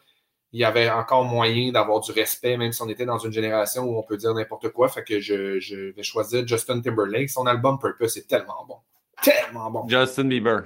[0.52, 3.84] il y avait encore moyen d'avoir du respect, même si on était dans une génération
[3.84, 4.90] où on peut dire n'importe quoi.
[4.90, 7.30] Fait que je, vais choisir Justin Timberlake.
[7.30, 8.78] Son album Purpose est tellement bon.
[9.22, 9.88] Tellement bon.
[9.88, 10.64] Justin Bieber.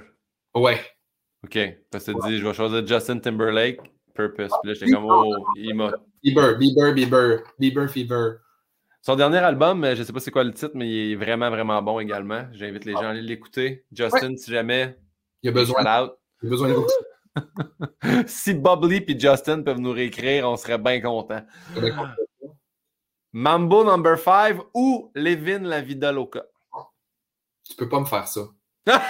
[0.54, 0.80] Ouais.
[1.44, 1.58] OK.
[1.90, 3.80] Parce que tu dis, je vais choisir Justin Timberlake,
[4.14, 4.52] Purpose.
[4.62, 5.90] Puis là, j'étais comme, oh, il m'a.
[6.22, 8.36] Bieber, Bieber, Bieber, Bieber Fever.
[9.02, 11.48] Son dernier album, je ne sais pas c'est quoi le titre, mais il est vraiment,
[11.48, 12.46] vraiment bon également.
[12.52, 13.86] J'invite les gens à aller l'écouter.
[13.90, 14.98] Justin, si jamais.
[15.42, 15.82] Il a besoin.
[15.82, 16.10] Il a
[16.42, 16.92] besoin d'écouter.
[18.26, 21.46] si Bubbly et Justin peuvent nous réécrire, on serait bien contents.
[23.32, 26.44] Mambo number 5 ou Levin la vida loca?
[27.68, 28.42] Tu peux pas me faire ça.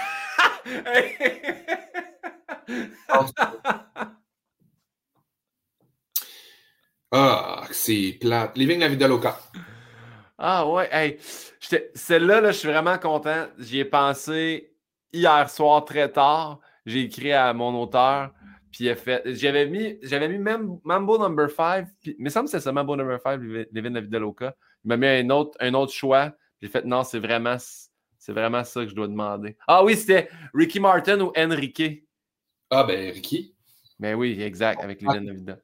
[7.12, 8.56] ah, c'est plate.
[8.56, 9.38] Living la vida loca.
[10.38, 11.18] Ah ouais, hey,
[11.94, 13.46] celle-là, là, je suis vraiment content.
[13.58, 14.72] J'y ai pensé
[15.12, 18.32] hier soir très tard j'ai écrit à mon auteur,
[18.70, 19.22] puis il a fait.
[19.34, 23.20] J'avais mis, j'avais mis Mambo Number 5, puis, mais ça me c'est ça, Mambo Number
[23.20, 23.40] 5,
[23.72, 24.54] Levin David Loca.
[24.84, 26.32] Il m'a mis un autre, un autre choix.
[26.60, 27.56] J'ai fait non, c'est vraiment,
[28.18, 29.56] c'est vraiment ça que je dois demander.
[29.66, 32.04] Ah oui, c'était Ricky Martin ou Enrique.
[32.70, 33.54] Ah ben Ricky.
[33.98, 35.62] Ben oui, exact, avec Levin David.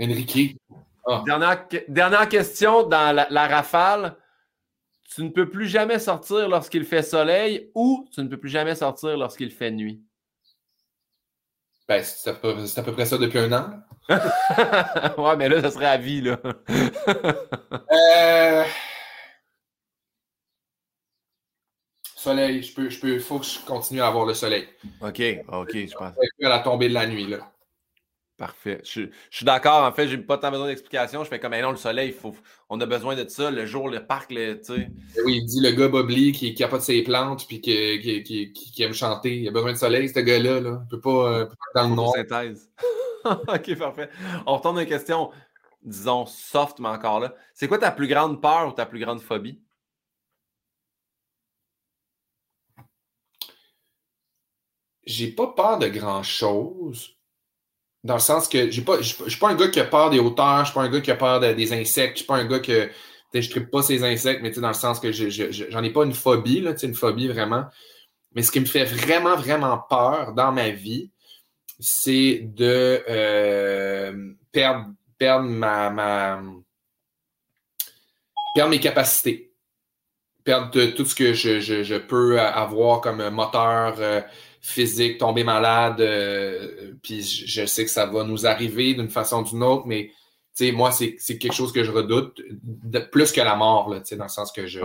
[0.00, 0.56] Enrique.
[1.06, 1.22] Ah.
[1.26, 4.16] Dernière, dernière, question dans la rafale
[5.14, 8.74] tu ne peux plus jamais sortir lorsqu'il fait soleil ou tu ne peux plus jamais
[8.74, 10.02] sortir lorsqu'il fait nuit?
[11.86, 13.70] Ben, c'est à, peu près ça depuis un an.
[14.08, 16.38] ouais, mais là, ça serait à vie, là.
[17.92, 18.64] euh...
[22.24, 24.66] Soleil, je peux, je peux, faut que je continue à avoir le soleil.
[25.02, 25.22] OK,
[25.52, 26.14] OK, je pense.
[26.42, 27.52] À la tombée de la nuit, là.
[28.38, 28.80] Parfait.
[28.82, 29.84] Je, suis d'accord.
[29.84, 31.22] En fait, j'ai pas tant besoin d'explications.
[31.22, 32.34] Je fais comme, non, le soleil, faut,
[32.70, 33.50] on a besoin de ça.
[33.50, 34.88] Le jour, le parc, tu sais.
[35.18, 37.60] Eh oui, il dit le gars Bobli qui, qui a pas de ses plantes puis
[37.60, 39.40] qui, qui, qui, aime chanter.
[39.40, 40.60] Il a besoin de soleil, ce gars-là.
[40.60, 40.80] Là.
[40.82, 42.14] Il peut pas, euh, pas dans le noir.
[42.14, 42.70] synthèse.
[43.26, 44.08] OK, parfait.
[44.46, 45.30] On retourne à une question,
[45.82, 47.34] disons, soft, mais encore là.
[47.52, 49.60] C'est quoi ta plus grande peur ou ta plus grande phobie?
[55.06, 57.16] J'ai pas peur de grand-chose.
[58.02, 60.18] Dans le sens que j'ai pas, je suis pas un gars qui a peur des
[60.18, 62.44] hauteurs, je suis pas un gars qui a peur des insectes, je suis pas un
[62.44, 62.90] gars que
[63.40, 66.60] je tripe pas ces insectes, mais dans le sens que j'en ai pas une phobie,
[66.60, 67.64] là, une phobie vraiment.
[68.34, 71.10] Mais ce qui me fait vraiment, vraiment peur dans ma vie,
[71.78, 74.86] c'est de euh, perdre,
[75.18, 76.40] perdre ma,
[78.54, 79.52] perdre mes capacités.
[80.44, 84.20] Perdre tout ce que je, je peux avoir comme moteur, euh,
[84.64, 89.44] physique, tomber malade, euh, puis je sais que ça va nous arriver d'une façon ou
[89.44, 90.10] d'une autre, mais
[90.72, 92.40] moi, c'est quelque chose que je redoute,
[93.12, 94.80] plus que la mort, là, dans le sens que je,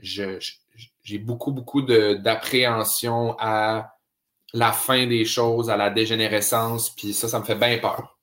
[0.00, 3.94] j'ai beaucoup, beaucoup d'appréhension à
[4.52, 8.18] la fin des choses, à la dégénérescence, puis ça, ça me fait bien peur.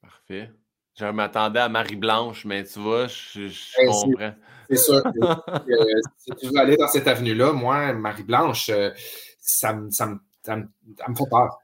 [0.00, 0.50] Parfait.
[0.98, 4.34] Je m'attendais à Marie-Blanche, mais tu vois, je, ben, comprends.
[4.68, 5.02] C'est sûr.
[6.18, 8.90] si tu veux aller dans cette avenue-là, moi, Marie-Blanche, euh,
[9.38, 10.66] ça, me, ça, me, ça, me,
[11.14, 11.58] fait peur.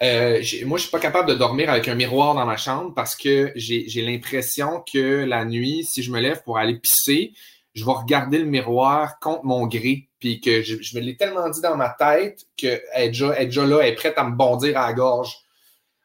[0.01, 3.15] Euh, moi, je suis pas capable de dormir avec un miroir dans ma chambre parce
[3.15, 7.33] que j'ai l'impression que la nuit, si je me lève pour aller pisser,
[7.73, 10.09] je vais regarder le miroir contre mon gré.
[10.19, 13.65] Puis que je, me l'ai tellement dit dans ma tête qu'elle est déjà, est déjà
[13.65, 15.35] là, elle est prête à me bondir à la gorge.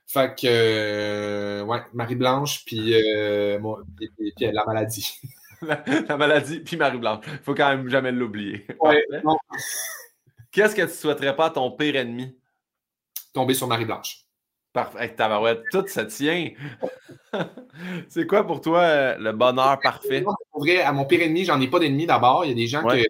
[0.06, 3.58] Fait que, euh, ouais, Marie-Blanche, puis, euh,
[4.40, 5.20] la maladie.
[6.08, 7.24] la, maladie, puis Marie-Blanche.
[7.26, 8.66] Il faut quand même jamais l'oublier.
[10.52, 12.38] Qu'est-ce que tu souhaiterais pas à ton pire ennemi?
[13.32, 14.26] Tomber sur Marie-Blanche.
[14.72, 15.14] Parfait.
[15.14, 16.50] Tabarouette, tout ça tient.
[18.08, 20.22] c'est quoi pour toi euh, le bonheur parfait?
[20.22, 22.44] Pour vrai, à mon pire ennemi, j'en ai pas d'ennemis d'abord.
[22.44, 23.02] Il y a des gens que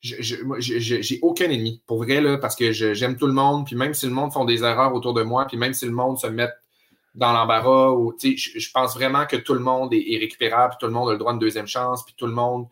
[0.00, 1.82] j'ai aucun ennemi.
[1.86, 3.66] Pour vrai, là, parce que j'aime tout le monde.
[3.66, 5.92] Puis même si le monde font des erreurs autour de moi, puis même si le
[5.92, 6.48] monde se met
[7.18, 7.90] dans l'embarras.
[7.90, 11.12] Ou, je, je pense vraiment que tout le monde est, récupérable, tout le monde a
[11.12, 12.66] le droit de deuxième chance, puis tout le monde.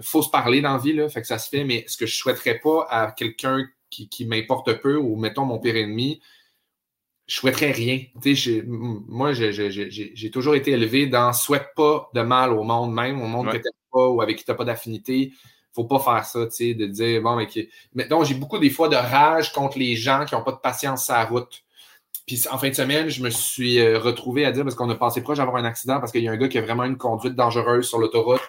[0.00, 2.06] faut se parler dans la vie, là, fait que ça se fait, mais ce que
[2.06, 6.20] je ne souhaiterais pas à quelqu'un qui, m'importe peu, ou mettons mon pire ennemi,
[7.26, 8.02] je souhaiterais rien.
[8.66, 13.50] moi, j'ai toujours été élevé dans souhaite pas de mal au monde, même au monde
[13.50, 15.32] que tu pas ou avec qui tu n'as pas d'affinité.
[15.76, 17.46] Faut pas faire ça, tu sais, de dire, bon, mais
[17.94, 21.10] Maintenant, j'ai beaucoup des fois de rage contre les gens qui n'ont pas de patience
[21.10, 21.62] à la route.
[22.26, 24.94] Puis en fin de semaine, je me suis euh, retrouvé à dire, parce qu'on a
[24.94, 26.96] passé proche d'avoir un accident, parce qu'il y a un gars qui a vraiment une
[26.96, 28.40] conduite dangereuse sur l'autoroute,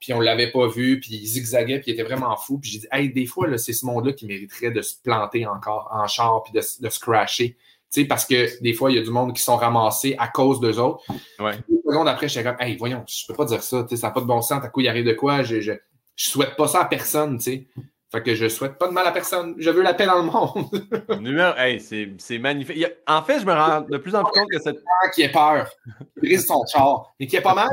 [0.00, 2.58] puis on l'avait pas vu, puis il zigzaguait, puis il était vraiment fou.
[2.58, 5.88] Puis j'ai dit, hey, des fois, c'est ce monde-là qui mériterait de se planter encore
[5.92, 7.56] en char, puis de, de se crasher.
[7.92, 10.26] Tu sais, parce que des fois, il y a du monde qui sont ramassés à
[10.26, 11.04] cause d'eux autres.
[11.38, 11.52] Ouais.
[11.68, 14.20] Une seconde après, j'étais comme, hey, voyons, je peux pas dire ça, ça n'a pas
[14.20, 15.72] de bon sens, à coup, il arrive de quoi, je, je,
[16.16, 17.68] je souhaite pas ça à personne, tu sais.
[18.14, 19.56] Fait que je souhaite pas de mal à personne.
[19.58, 21.20] Je veux la paix dans le monde.
[21.20, 22.86] Numéro, hey, c'est magnifique.
[23.08, 24.76] En fait, je me rends de plus en plus compte que cette.
[25.14, 25.68] Qui ait peur,
[26.14, 27.68] qui brise son char, mais qui est pas mal,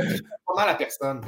[0.45, 1.21] pas mal à personne.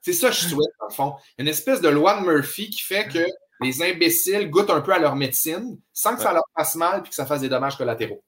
[0.00, 1.14] C'est ça que je souhaite, dans le fond.
[1.36, 3.26] Une espèce de loi de Murphy qui fait que
[3.60, 7.08] les imbéciles goûtent un peu à leur médecine sans que ça leur fasse mal et
[7.08, 8.22] que ça fasse des dommages collatéraux.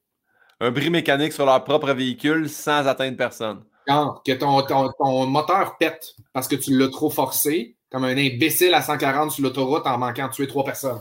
[0.59, 3.63] Un bris mécanique sur leur propre véhicule sans atteindre personne.
[3.87, 8.17] Quand, que ton, ton, ton moteur pète parce que tu l'as trop forcé, comme un
[8.17, 10.99] imbécile à 140 sur l'autoroute en manquant de tuer trois personnes.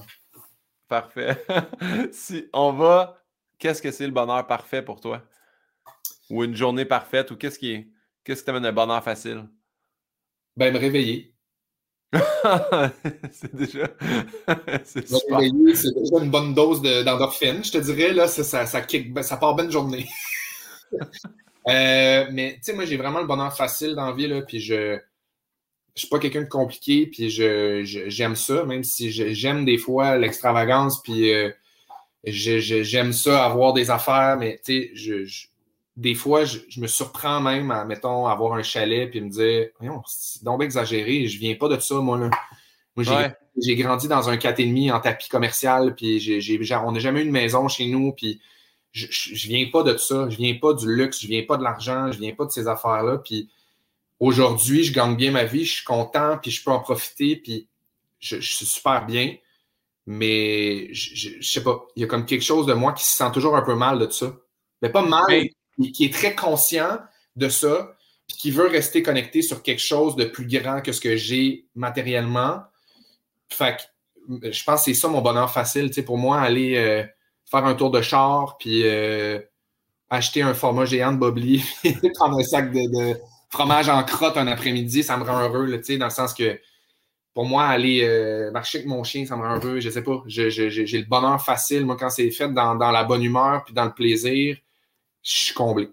[0.89, 1.43] Parfait.
[2.13, 3.25] si on va,
[3.59, 5.23] qu'est-ce que c'est le bonheur parfait pour toi?
[6.29, 7.31] Ou une journée parfaite?
[7.31, 7.89] Ou qu'est-ce qui est.
[8.23, 9.49] Qu'est-ce qui t'amène un bonheur facile?
[10.55, 11.35] Ben, me réveiller.
[13.33, 13.89] c'est déjà.
[14.85, 18.13] c'est me réveiller, c'est déjà une bonne dose d'endorphine, je te dirais.
[18.13, 20.07] Là, ça, ça, ça, ben, ça part bien une journée.
[21.69, 24.61] Euh, mais, tu sais, moi, j'ai vraiment le bonheur facile dans la vie, là, puis
[24.61, 25.01] je
[25.95, 30.17] je suis pas quelqu'un de compliqué, puis je, j'aime ça, même si j'aime des fois
[30.17, 31.51] l'extravagance, puis euh,
[32.25, 35.47] j'aime ça avoir des affaires, mais tu sais, je,
[35.97, 40.03] des fois, je, me surprends même à, mettons, avoir un chalet, puis me dire, voyons,
[40.07, 42.31] c'est donc exagéré, je viens pas de ça, moi, là.
[42.97, 43.05] Moi,
[43.57, 47.31] j'ai, grandi dans un 4,5 en tapis commercial, puis j'ai, on n'a jamais eu une
[47.31, 48.41] maison chez nous, puis
[48.93, 51.63] je, je, viens pas de ça, je viens pas du luxe, je viens pas de
[51.63, 53.49] l'argent, je viens pas de ces affaires-là, puis
[54.23, 57.67] Aujourd'hui, je gagne bien ma vie, je suis content, puis je peux en profiter, puis
[58.21, 59.35] je, suis super bien.
[60.07, 63.17] Mais je, je, sais pas, il y a comme quelque chose de moi qui se
[63.17, 64.33] sent toujours un peu mal de ça.
[64.81, 65.49] Mais pas mal,
[65.93, 67.01] qui est très conscient
[67.35, 67.97] de ça,
[68.29, 71.67] puis qui veut rester connecté sur quelque chose de plus grand que ce que j'ai
[71.75, 72.63] matériellement.
[73.49, 75.89] Fait que je pense que c'est ça mon bonheur facile.
[75.89, 77.03] Tu sais, pour moi, aller euh,
[77.47, 79.41] faire un tour de char, puis euh,
[80.11, 81.65] acheter un format géant de Bobli,
[82.15, 83.17] prendre un sac de,
[83.53, 86.59] fromage en crotte un après-midi, ça me rend heureux, dans le sens que
[87.35, 89.81] pour moi, aller euh, marcher avec mon chien, ça me rend heureux.
[89.81, 91.87] Je sais pas, j'ai le bonheur facile.
[91.87, 94.57] Moi, quand c'est fait dans, dans, la bonne humeur puis dans le plaisir,
[95.23, 95.91] je suis comblé.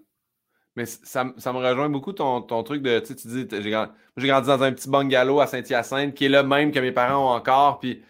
[0.76, 4.88] Mais ça, me rejoint beaucoup ton, truc de, tu dis, j'ai grandi, dans un petit
[4.88, 7.80] bungalow à Saint-Hyacinthe qui est le même que mes parents ont encore.
[7.80, 8.02] Puis,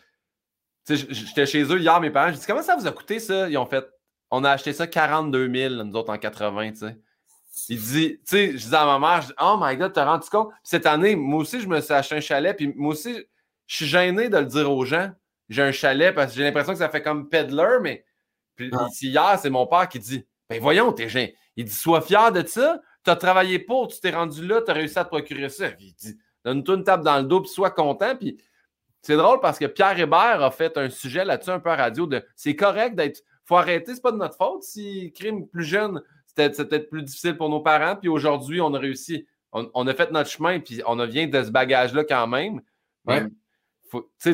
[0.89, 3.48] j'étais chez eux hier, mes parents, j'ai dit, comment ça vous a coûté ça?
[3.48, 3.86] Ils ont fait,
[4.31, 6.97] on a acheté ça 42 000, nous autres, en 80, tu sais.
[7.68, 10.51] Il dit, tu sais, je disais à ma mère, oh my god, t'as rendu compte?
[10.62, 13.24] cette année, moi aussi, je me suis acheté un chalet, puis moi aussi,
[13.66, 15.10] je suis gêné de le dire aux gens.
[15.48, 18.05] J'ai un chalet parce que j'ai l'impression que ça fait comme peddler, mais
[18.55, 18.89] puis, ah.
[19.01, 21.36] hier, c'est mon père qui dit, ben voyons, t'es gêné.
[21.56, 22.81] Il dit Sois fier de ça.
[23.05, 25.66] Tu as travaillé pour, tu t'es rendu là, tu as réussi à te procurer ça.
[25.78, 28.16] il dit Donne-toi une tape dans le dos, puis sois content.
[28.16, 28.39] Puis
[29.02, 32.06] c'est drôle parce que Pierre Hébert a fait un sujet là-dessus un peu à radio
[32.06, 33.22] de c'est correct d'être.
[33.44, 36.02] faut arrêter, c'est pas de notre faute si crime plus jeune,
[36.36, 37.97] c'était peut-être plus difficile pour nos parents.
[37.97, 39.27] Puis aujourd'hui, on a réussi.
[39.52, 42.61] On, a fait notre chemin, puis on a vient de ce bagage-là quand même.
[43.05, 43.31] Même,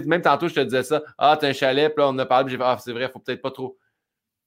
[0.04, 1.02] même tantôt, je te disais ça.
[1.16, 3.08] Ah, t'as un chalet, puis là, on a parlé, puis j'ai fait Ah, c'est vrai,
[3.10, 3.78] faut peut-être pas trop.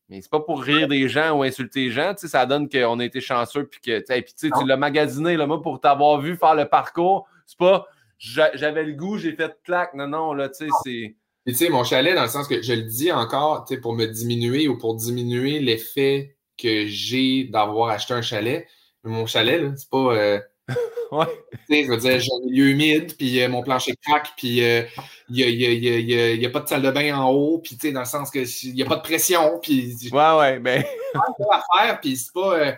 [0.09, 2.13] Mais c'est pas pour rire des gens ou insulter les gens.
[2.15, 5.79] Ça donne qu'on a été chanceux puis que puis, tu l'as magasiné là, moi, pour
[5.79, 7.27] t'avoir vu faire le parcours.
[7.45, 7.87] C'est pas
[8.19, 9.93] j'avais le goût, j'ai fait clac.
[9.93, 11.15] Non, non, là, tu sais, c'est.
[11.47, 13.93] tu sais, mon chalet, dans le sens que je le dis encore, tu sais, pour
[13.93, 18.67] me diminuer ou pour diminuer l'effet que j'ai d'avoir acheté un chalet.
[19.03, 19.97] Mon chalet, là, c'est pas.
[19.97, 20.39] Euh,
[21.11, 21.25] Ouais.
[21.69, 24.83] Je veux dire, j'ai un milieu humide, puis euh, mon plancher craque, puis il euh,
[25.29, 28.75] n'y a, pas de salle de bain en haut, puis dans le sens que il
[28.75, 29.95] n'y a pas de pression, puis.
[30.11, 30.83] Ouais, ouais, ben.
[31.13, 32.71] C'est pas affaire, puis c'est pas, euh,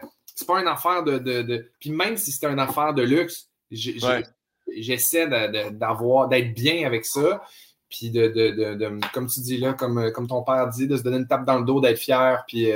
[0.48, 1.18] pas une affaire de.
[1.18, 5.28] de, Puis même si c'est une affaire de luxe, j'essaie
[5.72, 7.44] d'avoir, d'être bien avec ça,
[7.90, 11.18] puis de, de, comme tu dis là, comme, comme ton père dit, de se donner
[11.18, 12.72] une tape dans le dos, d'être fier, puis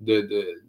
[0.00, 0.62] de.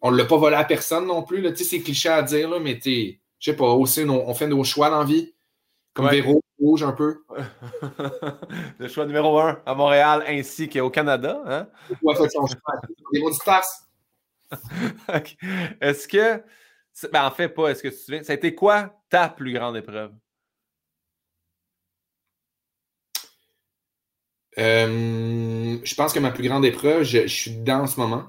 [0.00, 2.60] On ne l'a pas volé à personne non plus, sais, c'est cliché à dire, là,
[2.60, 5.32] mais tu je sais pas, aussi, on, fait nos choix dans la vie.
[5.94, 7.24] Comme Véro, rouge un peu.
[8.78, 11.40] le choix numéro un à Montréal ainsi qu'au Canada.
[11.46, 11.68] Hein?
[12.02, 12.58] Ouais, son choix.
[13.14, 13.30] Mots
[15.80, 16.42] Est-ce que.
[17.12, 18.22] Ben, en fait, pas, est-ce que tu te souviens?
[18.24, 20.12] Ça a été quoi ta plus grande épreuve?
[24.58, 28.24] Euh, je pense que ma plus grande épreuve, je, suis dedans en ce moment.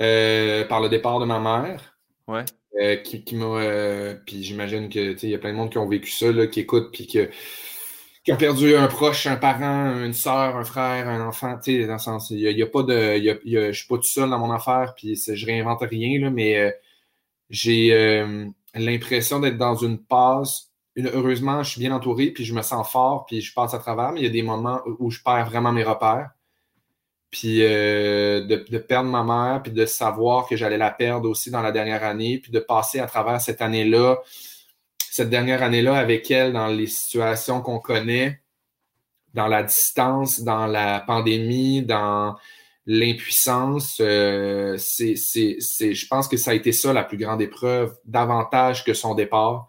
[0.00, 1.98] Euh, par le départ de ma mère.
[2.28, 2.44] Ouais.
[2.80, 3.46] Euh, qui, m'a.
[3.46, 6.46] Euh, puis j'imagine que il y a plein de monde qui ont vécu ça, là,
[6.46, 7.18] qui écoutent, puis qui
[8.32, 11.58] ont perdu un proche, un parent, une soeur, un frère, un enfant.
[11.66, 13.20] Dans le sens, il n'y a, pas de.
[13.44, 16.72] je suis pas tout seul dans mon affaire, puis je réinvente rien, là, mais
[17.50, 18.24] j'ai
[18.74, 20.70] l'impression d'être dans une passe.
[20.96, 24.12] heureusement, je suis bien entouré, puis je me sens fort, puis je passe à travers,
[24.12, 26.30] mais il y a des moments où je perds vraiment mes repères
[27.30, 31.60] puis euh, de, perdre ma mère, puis de savoir que j'allais la perdre aussi dans
[31.60, 34.18] la dernière année, puis de passer à travers cette année-là,
[35.10, 38.40] cette dernière année-là avec elle dans les situations qu'on connaît,
[39.34, 42.36] dans la distance, dans la pandémie, dans
[42.86, 48.94] l'impuissance, euh, je pense que ça a été ça la plus grande épreuve, davantage que
[48.94, 49.68] son départ.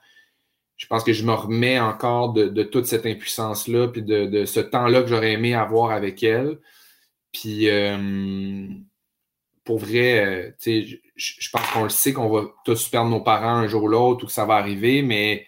[0.77, 4.61] Je pense que je me remets encore de, toute cette impuissance-là, puis de, de ce
[4.61, 6.57] temps-là que j'aurais aimé avoir avec elle.
[7.31, 8.67] Puis, euh,
[9.63, 13.55] pour vrai, euh, je, je pense qu'on le sait qu'on va tous perdre nos parents
[13.55, 15.45] un jour ou l'autre ou que ça va arriver, mais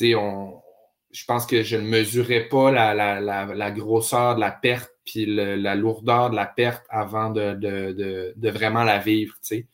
[0.00, 5.26] je pense que je ne mesurais pas la, la, la, grosseur de la perte puis
[5.26, 9.34] la lourdeur de la perte avant de, de, de, vraiment la vivre.
[9.40, 9.66] sais.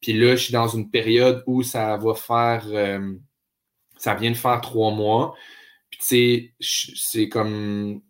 [0.00, 2.64] Puis là, je suis dans une période où ça va faire.
[2.66, 3.14] Euh,
[3.96, 5.34] ça vient de faire trois mois.
[5.90, 6.06] Puis tu
[6.60, 8.02] sais, c'est comme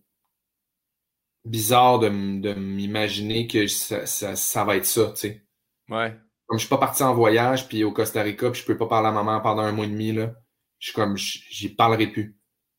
[1.44, 5.42] bizarre de, m'imaginer que ça, va être ça, tu sais.
[5.88, 6.14] Ouais.
[6.46, 8.86] Comme je suis pas parti en voyage, puis au Costa Rica, puis je peux pas
[8.86, 10.34] parler à maman pendant un mois et demi, là.
[10.78, 12.36] Je suis comme, j'y parlerai plus.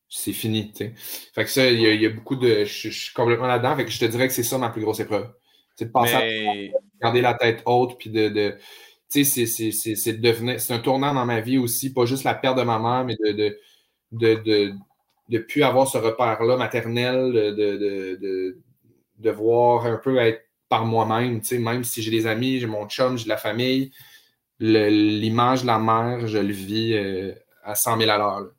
[0.08, 0.94] C'est fini, tu sais.
[1.34, 2.64] Fait que ça, il y, a beaucoup de...
[2.64, 5.00] Je, suis complètement là-dedans, fait que je te dirais que c'est ça ma plus grosse
[5.00, 5.32] épreuve.
[5.74, 8.28] C'est de passer à garder la tête haute, puis de...
[8.28, 8.58] de
[9.10, 10.60] tu sais, c'est devenir...
[10.60, 13.16] C'est un tournant dans ma vie aussi, pas juste la perte de ma mère, mais
[13.16, 13.58] de, de,
[14.12, 14.72] de de
[15.28, 17.76] plus avoir ce repère-là maternel, de, de,
[18.16, 18.58] de,
[19.18, 23.16] de, voir un peu être par moi-même, même si j'ai des amis, j'ai mon chum,
[23.18, 23.92] j'ai de la famille,
[24.58, 27.32] l'image de la mère, je le vis euh,
[27.62, 28.50] à 100 000 à l'heure.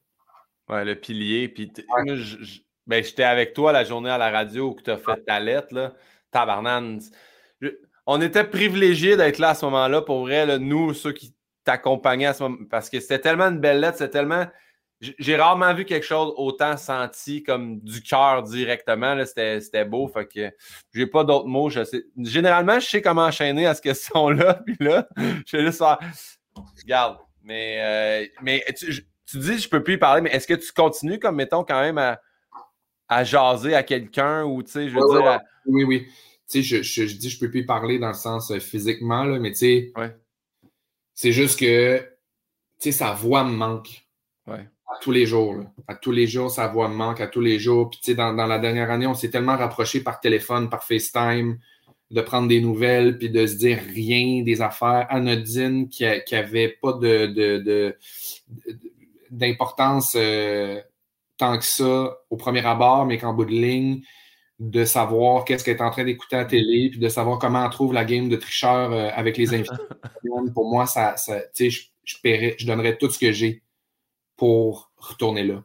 [0.70, 1.48] Ouais, le pilier.
[1.48, 1.72] Puis
[2.86, 5.74] Ben, j'étais avec toi la journée à la radio où tu as fait ta lettre,
[5.74, 5.94] là.
[6.32, 7.00] Tabarnan.
[8.06, 11.34] On était privilégiés d'être là à ce moment-là, pour vrai, nous, ceux qui
[11.64, 14.46] t'accompagnaient à ce moment parce que c'était tellement une belle lettre, c'était tellement.
[15.00, 19.16] J'ai rarement vu quelque chose autant senti comme du cœur directement.
[19.26, 20.08] C'était beau.
[20.08, 20.52] Fait que
[20.92, 21.70] j'ai pas d'autres mots.
[22.18, 24.56] Généralement, je sais comment enchaîner à cette question-là.
[24.66, 25.08] Puis là,
[25.46, 26.00] je vais juste faire.
[26.82, 27.18] Regarde.
[27.44, 30.74] Mais, euh, mais tu, tu, dis je peux plus y parler, mais est-ce que tu
[30.74, 32.20] continues comme mettons quand même à,
[33.08, 35.40] à jaser à quelqu'un ou tu sais, je veux dire.
[35.66, 36.08] Oui, oui.
[36.50, 38.60] Tu sais, je, je, je, dis je peux plus y parler dans le sens euh,
[38.60, 39.94] physiquement, là, mais tu sais.
[41.14, 42.06] C'est juste que tu
[42.80, 44.08] sais, sa voix me manque.
[44.48, 45.56] Ouais à tous les jours.
[45.88, 47.90] À tous les jours, sa voix me manque, à tous les jours.
[47.90, 51.60] Puis, tu sais, dans, la dernière année, on s'est tellement rapproché par téléphone, par FaceTime,
[52.10, 56.94] de prendre des nouvelles, puis de se dire rien des affaires anodines qui n'avaient pas
[56.94, 57.98] de,
[59.30, 60.82] d'importance euh,
[61.38, 64.02] tant que ça au premier abord, mais qu'en bout de ligne,
[64.60, 67.66] de savoir qu'est-ce qu'elle est en train d'écouter à la télé, puis de savoir comment
[67.66, 69.76] on trouve la game de tricheur euh, avec les invités.
[70.54, 73.62] Pour moi, ça, ça tu sais, je, je, je donnerais tout ce que j'ai
[74.38, 75.64] pour retourner là.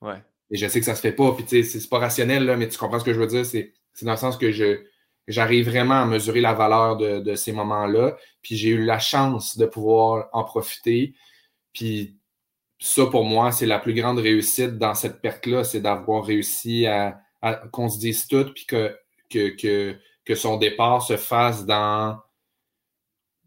[0.00, 0.22] Ouais.
[0.50, 2.56] Et je sais que ça se fait pas, puis tu sais, c'est pas rationnel, là,
[2.56, 3.44] mais tu comprends ce que je veux dire?
[3.44, 3.72] C'est
[4.02, 4.84] dans le sens que je
[5.26, 9.56] j'arrive vraiment à mesurer la valeur de, de ces moments-là, puis j'ai eu la chance
[9.56, 11.14] de pouvoir en profiter.
[11.72, 12.18] Puis
[12.78, 17.20] ça, pour moi, c'est la plus grande réussite dans cette perte-là, c'est d'avoir réussi à,
[17.40, 18.94] à qu'on se dise tout, puis que,
[19.30, 22.18] que, que, que son départ se fasse dans,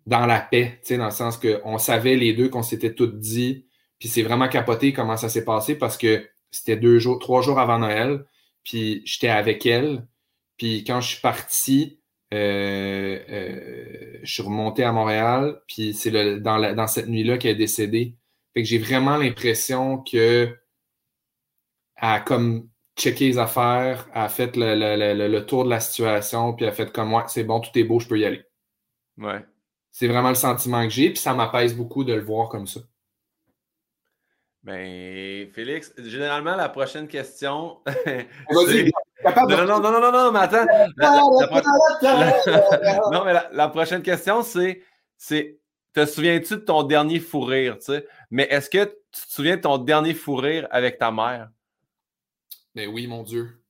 [0.08, 3.08] dans la paix, tu sais, dans le sens qu'on savait les deux qu'on s'était tout
[3.08, 3.67] dit,
[4.00, 7.60] puis c'est vraiment capoté comment ça s'est passé parce que c'était deux jours, trois jours
[7.60, 8.26] avant Noël.
[8.64, 10.08] Puis j'étais avec elle.
[10.58, 12.00] Puis quand je suis parti,
[12.34, 15.62] euh, euh, je suis remonté à Montréal.
[15.68, 18.16] Puis c'est dans, dans cette nuit-là qu'elle est décédée.
[18.54, 20.56] Fait que j'ai vraiment l'impression que
[21.98, 26.92] a comme checké les affaires, a fait le, tour de la situation, puis a fait
[26.92, 28.44] comme moi, c'est bon, tout est beau, je peux y aller.
[29.18, 29.46] Ouais.
[29.92, 32.82] C'est vraiment le sentiment que j'ai, puis ça m'apaise beaucoup de le voir comme ça.
[34.68, 37.78] Ben, Félix, généralement, la prochaine question.
[37.86, 38.92] Vas-y,
[39.24, 40.66] non, non, non, non, non, mais attends.
[43.14, 44.84] non, mais la, prochaine question, c'est,
[45.18, 45.58] c'est
[45.94, 48.06] te souviens-tu de ton dernier fou rire, tu sais?
[48.30, 51.50] Mais est-ce que tu te souviens de ton dernier fou rire avec ta mère?
[52.76, 53.64] Ben oui, mon Dieu.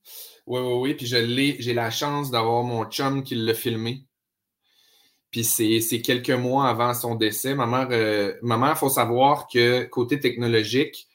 [0.46, 0.94] Oui, oui, oui.
[0.94, 4.07] Puis je l'ai, j'ai la chance d'avoir mon chum qui l'a filmé.
[5.30, 7.54] Puis c'est quelques mois avant son décès.
[7.54, 11.06] Ma mère, euh, il faut savoir que côté technologique,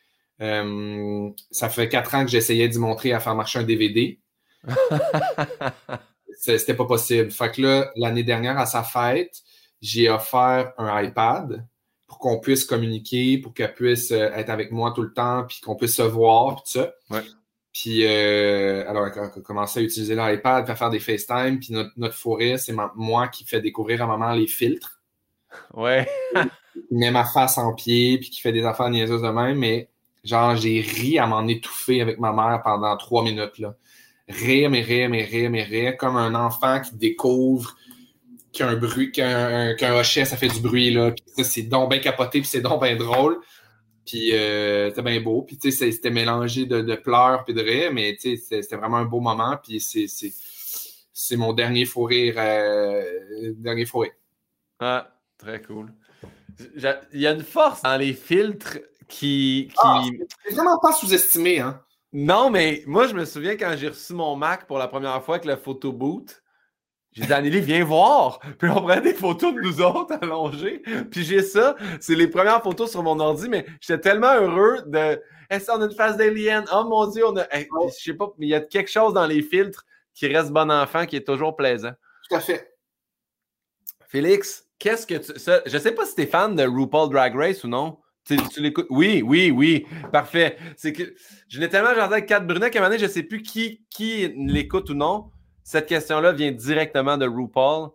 [0.41, 4.19] euh, ça fait quatre ans que j'essayais d'y montrer à faire marcher un DVD.
[6.37, 7.31] C'était pas possible.
[7.31, 9.41] Fait que là, l'année dernière, à sa fête,
[9.81, 11.65] j'ai offert un iPad
[12.07, 15.59] pour qu'on puisse communiquer, pour qu'elle puisse euh, être avec moi tout le temps, puis
[15.61, 16.93] qu'on puisse se voir, puis tout ça.
[17.09, 17.23] Ouais.
[17.73, 21.59] Puis, euh, alors, elle a commencé à utiliser l'iPad, à faire des FaceTime.
[21.59, 25.01] Puis, notre, notre forêt, c'est moi qui fais découvrir à maman les filtres.
[25.73, 26.07] Ouais.
[26.73, 29.57] qui met ma face en pied, puis qui fait des affaires niaiseuses de même.
[29.57, 29.89] Mais,
[30.23, 33.75] genre, j'ai ri à m'en étouffer avec ma mère pendant trois minutes, là.
[34.29, 37.75] Rire, mais rire, mais rire, mais rire, comme un enfant qui découvre
[38.53, 41.11] qu'un bruit, qu'un qu'un hochet, ça fait du bruit, là.
[41.11, 43.39] Puis ça, c'est donc bien capoté, puis c'est donc bien drôle.
[44.05, 45.43] Puis euh, c'était bien beau.
[45.43, 48.75] Puis tu sais, c'était mélangé de, de pleurs puis de rire, mais tu sais, c'était
[48.75, 49.57] vraiment un beau moment.
[49.63, 52.35] Puis c'est mon dernier fou rire.
[52.37, 54.05] Euh, dernier fou
[54.79, 55.93] Ah, très cool.
[56.75, 58.77] Il y a une force dans les filtres
[59.07, 59.69] qui.
[59.69, 59.75] qui...
[59.77, 60.03] Ah,
[60.45, 61.81] c'est vraiment pas sous-estimé, hein?
[62.11, 65.35] Non, mais moi, je me souviens quand j'ai reçu mon Mac pour la première fois
[65.35, 66.42] avec le photo boot.
[67.13, 68.39] J'ai dit, Anneli, viens voir.
[68.59, 70.81] Puis on prend des photos de nous autres allongés.
[71.11, 71.75] Puis j'ai ça.
[71.99, 75.21] C'est les premières photos sur mon ordi, mais j'étais tellement heureux de.
[75.49, 76.65] Est-ce qu'on a une face d'alien?
[76.73, 77.45] Oh mon Dieu, on a.
[77.53, 79.85] je sais pas, mais il y a quelque chose dans les filtres
[80.15, 81.93] qui reste bon enfant, qui est toujours plaisant.
[82.29, 82.75] Tout à fait.
[84.07, 85.39] Félix, qu'est-ce que tu.
[85.39, 87.99] Ça, je sais pas si tu es fan de RuPaul Drag Race ou non.
[88.25, 88.87] Tu, l'écoutes?
[88.89, 89.85] Oui, oui, oui.
[90.11, 90.57] Parfait.
[90.77, 91.13] C'est que
[91.49, 93.41] je n'ai tellement j'entends avec Kat Brunet qu'à un moment donné, je ne sais plus
[93.41, 95.29] qui, qui l'écoute ou non.
[95.63, 97.89] Cette question-là vient directement de RuPaul.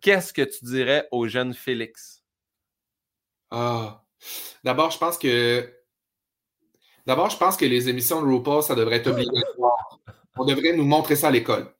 [0.00, 2.22] Qu'est-ce que tu dirais au jeune Félix?
[3.50, 4.02] Ah.
[4.64, 5.68] D'abord, je pense que.
[7.06, 10.00] D'abord, je pense que les émissions de RuPaul, ça devrait être obligatoire.
[10.36, 11.74] On devrait nous montrer ça à l'école.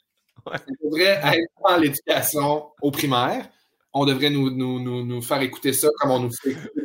[0.46, 3.48] Ça devrait être dans l'éducation au primaire.
[3.92, 6.80] On devrait nous, nous, faire écouter ça comme on nous fait écouter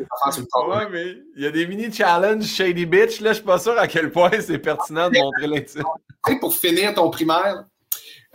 [0.68, 3.22] Ouais, mais il y a des mini-challenges Shady Bitch.
[3.22, 5.84] Là, je suis pas sûr à quel point c'est pertinent de montrer l'intime.
[6.40, 7.66] Pour finir ton primaire,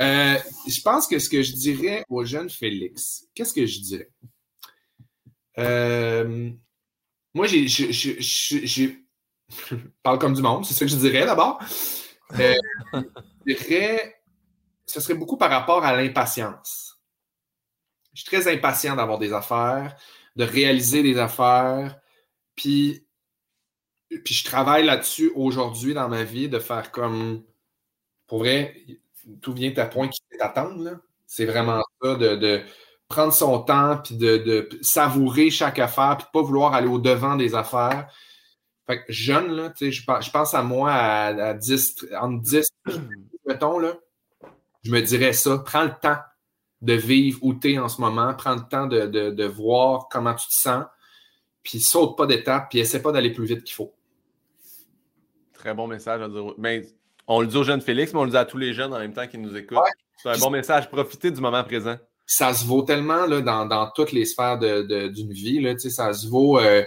[0.01, 4.11] euh, je pense que ce que je dirais au jeune Félix, qu'est-ce que je dirais?
[5.59, 6.51] Euh,
[7.35, 8.91] moi, j'ai, je
[10.03, 11.63] parle comme du monde, c'est ça que je dirais d'abord.
[12.39, 12.55] Euh,
[13.47, 14.23] je dirais,
[14.87, 16.99] ce serait beaucoup par rapport à l'impatience.
[18.15, 19.97] Je suis très impatient d'avoir des affaires,
[20.37, 22.01] de réaliser des affaires,
[22.57, 23.07] puis,
[24.09, 27.45] puis je travaille là-dessus aujourd'hui dans ma vie, de faire comme,
[28.27, 28.75] pour vrai,
[29.41, 30.99] tout vient à point qui t'attendre.
[31.27, 32.63] C'est vraiment ça, de,
[33.09, 37.55] prendre son temps, puis de, savourer chaque affaire, puis de pas vouloir aller au-devant des
[37.55, 38.13] affaires.
[38.87, 42.69] Fait que jeune, là, je, je pense à moi à, 10, entre 10,
[43.47, 43.95] mettons, là,
[44.83, 45.59] je me dirais ça.
[45.59, 46.19] Prends le temps
[46.81, 48.33] de vivre où tu es en ce moment.
[48.35, 50.85] Prends le temps de, voir comment tu te sens.
[51.63, 53.95] Puis saute pas d'étape, puis essaie pas d'aller plus vite qu'il faut.
[55.53, 56.55] Très bon message à dire.
[56.57, 56.87] Mais
[57.31, 58.99] on le dit aux jeunes Félix, mais on le dit à tous les jeunes en
[58.99, 59.79] même temps qui nous écoutent.
[60.17, 60.91] C'est un bon message.
[60.91, 61.97] Profitez du moment présent.
[62.27, 65.61] Ça se vaut tellement là, dans, toutes les sphères d'une vie.
[65.61, 66.85] Là, ça se vaut euh,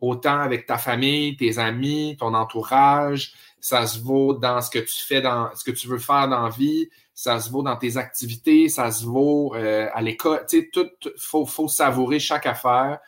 [0.00, 3.32] autant avec ta famille, tes amis, ton entourage.
[3.60, 6.44] Ça se vaut dans ce que tu fais, dans ce que tu veux faire dans
[6.44, 6.88] la vie
[7.20, 10.46] ça se vaut dans tes activités, ça se vaut euh, à l'école.
[10.72, 10.88] Tout,
[11.18, 12.98] faut, faut savourer chaque affaire.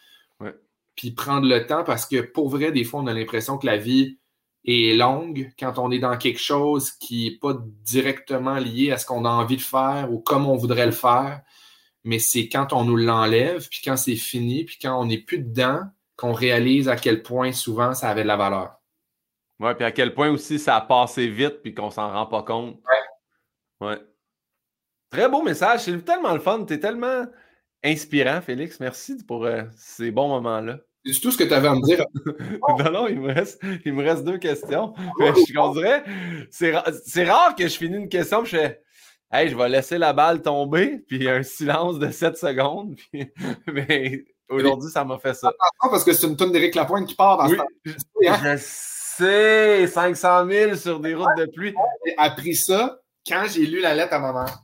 [0.94, 3.78] Puis prendre le temps parce que pour vrai, des fois, on a l'impression que la
[3.78, 4.18] vie
[4.64, 9.06] est longue quand on est dans quelque chose qui n'est pas directement lié à ce
[9.06, 11.42] qu'on a envie de faire ou comme on voudrait le faire.
[12.04, 15.38] Mais c'est quand on nous l'enlève, puis quand c'est fini, puis quand on n'est plus
[15.38, 15.82] dedans,
[16.16, 18.76] qu'on réalise à quel point souvent ça avait de la valeur.
[19.60, 22.42] Oui, puis à quel point aussi ça a passé vite, puis qu'on s'en rend pas
[22.42, 22.80] compte.
[23.80, 23.98] Ouais.
[25.10, 25.80] Très beau message.
[25.80, 26.64] C'est tellement le fun.
[26.64, 27.26] Tu es tellement
[27.84, 28.80] inspirant, Félix.
[28.80, 30.78] Merci pour euh, ces bons moments-là.
[31.04, 32.04] C'est tout ce que tu avais à me dire.
[32.78, 34.94] non, non, il me, reste, il me reste deux questions.
[35.18, 36.04] je dirais,
[36.50, 38.82] c'est, rare que je finis une question et je fais
[39.34, 42.96] Hey, je vais laisser la balle tomber, puis un silence de 7 secondes.
[43.66, 45.52] Mais aujourd'hui, ça m'a fait ça.
[45.80, 50.76] parce que c'est une tonne d'Éric Lapointe qui part dans oui, Je sais, 500 000
[50.76, 51.74] sur des routes de pluie.
[52.04, 54.62] J'ai appris ça quand j'ai lu la lettre à ma mère.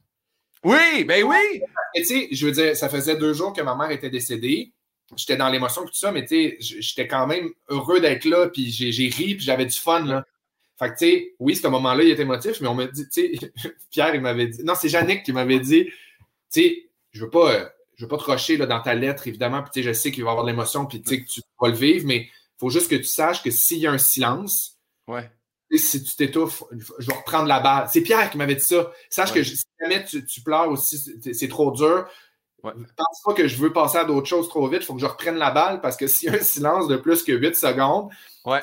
[0.64, 1.62] Oui, ben oui!
[1.94, 4.74] tu sais, je veux dire, ça faisait deux jours que ma mère était décédée.
[5.16, 8.48] J'étais dans l'émotion et tout ça, mais tu sais, j'étais quand même heureux d'être là,
[8.48, 10.26] puis j'ai ri, puis j'avais du fun, là.
[10.78, 13.36] Fait que, tu sais, oui, ce moment-là, il était émotif, mais on m'a dit, tu
[13.36, 13.52] sais,
[13.90, 15.92] Pierre, il m'avait dit, non, c'est Jannick qui m'avait dit, tu
[16.50, 19.70] sais, je veux pas, je veux pas te rocher là, dans ta lettre, évidemment, puis
[19.72, 21.40] tu sais, je sais qu'il va y avoir de l'émotion, puis tu sais, que tu
[21.60, 23.98] vas le vivre, mais il faut juste que tu saches que s'il y a un
[23.98, 24.76] silence,
[25.08, 25.30] ouais
[25.76, 26.64] si tu t'étouffes,
[26.98, 27.88] je vais reprendre la balle.
[27.92, 28.90] C'est Pierre qui m'avait dit ça.
[29.10, 30.98] Sache que si jamais tu, pleures aussi,
[31.32, 32.08] c'est trop dur.
[32.64, 32.72] Ouais.
[32.96, 34.80] Pense pas que je veux passer à d'autres choses trop vite.
[34.82, 36.96] Il faut que je reprenne la balle parce que s'il y a un silence de
[36.96, 38.10] plus que 8 secondes,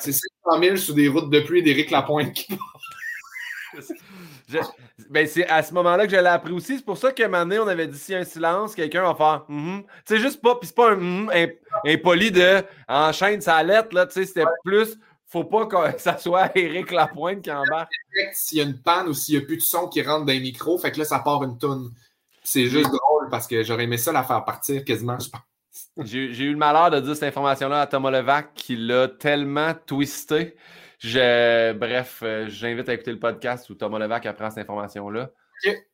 [0.00, 2.58] c'est 500 000 sur des routes de pluie d'Éric Lapointe qui
[5.10, 6.76] ben c'est à ce moment-là que je l'ai appris aussi.
[6.78, 8.74] C'est pour ça qu'à un moment donné, on avait dit s'il y a un silence,
[8.74, 11.30] quelqu'un va faire mm Tu sais, juste pas, puis c'est pas un mm
[11.84, 17.42] impoli de enchaîne sa lettre, là, c'était plus faut pas que ça soit Eric Lapointe
[17.42, 17.90] qui embarque.
[18.32, 20.32] S'il y a une panne ou s'il n'y a plus de son qui rentre dans
[20.32, 21.90] les micros, fait que là, ça part une tonne.
[22.46, 25.42] C'est juste drôle parce que j'aurais aimé ça la faire partir quasiment, je pense.
[25.98, 30.54] J'ai eu le malheur de dire cette information-là à Thomas Levac qui l'a tellement twisté.
[31.00, 35.32] Je, bref, euh, j'invite à écouter le podcast où Thomas Levac apprend cette information-là.
[35.60, 35.84] C'est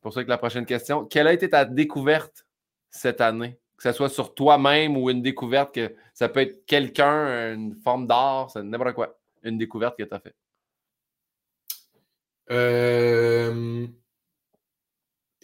[0.00, 1.04] pour ça que la prochaine question.
[1.04, 2.46] Quelle a été ta découverte
[2.88, 3.58] cette année?
[3.76, 8.06] que ce soit sur toi-même ou une découverte, que ça peut être quelqu'un, une forme
[8.06, 9.18] d'art, n'importe quoi.
[9.42, 10.36] Une découverte que tu as faite.
[12.50, 13.86] Euh,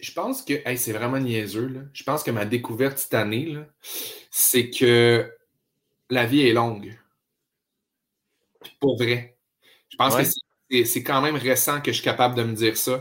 [0.03, 1.89] je pense que c'est vraiment niaiseux.
[1.93, 3.57] Je pense que ma découverte cette année,
[4.29, 5.31] c'est que
[6.09, 6.99] la vie est longue.
[8.81, 9.37] Pour vrai.
[9.89, 10.15] Je pense
[10.69, 12.99] que c'est quand même récent que je suis capable de me dire ça.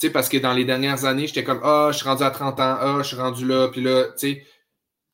[0.00, 2.30] Tu sais, parce que dans les dernières années, j'étais comme Ah, je suis rendu à
[2.30, 4.46] 30 ans, ah, je suis rendu là, puis là, tu sais.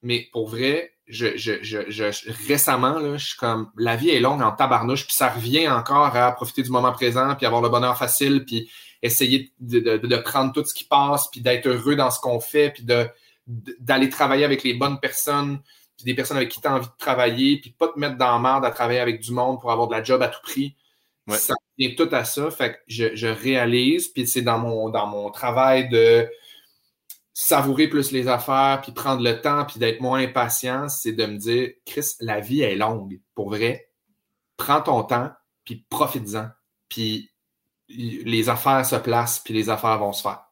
[0.02, 4.42] Mais pour vrai, je, je, je, récemment, là, je suis comme la vie est longue
[4.42, 7.96] en tabarnouche, puis ça revient encore à profiter du moment présent, puis avoir le bonheur
[7.98, 8.70] facile, puis
[9.02, 12.40] essayer de, de, de prendre tout ce qui passe, puis d'être heureux dans ce qu'on
[12.40, 13.06] fait, puis de,
[13.46, 15.60] d'aller travailler avec les bonnes personnes,
[15.96, 18.32] puis des personnes avec qui tu as envie de travailler, puis pas te mettre dans
[18.32, 20.76] la merde à travailler avec du monde pour avoir de la job à tout prix.
[21.28, 22.50] Ça vient tout à ça.
[22.50, 26.28] Fait que je, je réalise, puis c'est dans mon, dans mon travail de
[27.34, 31.36] savourer plus les affaires, puis prendre le temps, puis d'être moins impatient, c'est de me
[31.36, 33.90] dire, Chris, la vie est longue, pour vrai.
[34.56, 35.30] Prends ton temps,
[35.64, 36.48] puis profite-en.
[36.88, 37.30] Puis
[37.88, 40.44] les affaires se placent, puis les affaires vont se faire.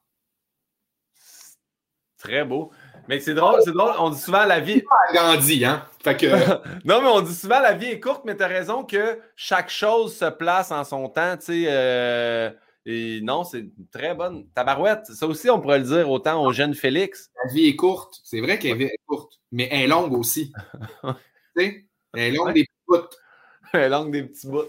[2.19, 2.71] Très beau.
[3.09, 3.93] Mais c'est drôle, c'est drôle.
[3.99, 4.83] On dit souvent la vie.
[5.15, 5.85] Gandhi, hein?
[6.03, 6.27] Fait que...
[6.85, 9.71] non, mais on dit souvent la vie est courte, mais tu as raison que chaque
[9.71, 11.37] chose se place en son temps.
[11.37, 12.51] Tu sais, euh,
[12.93, 15.07] Et non, c'est une très bonne tabarouette.
[15.07, 17.31] Ça aussi, on pourrait le dire autant au jeune Félix.
[17.45, 18.21] La vie est courte.
[18.25, 20.53] C'est vrai qu'elle est courte, mais elle est longue aussi.
[21.05, 21.11] tu
[21.57, 21.87] sais?
[22.15, 23.17] Elle est longue des petits bouts.
[23.73, 24.65] Elle est longue des petits bouts.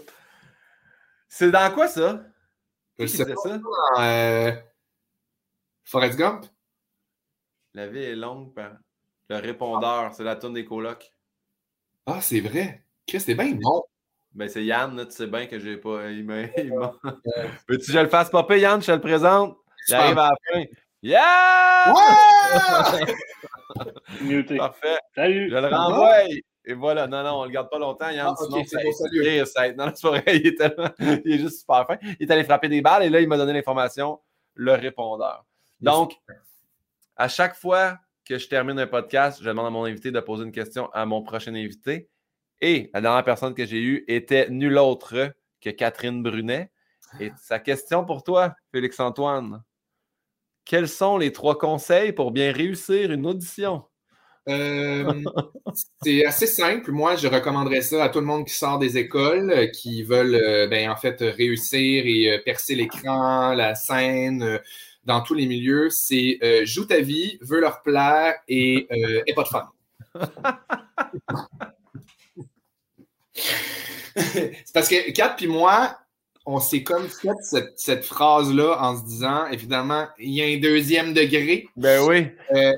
[1.26, 2.22] C'est dans quoi ça?
[2.96, 3.60] Qui disait ça?
[3.98, 4.52] Euh,
[5.82, 6.46] Forrest Gump?
[7.74, 8.52] La vie est longue.
[9.28, 11.12] Le répondeur, c'est la tonne des colocs.
[12.06, 12.84] Ah, c'est vrai.
[13.04, 13.82] Que c'est bien bon.
[14.34, 16.10] Ben, c'est Yann, tu sais bien que j'ai pas.
[16.10, 16.42] Il m'a.
[17.68, 18.80] Veux-tu que je le fasse popper, Yann?
[18.80, 19.56] Je te le présente?
[19.88, 20.64] Il arrive à la fin.
[21.02, 21.94] Yeah!
[24.22, 24.56] Muté.
[24.56, 24.98] Parfait.
[25.14, 25.50] Salut.
[25.50, 26.24] Je le renvoie.
[26.64, 28.28] Et voilà, non, non, on le garde pas longtemps, Yann.
[28.30, 29.46] Ah, sinon, ok, ça, c'est beau, salut.
[29.46, 30.22] ça, non, c'est pas vrai.
[30.36, 30.90] Il est, tellement-
[31.24, 31.96] il est juste super fin.
[32.20, 34.20] Il est allé frapper des balles et là, il m'a donné l'information,
[34.54, 35.44] le répondeur.
[35.80, 36.12] Donc,
[37.16, 40.44] à chaque fois que je termine un podcast, je demande à mon invité de poser
[40.44, 42.08] une question à mon prochain invité.
[42.62, 46.70] Et la dernière personne que j'ai eue était nulle autre que Catherine Brunet.
[47.20, 49.62] Et sa question pour toi, Félix-Antoine,
[50.64, 53.82] quels sont les trois conseils pour bien réussir une audition?
[54.48, 55.12] Euh,
[56.04, 56.92] c'est assez simple.
[56.92, 60.36] Moi, je recommanderais ça à tout le monde qui sort des écoles, euh, qui veulent
[60.36, 64.60] euh, ben, en fait réussir et euh, percer l'écran, la scène,
[65.04, 65.90] dans tous les milieux.
[65.90, 68.86] C'est joue ta vie, veux leur plaire et,
[69.26, 69.72] et pas de fun.
[74.14, 75.96] c'est parce que Kat puis moi,
[76.44, 80.60] on s'est comme fait cette, cette phrase-là en se disant, évidemment, il y a un
[80.60, 81.68] deuxième degré.
[81.76, 82.28] Ben oui.
[82.54, 82.72] Euh,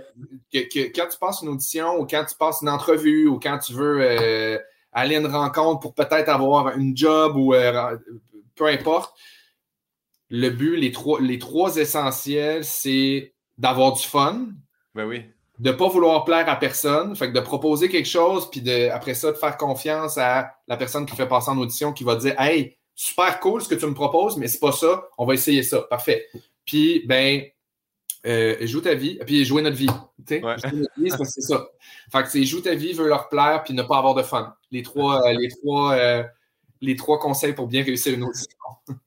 [0.52, 3.58] que, que quand tu passes une audition ou quand tu passes une entrevue ou quand
[3.58, 4.58] tu veux euh,
[4.92, 7.96] aller à une rencontre pour peut-être avoir une job ou euh,
[8.54, 9.14] peu importe,
[10.28, 14.48] le but, les trois, les trois essentiels, c'est d'avoir du fun,
[14.94, 15.22] Ben oui.
[15.58, 18.88] De ne pas vouloir plaire à personne, fait que de proposer quelque chose, puis de,
[18.90, 22.16] après ça, de faire confiance à la personne qui fait passer en audition qui va
[22.16, 25.34] dire Hey, super cool ce que tu me proposes, mais c'est pas ça, on va
[25.34, 25.82] essayer ça.
[25.82, 26.26] Parfait.
[26.64, 27.42] Puis, ben,
[28.26, 29.88] euh, joue ta vie, puis jouer notre vie.
[30.30, 30.40] Ouais.
[30.58, 31.66] Jouer notre vie, c'est- c'est ça.
[32.10, 34.54] Fait que c'est joue ta vie, veux leur plaire, puis ne pas avoir de fun.
[34.70, 36.22] Les trois, euh, les trois, euh,
[36.80, 38.48] les trois conseils pour bien réussir une audition.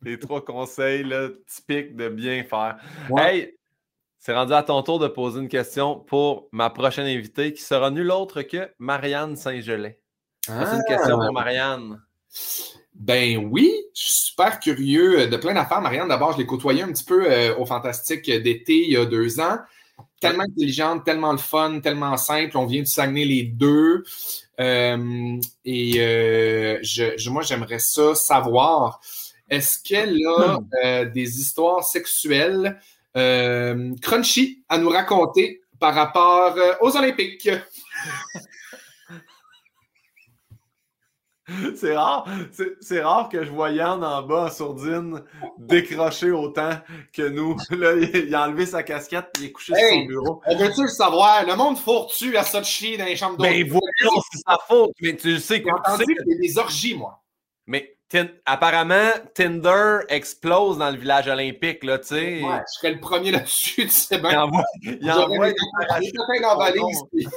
[0.02, 2.78] Les trois conseils là, typiques de bien faire.
[3.10, 3.36] Ouais.
[3.36, 3.57] Hey,
[4.20, 7.92] c'est rendu à ton tour de poser une question pour ma prochaine invitée qui sera
[7.92, 10.00] nulle autre que Marianne Saint-Gelais.
[10.46, 12.02] C'est une question pour Marianne.
[12.94, 15.82] Ben oui, je suis super curieux euh, de plein d'affaires.
[15.82, 19.06] Marianne, d'abord, je l'ai côtoyée un petit peu euh, au Fantastique d'été il y a
[19.06, 19.58] deux ans.
[20.20, 22.58] Tellement intelligente, tellement le fun, tellement simple.
[22.58, 24.04] On vient du Saguenay les deux.
[24.60, 29.00] Euh, et euh, je, je- moi, j'aimerais ça savoir.
[29.50, 32.80] Est-ce qu'elle a euh, des histoires sexuelles
[33.18, 37.50] euh, crunchy à nous raconter par rapport euh, aux Olympiques?
[41.76, 42.28] C'est rare,
[42.82, 45.24] c'est, rare que je vois Yann en bas sourdine
[45.58, 46.72] décrocher autant
[47.14, 47.56] que nous.
[47.72, 50.42] Là, il, a enlevé sa casquette et il est couché sur son bureau.
[50.46, 51.46] On veut-tu le savoir?
[51.46, 53.70] Le monde fourre-tu à chier dans les chambres Ben d'hôtel?
[53.70, 54.92] voyons, c'est sa faute.
[55.02, 57.24] Mais tu le sais J'ai entendu que- des orgies, moi.
[57.66, 62.42] Mais Tin- apparemment, Tinder explose dans le village olympique, là, tu sais.
[62.42, 64.44] Ouais, je serais le premier là-dessus, tu sais Il bien.
[64.44, 65.50] envoie, il envoie
[66.42, 67.04] dans la valise.
[67.12, 67.28] puis-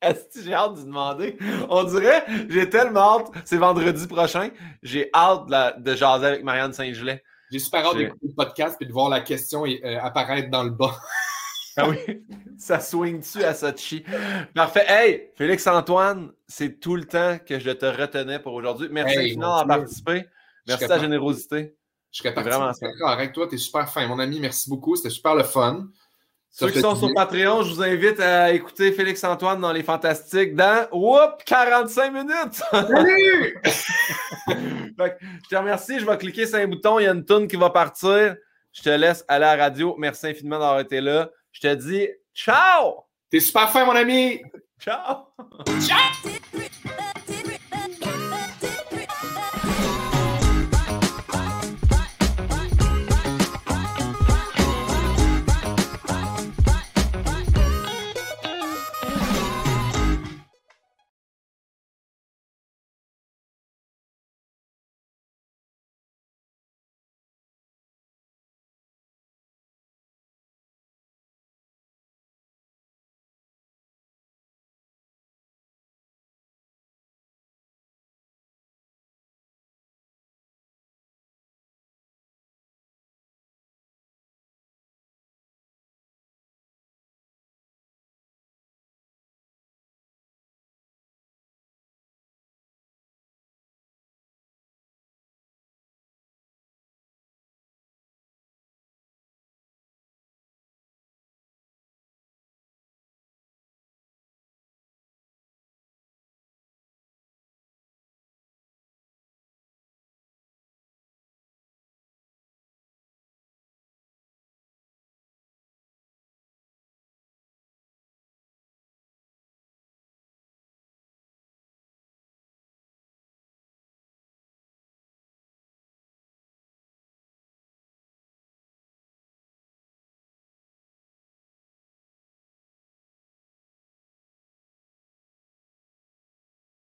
[0.00, 1.38] Asti, j'ai hâte de demander?
[1.68, 3.30] On dirait, j'ai tellement hâte.
[3.44, 4.50] C'est vendredi prochain.
[4.82, 5.46] J'ai hâte
[5.78, 7.22] de, jaser avec Marianne Saint-Gelais.
[7.52, 10.70] J'ai super hâte d'écouter le podcast et de voir la question euh, apparaître dans le
[10.70, 10.96] bas.
[11.76, 11.98] Ah oui,
[12.58, 14.04] ça swing-tu à Sochi?
[14.54, 14.84] Parfait.
[14.88, 18.88] Hey, Félix-Antoine, c'est tout le temps que je te retenais pour aujourd'hui.
[18.90, 20.24] Merci Hey, infiniment d'avoir participé.
[20.66, 21.76] Merci de serais ta générosité.
[22.10, 24.06] Je serais parti Vraiment d'accord avec toi, t'es super fin.
[24.06, 24.96] Mon ami, merci beaucoup.
[24.96, 25.88] C'était super le fun.
[26.50, 27.12] Ceux qui sont sur.
[27.14, 32.62] Patreon, je vous invite à écouter Félix-Antoine dans Les Fantastiques dans whoop, 45 minutes.
[32.70, 33.62] Salut!
[34.48, 36.00] Je te remercie.
[36.00, 36.98] Je vais cliquer sur un bouton.
[36.98, 38.36] Il y a une toune qui va partir.
[38.72, 39.94] Je te laisse aller à la radio.
[39.98, 41.28] Merci infiniment d'avoir été là.
[41.56, 43.06] Je te dis ciao!
[43.30, 44.42] T'es super fin, mon ami!
[44.78, 45.28] Ciao!
[45.80, 47.12] Ciao!